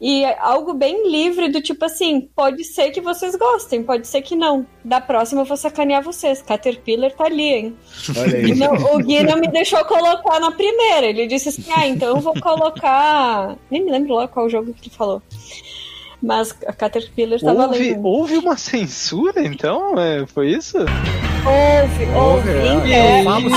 [0.01, 4.21] E é algo bem livre do tipo assim, pode ser que vocês gostem, pode ser
[4.21, 4.67] que não.
[4.85, 6.43] Da próxima eu vou sacanear vocês.
[6.43, 7.77] Caterpillar tá ali, hein?
[8.17, 8.55] Olha aí.
[8.55, 11.07] Não, o Gui não me deixou colocar na primeira.
[11.07, 13.57] Ele disse assim: ah, então eu vou colocar.
[13.71, 15.23] Nem me lembro lá qual jogo que ele falou.
[16.23, 18.07] Mas a Caterpillar tá Houve, valendo.
[18.07, 19.99] houve uma censura, então?
[19.99, 20.79] É, foi isso?
[21.47, 22.51] Houve, houve.
[22.93, 22.97] é.
[22.97, 23.51] É, Eu falo,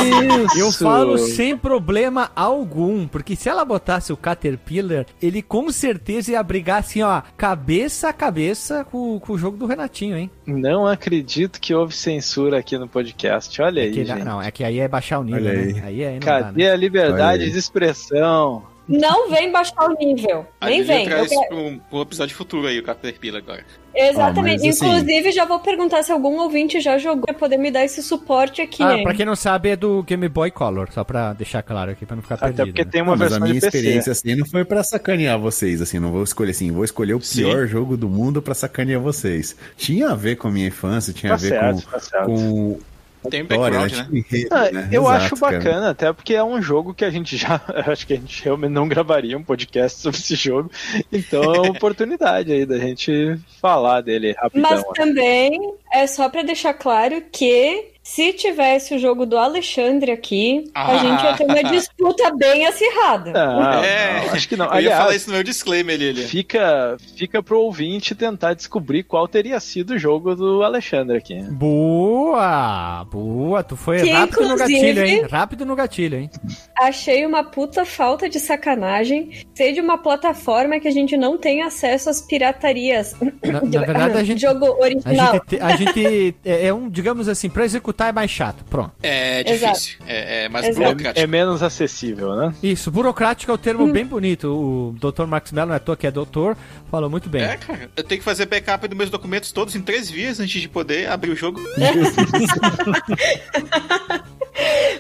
[0.57, 6.44] eu falo sem problema algum, porque se ela botasse o Caterpillar, ele com certeza ia
[6.44, 10.30] brigar assim, ó, cabeça a cabeça com, com o jogo do Renatinho, hein?
[10.45, 13.60] Não acredito que houve censura aqui no podcast.
[13.61, 14.24] Olha É aí, que, gente.
[14.24, 15.61] não, é que aí é baixar o nível, Olha né?
[15.61, 15.82] aí.
[15.86, 16.72] Aí, aí não dá, Cadê né?
[16.72, 18.64] a liberdade de expressão?
[18.88, 20.45] Não vem baixar o nível.
[20.64, 21.07] Nem vem.
[21.07, 23.64] Eu quero- um, um episódio futuro aí, o Caterpillar agora.
[24.00, 24.62] Exatamente.
[24.62, 27.70] Ah, mas, assim- Inclusive, já vou perguntar se algum ouvinte já jogou pra poder me
[27.72, 28.82] dar esse suporte aqui.
[28.82, 29.04] Ah, hein?
[29.04, 32.16] pra quem não sabe, é do Game Boy Color, só pra deixar claro aqui, pra
[32.16, 32.68] não ficar Até perdido.
[32.68, 32.90] porque né?
[32.92, 33.78] tem uma Não, mas versão a minha de PC.
[33.78, 37.22] experiência assim não foi pra sacanear vocês, assim, não vou escolher assim, vou escolher o
[37.22, 37.44] Sim.
[37.44, 39.56] pior jogo do mundo pra sacanear vocês.
[39.78, 42.26] Tinha a ver com a minha infância, tinha Tá a ver certo, com, tá certo.
[42.26, 42.80] com
[43.30, 44.08] Tem um história, background, né?
[44.12, 44.24] né?
[44.30, 44.90] Enredo, Ah, né?
[44.91, 45.58] eu Exato, acho cara.
[45.58, 47.60] bacana, até porque é um jogo que a gente já.
[47.88, 50.72] Acho que a gente realmente não gravaria um podcast sobre esse jogo.
[51.12, 54.70] Então é uma oportunidade aí da gente falar dele rapidão.
[54.70, 54.88] Mas né?
[54.96, 60.91] também é só pra deixar claro que se tivesse o jogo do Alexandre aqui, a
[60.94, 60.98] Ah.
[60.98, 63.31] gente ia ter uma disputa bem acirrada.
[63.31, 64.65] Não, é, não, acho que não.
[64.73, 66.10] Eu ia falar isso no meu disclaimer ali.
[66.10, 66.23] ali.
[66.23, 71.40] Fica, fica pro ouvinte tentar descobrir qual teria sido o jogo do Alexandre aqui.
[71.52, 73.06] Boa!
[73.11, 73.64] Boa!
[73.64, 75.26] Tu foi Que, rápido no gatilho, hein?
[75.30, 76.30] Rápido no gatilho, hein?
[76.77, 81.61] Achei uma puta falta de sacanagem ser de uma plataforma que a gente não tem
[81.61, 83.15] acesso às piratarias.
[83.44, 84.40] Na, na verdade, a gente.
[84.41, 85.34] Jogo A original.
[85.34, 88.64] gente, te- a gente é, é um, digamos assim, pra executar é mais chato.
[88.66, 88.92] Pronto.
[89.02, 89.98] É difícil.
[90.08, 90.86] É, é mais Exato.
[90.86, 91.20] burocrático.
[91.20, 92.54] É menos acessível, né?
[92.62, 94.48] Isso, burocrático é o termo bem bonito.
[94.48, 95.26] O Dr.
[95.26, 96.58] Max Mello, não é à toa que é doutor,
[96.90, 97.44] falou muito bem.
[97.44, 97.90] É, cara.
[97.96, 101.10] Eu tenho que fazer backup dos meus documentos todos em três dias antes de poder
[101.10, 101.60] abrir o jogo.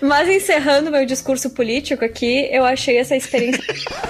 [0.01, 3.63] Mas encerrando meu discurso político aqui, eu achei essa experiência.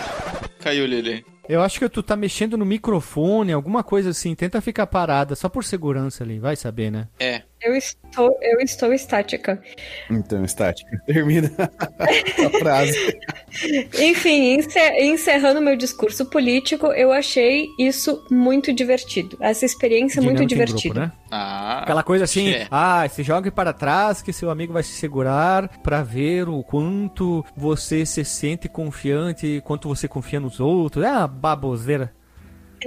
[0.60, 1.26] Caiu, Lili.
[1.48, 4.36] Eu acho que tu tá mexendo no microfone, alguma coisa assim.
[4.36, 7.08] Tenta ficar parada, só por segurança ali, vai saber, né?
[7.20, 7.42] É.
[7.62, 9.62] Eu estou, eu estou estática.
[10.10, 10.90] Então, estática.
[11.06, 13.20] Termina a frase.
[14.00, 19.38] Enfim, encer- encerrando meu discurso político, eu achei isso muito divertido.
[19.42, 20.94] Essa experiência muito Dinâmica em divertida.
[20.94, 21.12] grupo, né?
[21.32, 21.80] Ah.
[21.84, 22.68] Aquela coisa assim, É.
[22.72, 27.46] ah, se jogue para trás que seu amigo vai se segurar pra ver o quanto
[27.58, 31.04] você se sente confiante, quanto você confia nos outros.
[31.04, 32.12] É uma baboseira.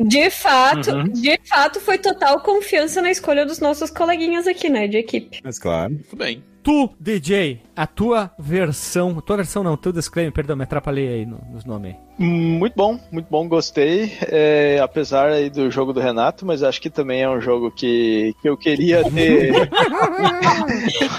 [0.01, 1.05] De fato, Uhum.
[1.09, 5.40] de fato, foi total confiança na escolha dos nossos coleguinhas aqui, né, de equipe.
[5.44, 5.97] Mas claro.
[6.09, 6.43] Tudo bem.
[6.62, 11.40] Tu, DJ, a tua versão, tua versão não, teu disclaimer, perdão, me atrapalhei aí no-
[11.52, 11.97] nos nomes aí.
[12.24, 14.12] Muito bom, muito bom, gostei.
[14.28, 18.32] É, apesar aí do jogo do Renato, mas acho que também é um jogo que,
[18.40, 19.52] que eu queria ter.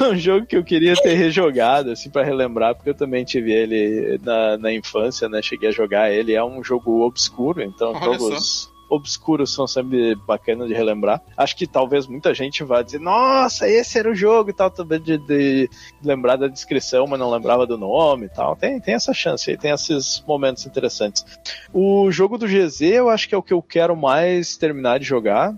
[0.01, 3.51] é um jogo que eu queria ter rejogado, assim, pra relembrar, porque eu também tive
[3.51, 5.41] ele na, na infância, né?
[5.41, 6.33] Cheguei a jogar ele.
[6.33, 11.21] É um jogo obscuro, então Olha jogos obscuros são sempre bacanas de relembrar.
[11.35, 15.01] Acho que talvez muita gente vá dizer, nossa, esse era o jogo e tal, também
[15.01, 15.69] de, de
[16.03, 18.55] lembrar da descrição, mas não lembrava do nome e tal.
[18.55, 21.25] Tem, tem essa chance aí, tem esses momentos interessantes.
[21.73, 25.05] O jogo do GZ eu acho que é o que eu quero mais terminar de
[25.05, 25.55] jogar.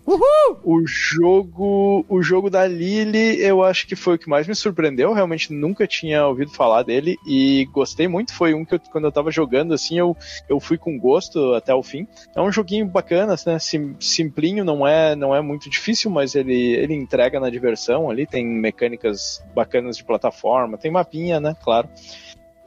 [0.63, 5.13] O jogo, o jogo da Lily, eu acho que foi o que mais me surpreendeu.
[5.13, 8.33] Realmente nunca tinha ouvido falar dele e gostei muito.
[8.33, 10.15] Foi um que eu, quando eu tava jogando assim, eu,
[10.49, 12.07] eu fui com gosto até o fim.
[12.35, 13.14] É um joguinho bacana,
[13.45, 13.59] né?
[13.59, 18.25] Sim, simplinho, não é, não é muito difícil, mas ele, ele entrega na diversão ali.
[18.25, 21.55] Tem mecânicas bacanas de plataforma, tem mapinha, né?
[21.63, 21.87] Claro.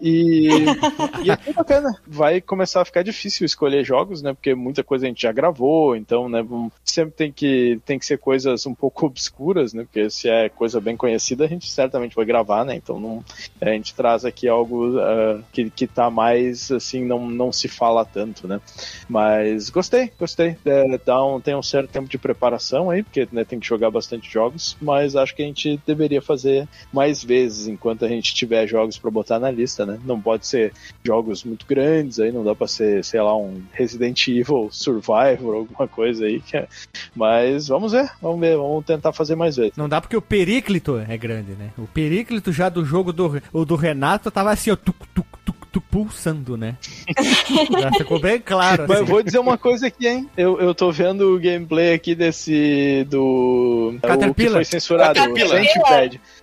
[0.00, 0.48] E,
[1.24, 1.90] e é bem bacana.
[2.06, 4.32] Vai começar a ficar difícil escolher jogos, né?
[4.32, 6.44] Porque muita coisa a gente já gravou, então, né?
[6.84, 9.84] Sempre tem que, tem que ser coisas um pouco obscuras, né?
[9.84, 12.76] Porque se é coisa bem conhecida, a gente certamente vai gravar, né?
[12.76, 13.24] Então não,
[13.60, 18.04] a gente traz aqui algo ah, que, que tá mais assim, não, não se fala
[18.04, 18.60] tanto, né?
[19.08, 20.56] Mas gostei, gostei.
[20.64, 23.90] É, dá um, tem um certo tempo de preparação aí, porque né, tem que jogar
[23.90, 28.66] bastante jogos, mas acho que a gente deveria fazer mais vezes enquanto a gente tiver
[28.66, 29.98] jogos para botar na lista, né?
[30.04, 30.72] Não pode ser
[31.04, 35.88] jogos muito grandes, aí não dá para ser, sei lá, um Resident Evil Survivor, alguma
[35.88, 36.40] coisa aí.
[36.40, 36.68] Que é...
[37.14, 39.72] Mas vamos ver, vamos ver, vamos tentar fazer mais vezes.
[39.76, 41.70] Não dá porque o períclito é grande, né?
[41.76, 45.56] O períclito já do jogo do, o do Renato tava assim, ó, tuc, tuc, tuc,
[45.72, 46.76] tuc, expulsando, né?
[47.80, 48.84] Já ficou bem claro.
[48.88, 49.00] Mas assim.
[49.00, 50.28] eu vou dizer uma coisa aqui, hein?
[50.36, 53.06] Eu, eu tô vendo o gameplay aqui desse.
[53.08, 53.94] do.
[53.96, 54.54] O que Caterpillar.
[54.54, 55.34] foi censurado, o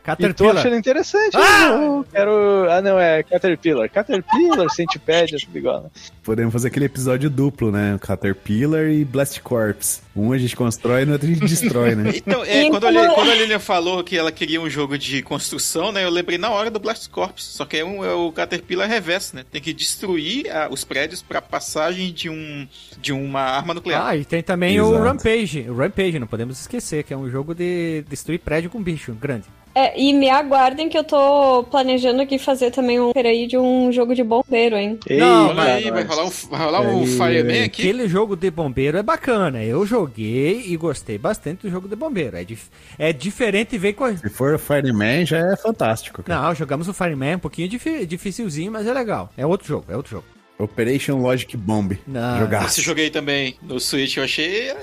[0.06, 0.52] Caterpillar.
[0.52, 1.36] E tô achando interessante.
[1.36, 1.69] Ah!
[1.72, 2.69] Eu quero.
[2.69, 3.90] Ah, não, é Caterpillar.
[3.90, 5.82] Caterpillar, Centipede, é tudo igual.
[5.84, 5.90] Né?
[6.23, 7.98] Podemos fazer aquele episódio duplo, né?
[7.99, 10.05] Caterpillar e Blast Corps.
[10.16, 12.14] Um a gente constrói e no outro a gente destrói, né?
[12.16, 15.22] Então, é, quando, a Lilian, quando a Lilian falou que ela queria um jogo de
[15.22, 16.06] construção, né?
[16.06, 17.44] Eu lembrei na hora do Blast Corps.
[17.44, 19.44] Só que é, um, é o Caterpillar reverso, né?
[19.52, 22.68] Tem que destruir ah, os prédios pra passagem de, um,
[23.00, 24.06] de uma arma nuclear.
[24.06, 25.04] Ah, e tem também o Exato.
[25.04, 25.70] Rampage.
[25.70, 29.46] O Rampage, não podemos esquecer, que é um jogo de destruir prédio com bicho grande.
[29.78, 33.92] É, e me aguardem que eu tô planejando aqui fazer também um aí de um
[33.92, 34.98] jogo de bombeiro, hein?
[35.10, 37.82] Não, Olha aí, vai rolar, um, vai rolar um Fireman aqui.
[37.82, 39.62] Aquele jogo de bombeiro é bacana.
[39.62, 42.38] Eu joguei e gostei bastante do jogo de bombeiro.
[42.38, 44.15] É, dif- é diferente ver com.
[44.15, 46.23] Se for Fireman, já é fantástico.
[46.23, 46.41] Cara.
[46.41, 49.32] Não, jogamos o Fireman um pouquinho difi- dificilzinho, mas é legal.
[49.38, 50.26] É outro jogo, é outro jogo.
[50.57, 51.98] Operation Logic Bomb.
[52.07, 52.40] Não.
[52.40, 52.65] Jogar.
[52.65, 54.73] Esse joguei também no Switch, eu achei.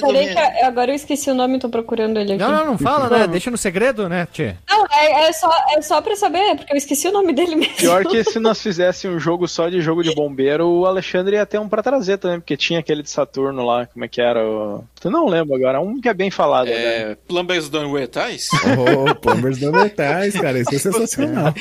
[0.00, 2.42] Peraí que agora eu esqueci o nome, tô procurando ele aqui.
[2.42, 3.26] Não, não, não fala, né?
[3.26, 4.54] Deixa no segredo, né, Tchê?
[4.68, 7.76] Não, é, é só, é só pra saber, porque eu esqueci o nome dele mesmo.
[7.76, 11.46] Pior que se nós fizéssemos um jogo só de jogo de bombeiro, o Alexandre ia
[11.46, 14.44] ter um pra trazer também, porque tinha aquele de Saturno lá, como é que era?
[14.44, 14.84] O...
[15.04, 16.74] Eu não lembro agora, um que é bem falado, né?
[16.74, 18.48] É, Plumbers Don't Wear Ties?
[18.52, 20.58] Oh, Plumbers do Metais, cara.
[20.58, 21.54] Isso é sensacional.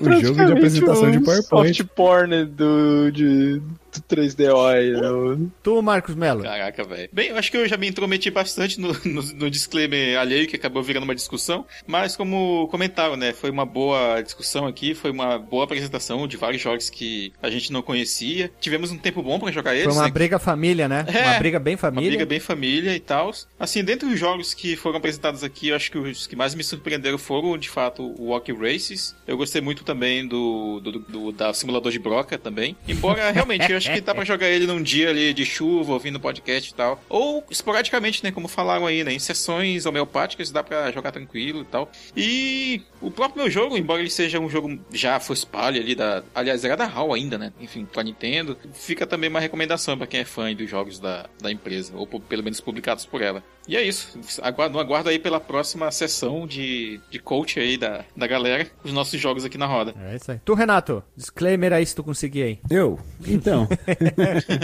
[0.00, 1.76] O jogo de apresentação de PowerPoint.
[1.76, 3.60] Soft porn do, de,
[4.02, 4.90] 3DO aí.
[4.92, 6.42] no- Tu, Marcos Melo.
[6.42, 7.08] Caraca, velho.
[7.12, 10.56] Bem, eu acho que eu já me intrometi bastante no, no, no disclaimer alheio, que
[10.56, 11.66] acabou virando uma discussão.
[11.86, 13.32] Mas como comentaram, né?
[13.32, 17.72] Foi uma boa discussão aqui, foi uma boa apresentação de vários jogos que a gente
[17.72, 18.50] não conhecia.
[18.60, 19.84] Tivemos um tempo bom pra jogar eles.
[19.84, 20.10] Foi uma né?
[20.10, 21.04] briga família, né?
[21.12, 22.10] É, uma briga bem Uma família.
[22.10, 23.30] briga bem família e tal.
[23.58, 26.62] Assim, dentre os jogos que foram apresentados aqui, eu acho que os que mais me
[26.64, 29.14] surpreenderam foram, de fato, o Walk Races.
[29.26, 32.76] Eu gostei muito também do, do, do- da simulador de broca também.
[32.88, 36.20] Embora, realmente, eu acho que dá pra jogar ele num dia ali de chuva, ouvindo
[36.20, 37.02] podcast e tal.
[37.08, 38.30] Ou esporadicamente, né?
[38.30, 39.12] Como falaram aí, né?
[39.12, 41.90] Em sessões homeopáticas dá pra jogar tranquilo e tal.
[42.16, 46.22] E o próprio meu jogo, embora ele seja um jogo já first party ali da...
[46.34, 47.52] Aliás, era da HAL ainda, né?
[47.60, 48.56] Enfim, pra Nintendo.
[48.72, 51.92] Fica também uma recomendação pra quem é fã dos jogos da, da empresa.
[51.96, 53.42] Ou pelo menos publicados por ela.
[53.68, 54.18] E é isso.
[54.42, 58.66] Aguardo, aguardo aí pela próxima sessão de, de coach aí da, da galera.
[58.84, 59.94] Os nossos jogos aqui na roda.
[60.00, 60.40] É isso aí.
[60.44, 62.58] Tu, Renato, disclaimer aí se tu conseguir aí.
[62.70, 62.98] Eu?
[63.26, 63.68] Então.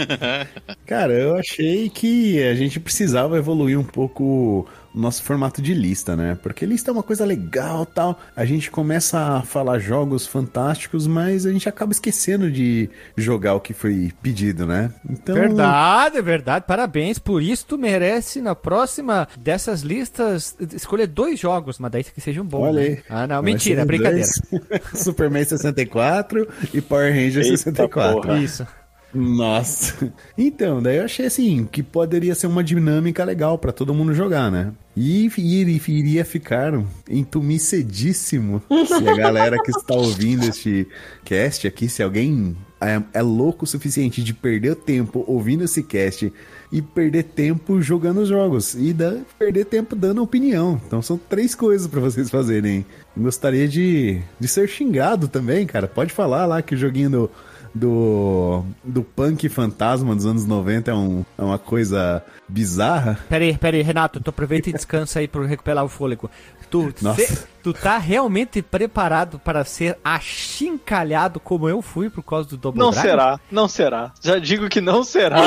[0.85, 6.37] Cara, eu achei que a gente precisava evoluir um pouco nosso formato de lista, né?
[6.41, 8.19] Porque lista é uma coisa legal tal.
[8.35, 13.59] A gente começa a falar jogos fantásticos, mas a gente acaba esquecendo de jogar o
[13.59, 14.91] que foi pedido, né?
[15.09, 15.35] Então.
[15.35, 16.65] Verdade, verdade.
[16.67, 17.19] Parabéns.
[17.19, 22.45] Por isso tu merece na próxima dessas listas escolher dois jogos, mas daí que sejam
[22.45, 22.61] bons.
[22.61, 22.87] Olha né?
[22.87, 23.03] aí.
[23.09, 24.27] Ah, não, Vai mentira, brincadeira.
[24.93, 28.21] Superman 64 e Power Ranger Eita 64.
[28.21, 28.37] porra.
[28.39, 28.67] Isso.
[29.13, 30.11] Nossa.
[30.37, 34.51] Então, daí eu achei assim que poderia ser uma dinâmica legal pra todo mundo jogar,
[34.51, 34.71] né?
[34.95, 36.73] E ir- iria ficar
[37.09, 40.87] entumecedíssimo se a galera que está ouvindo este
[41.23, 46.31] cast aqui, se alguém é, é louco o suficiente de perder tempo ouvindo esse cast
[46.71, 50.81] e perder tempo jogando os jogos e da- perder tempo dando opinião.
[50.85, 52.85] Então são três coisas pra vocês fazerem.
[53.15, 55.87] Gostaria de, de ser xingado também, cara.
[55.87, 57.31] Pode falar lá que o joguinho do
[57.73, 63.17] do, do punk fantasma dos anos 90 é, um, é uma coisa bizarra.
[63.29, 66.29] Pera aí, pera aí, Renato, tu aproveita e descansa aí pra recuperar o fôlego.
[66.69, 72.57] Tu, cê- tu tá realmente preparado para ser achincalhado como eu fui por causa do
[72.57, 73.07] Double Não Dragon?
[73.07, 74.11] será, não será.
[74.21, 75.37] Já digo que não será.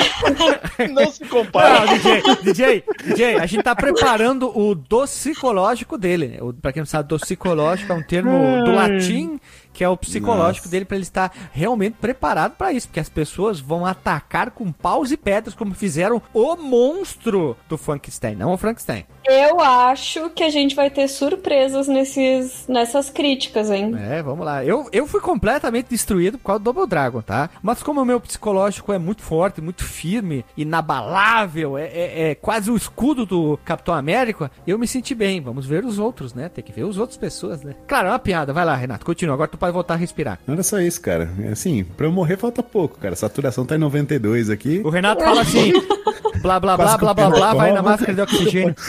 [0.92, 1.80] não se compara.
[1.84, 6.38] Não, DJ, DJ, DJ, a gente tá preparando o doxicológico dele.
[6.40, 9.40] O, pra quem não sabe, doxicológico é um termo do latim
[9.76, 10.70] que é o psicológico Nossa.
[10.70, 15.10] dele pra ele estar realmente preparado pra isso, porque as pessoas vão atacar com paus
[15.10, 19.04] e pedras como fizeram o monstro do Frankenstein, não o Frankenstein.
[19.28, 23.94] Eu acho que a gente vai ter surpresas nesses, nessas críticas, hein?
[23.98, 24.64] É, vamos lá.
[24.64, 27.50] Eu, eu fui completamente destruído por causa do Double Dragon, tá?
[27.60, 32.70] Mas como o meu psicológico é muito forte, muito firme, inabalável, é, é, é quase
[32.70, 35.40] o escudo do Capitão América, eu me senti bem.
[35.40, 36.48] Vamos ver os outros, né?
[36.48, 37.74] Tem que ver as outras pessoas, né?
[37.86, 38.52] Claro, é uma piada.
[38.52, 39.34] Vai lá, Renato, continua.
[39.34, 40.38] Agora tu pode voltar a respirar.
[40.46, 41.28] Não era só isso, cara.
[41.42, 43.16] É Assim, pra eu morrer falta pouco, cara.
[43.16, 44.80] Saturação tá em 92 aqui.
[44.84, 45.72] O Renato fala assim:
[46.40, 48.74] blá blá blá blá blá blá, vai na máscara de oxigênio.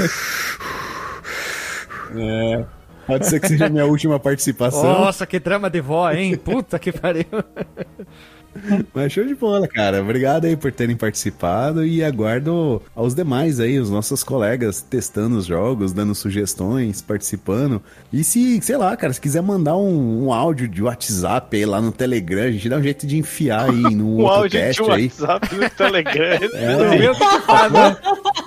[2.15, 2.65] É.
[3.05, 4.81] Pode ser que seja a minha última participação.
[4.81, 6.37] Nossa, que drama de vó, hein?
[6.37, 7.25] Puta que pariu.
[8.93, 10.01] Mas show de bola, cara.
[10.01, 15.45] Obrigado aí por terem participado e aguardo aos demais aí, os nossos colegas testando os
[15.45, 17.81] jogos, dando sugestões, participando.
[18.11, 21.81] E se, sei lá, cara, se quiser mandar um, um áudio de WhatsApp aí lá
[21.81, 24.83] no Telegram, a gente dá um jeito de enfiar aí no Um outro áudio cast
[24.83, 25.03] de aí.
[25.05, 26.17] WhatsApp no Telegram.
[26.57, 26.97] É.
[26.97, 28.46] Meu, o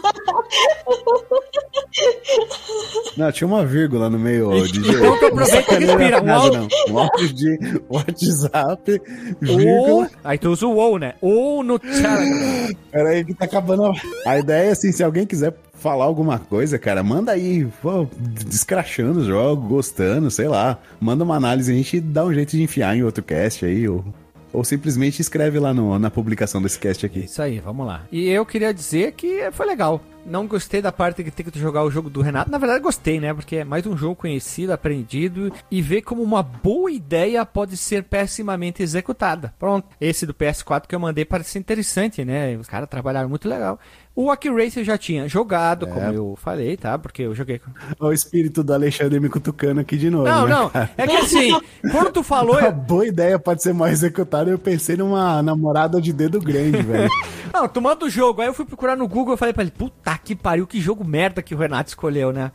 [3.17, 4.95] Não, tinha uma vírgula no meio, DJ.
[4.97, 6.23] Então tu aproveita e respira.
[6.23, 9.03] Um áudio- de WhatsApp,
[9.49, 10.11] Ou, vírgula.
[10.25, 11.15] aí tu usa o ou, né?
[11.21, 12.69] Ou no Telegram.
[12.91, 13.93] Peraí que tá acabando.
[14.27, 19.21] a- ideia é assim, se alguém quiser falar alguma coisa, cara, manda aí, pô, descrachando
[19.21, 20.79] os jogos, gostando, sei lá.
[21.01, 24.05] Manda uma análise, a gente dá um jeito de enfiar em outro cast aí, ou,
[24.53, 27.21] ou simplesmente escreve lá no, na publicação desse cast aqui.
[27.21, 28.03] Isso aí, vamos lá.
[28.11, 30.03] E eu queria dizer que foi legal.
[30.25, 32.51] Não gostei da parte que tem que jogar o jogo do Renato.
[32.51, 33.33] Na verdade, gostei, né?
[33.33, 38.05] Porque é mais um jogo conhecido, aprendido e ver como uma boa ideia pode ser
[38.05, 39.55] pessimamente executada.
[39.59, 39.89] Pronto.
[40.01, 42.57] Esse do PS4 que eu mandei parece interessante, né?
[42.57, 43.79] Os caras trabalharam muito legal.
[44.21, 46.99] O Wacky Race eu já tinha jogado, como eu falei, tá?
[46.99, 47.71] Porque eu joguei com.
[47.99, 50.25] Olha o espírito do Alexandre me cutucando aqui de novo.
[50.25, 50.69] Não, né, não.
[50.69, 50.91] cara?
[50.99, 51.59] É que assim,
[51.91, 52.59] quando tu falou.
[52.61, 54.51] Uma boa ideia pode ser mal executada.
[54.51, 57.09] Eu pensei numa namorada de dedo grande, velho.
[57.51, 58.43] Não, tu manda o jogo.
[58.43, 61.03] Aí eu fui procurar no Google e falei pra ele, puta que pariu, que jogo
[61.03, 62.53] merda que o Renato escolheu, né?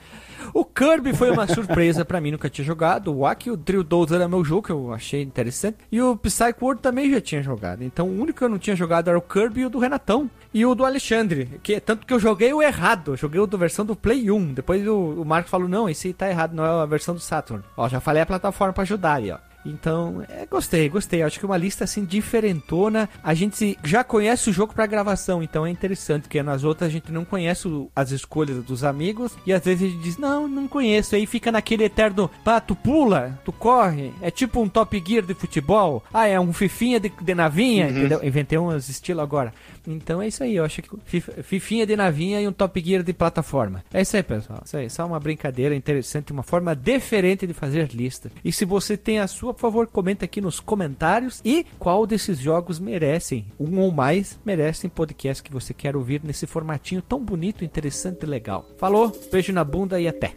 [0.53, 3.11] O Kirby foi uma surpresa pra mim, nunca tinha jogado.
[3.11, 5.77] O Wack, o Drill 12 era meu jogo, que eu achei interessante.
[5.91, 7.83] E o Psycho World também já tinha jogado.
[7.83, 10.29] Então o único que eu não tinha jogado era o Kirby e o do Renatão.
[10.53, 11.59] E o do Alexandre.
[11.61, 13.15] Que, tanto que eu joguei o errado.
[13.15, 14.53] Joguei o da versão do Play 1.
[14.53, 17.19] Depois o, o Marcos falou, não, esse aí tá errado, não é a versão do
[17.19, 17.63] Saturn.
[17.75, 19.37] Ó, já falei a plataforma pra ajudar aí, ó.
[19.65, 21.23] Então, é, gostei, gostei.
[21.23, 23.09] Acho que uma lista assim diferentona.
[23.23, 26.91] A gente já conhece o jogo pra gravação, então é interessante, porque nas outras a
[26.91, 30.67] gente não conhece as escolhas dos amigos e às vezes a gente diz, não, não
[30.67, 31.15] conheço.
[31.15, 34.11] Aí fica naquele eterno, pá, tu pula, tu corre.
[34.21, 36.03] É tipo um Top Gear de futebol.
[36.13, 38.23] Ah, é um Fifinha de, de navinha, entendeu?
[38.23, 39.53] Inventei uns estilos agora.
[39.87, 43.03] Então é isso aí, eu acho que Fif- Fifinha de navinha e um Top Gear
[43.03, 43.83] de plataforma.
[43.93, 44.61] É isso aí, pessoal.
[44.65, 48.31] Isso aí, só uma brincadeira interessante, uma forma diferente de fazer lista.
[48.43, 52.37] E se você tem a sua, por favor, comenta aqui nos comentários e qual desses
[52.37, 57.65] jogos merecem, um ou mais, merecem podcast que você quer ouvir nesse formatinho tão bonito,
[57.65, 58.65] interessante e legal.
[58.77, 60.33] Falou, beijo na bunda e até.